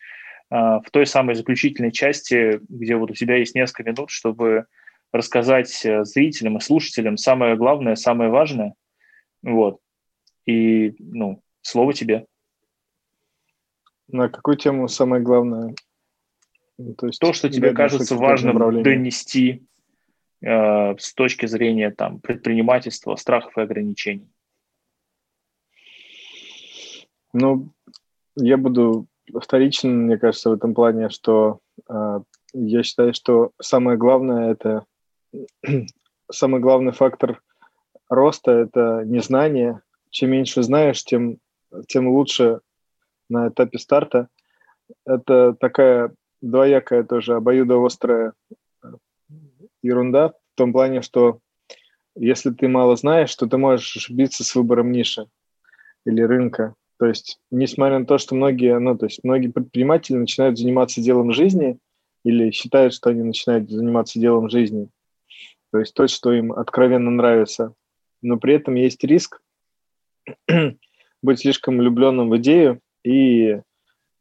а, 0.50 0.80
в 0.80 0.90
той 0.90 1.06
самой 1.06 1.34
заключительной 1.34 1.92
части, 1.92 2.60
где 2.68 2.96
вот 2.96 3.10
у 3.10 3.14
тебя 3.14 3.36
есть 3.36 3.54
несколько 3.54 3.90
минут, 3.90 4.10
чтобы 4.10 4.66
рассказать 5.12 5.84
э, 5.84 6.04
зрителям 6.04 6.56
и 6.56 6.60
слушателям 6.60 7.16
самое 7.16 7.56
главное, 7.56 7.96
самое 7.96 8.30
важное. 8.30 8.74
Вот. 9.42 9.80
И, 10.46 10.94
ну, 10.98 11.42
слово 11.62 11.92
тебе. 11.92 12.26
На 14.08 14.28
какую 14.28 14.56
тему 14.56 14.88
самое 14.88 15.22
главное? 15.22 15.74
Ну, 16.78 16.94
то, 16.94 17.06
есть, 17.06 17.20
То 17.20 17.32
что 17.32 17.48
тебе 17.48 17.72
кажется 17.72 18.16
важным 18.16 18.82
донести 18.82 19.66
э, 20.40 20.96
с 20.96 21.14
точки 21.14 21.46
зрения 21.46 21.90
там, 21.90 22.20
предпринимательства, 22.20 23.14
страхов 23.16 23.56
и 23.58 23.60
ограничений. 23.60 24.28
Ну, 27.32 27.70
я 28.36 28.56
буду 28.56 29.06
вторичен, 29.40 30.06
мне 30.06 30.18
кажется, 30.18 30.50
в 30.50 30.54
этом 30.54 30.74
плане, 30.74 31.10
что 31.10 31.60
э, 31.88 32.20
я 32.52 32.82
считаю, 32.82 33.14
что 33.14 33.52
самое 33.60 33.96
главное– 33.96 34.52
это 34.52 34.84
самый 36.30 36.60
главный 36.60 36.92
фактор 36.92 37.40
роста– 38.08 38.50
это 38.52 39.02
незнание. 39.04 39.80
Чем 40.10 40.30
меньше 40.30 40.62
знаешь, 40.62 41.04
тем, 41.04 41.38
тем 41.86 42.08
лучше 42.08 42.60
на 43.28 43.48
этапе 43.48 43.78
старта. 43.78 44.28
Это 45.06 45.54
такая 45.54 46.12
двоякая 46.40 47.04
тоже 47.04 47.36
обоюдоострая 47.36 48.32
э, 48.82 48.86
ерунда 49.82 50.30
в 50.30 50.34
том 50.56 50.72
плане, 50.72 51.02
что 51.02 51.38
если 52.16 52.50
ты 52.50 52.66
мало 52.66 52.96
знаешь, 52.96 53.34
то 53.36 53.46
ты 53.46 53.56
можешь 53.56 54.10
биться 54.10 54.42
с 54.42 54.54
выбором 54.56 54.90
ниши 54.90 55.28
или 56.04 56.22
рынка. 56.22 56.74
То 56.98 57.06
есть, 57.06 57.38
несмотря 57.50 58.00
на 58.00 58.06
то, 58.06 58.18
что 58.18 58.34
многие, 58.34 58.78
ну, 58.78 58.98
то 58.98 59.06
есть 59.06 59.20
многие 59.22 59.48
предприниматели 59.48 60.16
начинают 60.16 60.58
заниматься 60.58 61.00
делом 61.00 61.32
жизни 61.32 61.78
или 62.24 62.50
считают, 62.50 62.92
что 62.92 63.10
они 63.10 63.22
начинают 63.22 63.70
заниматься 63.70 64.18
делом 64.18 64.50
жизни– 64.50 64.88
то 65.72 65.78
есть 65.78 65.94
то, 65.94 66.06
что 66.08 66.32
им 66.32 66.52
откровенно 66.52 67.10
нравится. 67.10 67.74
Но 68.22 68.38
при 68.38 68.54
этом 68.54 68.74
есть 68.74 69.02
риск 69.04 69.40
быть 71.22 71.40
слишком 71.40 71.78
влюбленным 71.78 72.28
в 72.28 72.36
идею 72.38 72.80
и 73.02 73.48
э, 73.50 73.60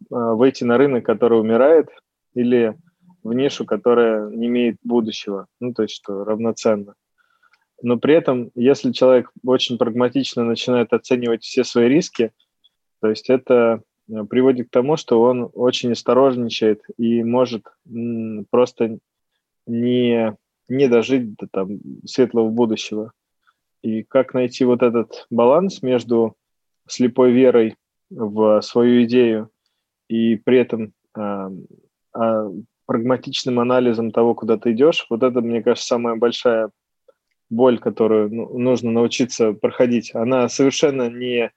выйти 0.10 0.64
на 0.64 0.78
рынок, 0.78 1.06
который 1.06 1.40
умирает, 1.40 1.90
или 2.34 2.78
в 3.24 3.34
нишу, 3.34 3.66
которая 3.66 4.30
не 4.30 4.48
имеет 4.48 4.78
будущего, 4.84 5.48
ну, 5.60 5.74
то 5.74 5.84
есть 5.84 5.96
что 5.96 6.24
равноценно. 6.24 6.96
Но 7.82 7.98
при 7.98 8.14
этом, 8.14 8.52
если 8.56 8.92
человек 8.92 9.32
очень 9.46 9.78
прагматично 9.78 10.44
начинает 10.44 10.94
оценивать 10.94 11.44
все 11.44 11.64
свои 11.64 11.88
риски, 11.88 12.32
то 13.02 13.10
есть 13.10 13.30
это 13.30 13.82
э, 14.10 14.24
приводит 14.26 14.68
к 14.68 14.72
тому, 14.72 14.98
что 14.98 15.22
он 15.22 15.50
очень 15.54 15.92
осторожничает 15.92 16.82
и 16.98 17.24
может 17.24 17.66
просто 18.50 19.00
не 19.66 20.36
не 20.70 20.88
дожить 20.88 21.36
до 21.36 21.48
там, 21.48 21.80
светлого 22.06 22.50
будущего. 22.50 23.12
И 23.82 24.04
как 24.04 24.34
найти 24.34 24.66
вот 24.66 24.84
этот 24.84 25.26
баланс 25.30 25.82
между 25.82 26.36
слепой 26.88 27.32
верой 27.32 27.76
в 28.10 28.62
свою 28.62 29.04
идею 29.04 29.50
и 30.08 30.36
при 30.36 30.60
этом 30.60 30.94
э, 31.16 31.50
э, 32.16 32.50
прагматичным 32.86 33.60
анализом 33.60 34.12
того, 34.12 34.34
куда 34.36 34.58
ты 34.58 34.72
идешь, 34.72 35.06
вот 35.10 35.24
это, 35.24 35.42
мне 35.42 35.62
кажется, 35.62 35.88
самая 35.88 36.16
большая 36.16 36.72
боль, 37.50 37.80
которую 37.80 38.34
ну, 38.34 38.58
нужно 38.58 38.92
научиться 38.92 39.54
проходить. 39.54 40.14
Она 40.14 40.50
совершенно 40.50 41.10
не 41.10 41.52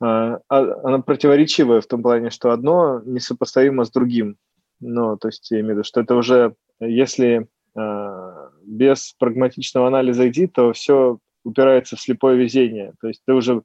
а, 0.00 0.40
она 0.48 1.00
противоречивая 1.00 1.80
в 1.80 1.86
том 1.86 2.02
плане, 2.02 2.30
что 2.30 2.50
одно 2.50 3.00
несопоставимо 3.04 3.84
с 3.84 3.90
другим. 3.90 4.36
Ну, 4.80 5.16
то 5.16 5.28
есть 5.28 5.50
я 5.50 5.60
имею 5.60 5.74
в 5.74 5.78
виду, 5.78 5.84
что 5.84 6.00
это 6.00 6.14
уже, 6.16 6.56
если 6.80 7.42
э, 7.42 7.46
без 8.66 9.12
прагматичного 9.18 9.88
анализа 9.88 10.28
идти, 10.28 10.46
то 10.46 10.72
все 10.72 11.18
упирается 11.44 11.96
в 11.96 12.00
слепое 12.00 12.36
везение. 12.36 12.92
То 13.00 13.08
есть 13.08 13.22
ты 13.26 13.34
уже 13.34 13.62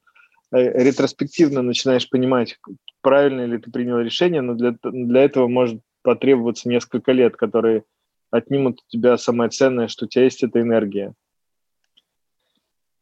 э, 0.52 0.84
ретроспективно 0.84 1.62
начинаешь 1.62 2.10
понимать, 2.10 2.58
правильно 3.02 3.46
ли 3.46 3.58
ты 3.58 3.72
принял 3.72 4.00
решение, 4.00 4.42
но 4.42 4.54
для, 4.54 4.76
для 4.84 5.24
этого 5.24 5.48
может 5.48 5.82
потребоваться 6.02 6.70
несколько 6.70 7.12
лет, 7.12 7.36
которые 7.36 7.84
отнимут 8.32 8.82
у 8.82 8.90
тебя 8.90 9.18
самое 9.18 9.50
ценное, 9.50 9.88
что 9.88 10.06
у 10.06 10.08
тебя 10.08 10.26
есть 10.26 10.44
эта 10.44 10.62
энергия. 10.62 11.14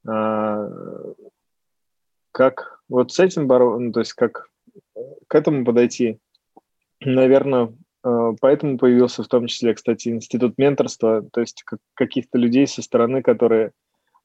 А, 0.07 0.69
как 2.31 2.81
вот 2.87 3.11
с 3.11 3.19
этим 3.19 3.47
бороться, 3.47 3.79
ну, 3.79 3.91
то 3.91 3.99
есть 3.99 4.13
как 4.13 4.49
к 5.27 5.35
этому 5.35 5.65
подойти? 5.65 6.19
Наверное, 7.01 7.73
поэтому 8.39 8.77
появился 8.77 9.23
в 9.23 9.27
том 9.27 9.47
числе, 9.47 9.73
кстати, 9.73 10.09
институт 10.09 10.57
менторства, 10.57 11.27
то 11.31 11.41
есть 11.41 11.63
каких-то 11.93 12.37
людей 12.37 12.67
со 12.67 12.81
стороны, 12.81 13.21
которые 13.21 13.71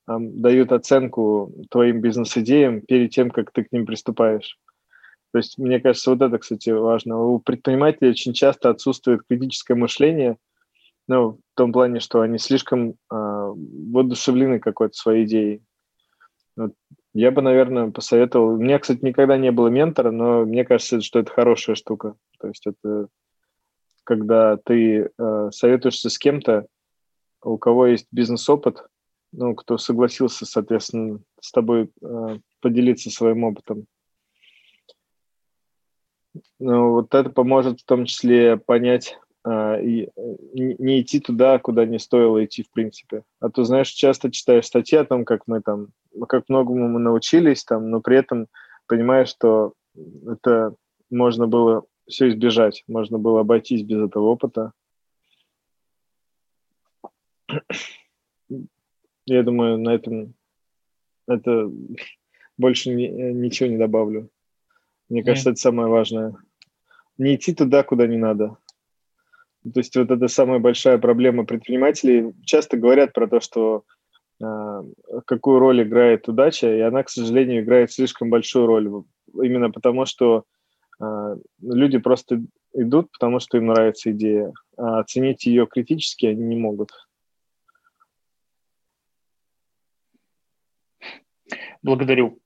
дают 0.07 0.73
оценку 0.73 1.53
твоим 1.71 2.01
бизнес-идеям 2.01 2.81
перед 2.81 3.11
тем, 3.11 3.31
как 3.31 3.53
ты 3.53 3.65
к 3.65 3.73
ним 3.73 3.87
приступаешь. 3.87 4.59
То 5.33 5.39
есть, 5.39 5.59
мне 5.59 5.81
кажется, 5.81 6.11
вот 6.11 6.21
это, 6.21 6.39
кстати, 6.39 6.71
важно. 6.71 7.19
У 7.19 7.39
предпринимателей 7.39 8.11
очень 8.11 8.35
часто 8.35 8.69
отсутствует 8.69 9.23
критическое 9.27 9.75
мышление, 9.75 10.37
ну, 11.09 11.33
в 11.33 11.57
том 11.57 11.73
плане, 11.73 12.01
что 12.01 12.21
они 12.21 12.39
слишком 12.39 12.91
э, 12.91 12.95
воодушевлены 13.11 14.61
какой-то 14.61 14.95
своей 14.95 15.25
идеей. 15.25 15.63
Вот. 16.57 16.73
Я 17.15 17.31
бы, 17.31 17.43
наверное, 17.43 17.91
посоветовал... 17.91 18.55
У 18.55 18.57
меня, 18.59 18.79
кстати, 18.79 19.05
никогда 19.05 19.37
не 19.37 19.51
было 19.51 19.69
ментора, 19.69 20.11
но 20.11 20.45
мне 20.45 20.65
кажется, 20.65 21.01
что 21.01 21.19
это 21.19 21.31
хорошая 21.31 21.77
штука. 21.77 22.15
То 22.39 22.49
есть 22.49 22.67
это 22.67 23.09
когда 24.05 24.57
ты 24.57 25.11
э, 25.17 25.51
советуешься 25.53 26.11
с 26.11 26.19
кем-то, 26.19 26.67
у 27.43 27.59
кого 27.59 27.87
есть 27.87 28.07
бизнес-опыт, 28.11 28.85
ну, 29.33 29.55
кто 29.55 29.79
согласился, 29.79 30.45
соответственно, 30.45 31.21
с 31.41 31.51
тобой 31.53 31.91
э, 32.03 32.39
поделиться 32.61 33.11
своим 33.11 33.45
опытом. 33.45 33.87
Ну, 36.59 36.93
вот 36.93 37.15
это 37.15 37.31
поможет 37.31 37.81
в 37.81 37.85
том 37.85 38.05
числе 38.05 38.57
понять 38.57 39.19
а, 39.45 39.77
и 39.79 40.09
не 40.55 41.01
идти 41.01 41.21
туда, 41.21 41.59
куда 41.59 41.85
не 41.85 41.99
стоило 41.99 42.45
идти 42.45 42.63
в 42.63 42.71
принципе. 42.71 43.25
А 43.41 43.51
то, 43.51 43.65
знаешь, 43.65 43.89
часто 43.89 44.31
читаешь 44.31 44.67
статьи 44.67 44.97
о 44.97 45.05
том, 45.05 45.25
как 45.25 45.43
мы 45.47 45.61
там, 45.61 45.89
как 46.29 46.49
многому 46.49 46.89
мы 46.89 47.01
научились 47.01 47.65
там, 47.65 47.91
но 47.91 48.01
при 48.01 48.19
этом 48.19 48.47
понимаешь, 48.87 49.29
что 49.29 49.73
это 50.27 50.75
можно 51.11 51.47
было 51.47 51.85
все 52.09 52.29
избежать, 52.29 52.85
можно 52.87 53.19
было 53.19 53.41
обойтись 53.41 53.83
без 53.83 54.03
этого 54.03 54.25
опыта. 54.25 54.73
Я 59.27 59.43
думаю, 59.43 59.79
на 59.79 59.95
этом 59.95 60.35
это 61.29 61.71
больше 62.59 62.91
ни, 62.91 63.07
ничего 63.07 63.69
не 63.69 63.77
добавлю. 63.77 64.31
Мне 65.09 65.23
кажется, 65.23 65.51
это 65.51 65.61
самое 65.61 65.89
важное. 65.89 66.35
Не 67.19 67.37
идти 67.37 67.55
туда, 67.55 67.83
куда 67.83 68.07
не 68.07 68.17
надо. 68.17 68.57
То 69.63 69.79
есть 69.79 69.95
вот 69.97 70.11
это 70.11 70.27
самая 70.29 70.59
большая 70.59 70.99
проблема 70.99 71.45
предпринимателей. 71.45 72.33
Часто 72.45 72.77
говорят 72.77 73.13
про 73.13 73.29
то, 73.29 73.41
что 73.41 73.85
э, 74.43 74.83
какую 75.27 75.61
роль 75.61 75.83
играет 75.83 76.29
удача, 76.29 76.75
и 76.75 76.81
она, 76.81 77.03
к 77.05 77.11
сожалению, 77.11 77.63
играет 77.63 77.93
слишком 77.93 78.29
большую 78.31 78.67
роль. 78.67 79.05
Именно 79.35 79.71
потому, 79.71 80.05
что 80.05 80.45
люди 81.61 81.99
просто 81.99 82.43
идут, 82.75 83.11
потому 83.13 83.41
что 83.41 83.59
им 83.59 83.67
нравится 83.67 84.11
идея, 84.13 84.53
а 84.77 85.01
оценить 85.01 85.47
ее 85.47 85.67
критически 85.67 86.27
они 86.27 86.45
не 86.45 86.57
могут. 86.57 86.91
Благодарю. 91.83 92.39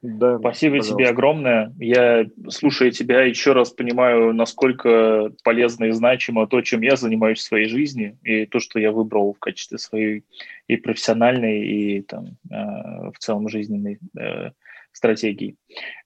Да, 0.00 0.38
Спасибо 0.38 0.76
пожалуйста. 0.76 0.94
тебе 0.94 1.08
огромное. 1.08 1.74
Я, 1.78 2.26
слушая 2.48 2.92
тебя, 2.92 3.22
еще 3.22 3.52
раз 3.52 3.70
понимаю, 3.70 4.32
насколько 4.32 5.32
полезно 5.42 5.86
и 5.86 5.90
значимо 5.90 6.46
то, 6.46 6.60
чем 6.60 6.82
я 6.82 6.94
занимаюсь 6.94 7.38
в 7.38 7.42
своей 7.42 7.68
жизни, 7.68 8.16
и 8.22 8.46
то, 8.46 8.60
что 8.60 8.78
я 8.78 8.92
выбрал 8.92 9.32
в 9.32 9.40
качестве 9.40 9.78
своей 9.78 10.24
и 10.68 10.76
профессиональной, 10.76 11.66
и 11.66 12.02
там, 12.02 12.26
э, 12.48 13.10
в 13.10 13.18
целом 13.18 13.48
жизненной 13.48 13.98
э, 14.16 14.50
стратегии. 14.98 15.56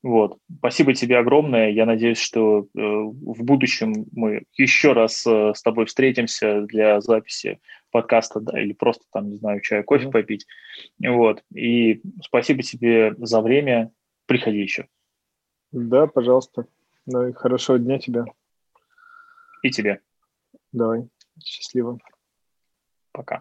Вот. 0.03 0.39
Спасибо 0.59 0.95
тебе 0.95 1.19
огромное. 1.19 1.71
Я 1.71 1.87
надеюсь, 1.87 2.19
что 2.19 2.61
э, 2.61 2.65
в 2.75 3.43
будущем 3.43 4.07
мы 4.13 4.45
еще 4.57 4.93
раз 4.93 5.27
э, 5.27 5.53
с 5.55 5.63
тобой 5.63 5.87
встретимся 5.87 6.61
для 6.63 7.01
записи 7.01 7.59
подкаста, 7.91 8.41
да, 8.41 8.61
или 8.61 8.73
просто 8.73 9.05
там, 9.13 9.31
не 9.31 9.37
знаю, 9.37 9.61
чай, 9.61 9.83
кофе 9.83 10.11
попить. 10.11 10.47
Вот. 11.05 11.43
И 11.55 12.03
спасибо 12.23 12.63
тебе 12.63 13.15
за 13.19 13.41
время. 13.41 13.91
Приходи 14.27 14.59
еще. 14.59 14.87
Да, 15.73 16.07
пожалуйста. 16.07 16.67
Ну 17.07 17.29
и 17.29 17.33
хорошего 17.33 17.79
дня 17.79 17.99
тебе. 17.99 18.25
И 19.63 19.71
тебе. 19.71 20.01
Давай. 20.71 21.09
Счастливо. 21.43 21.99
Пока. 23.13 23.41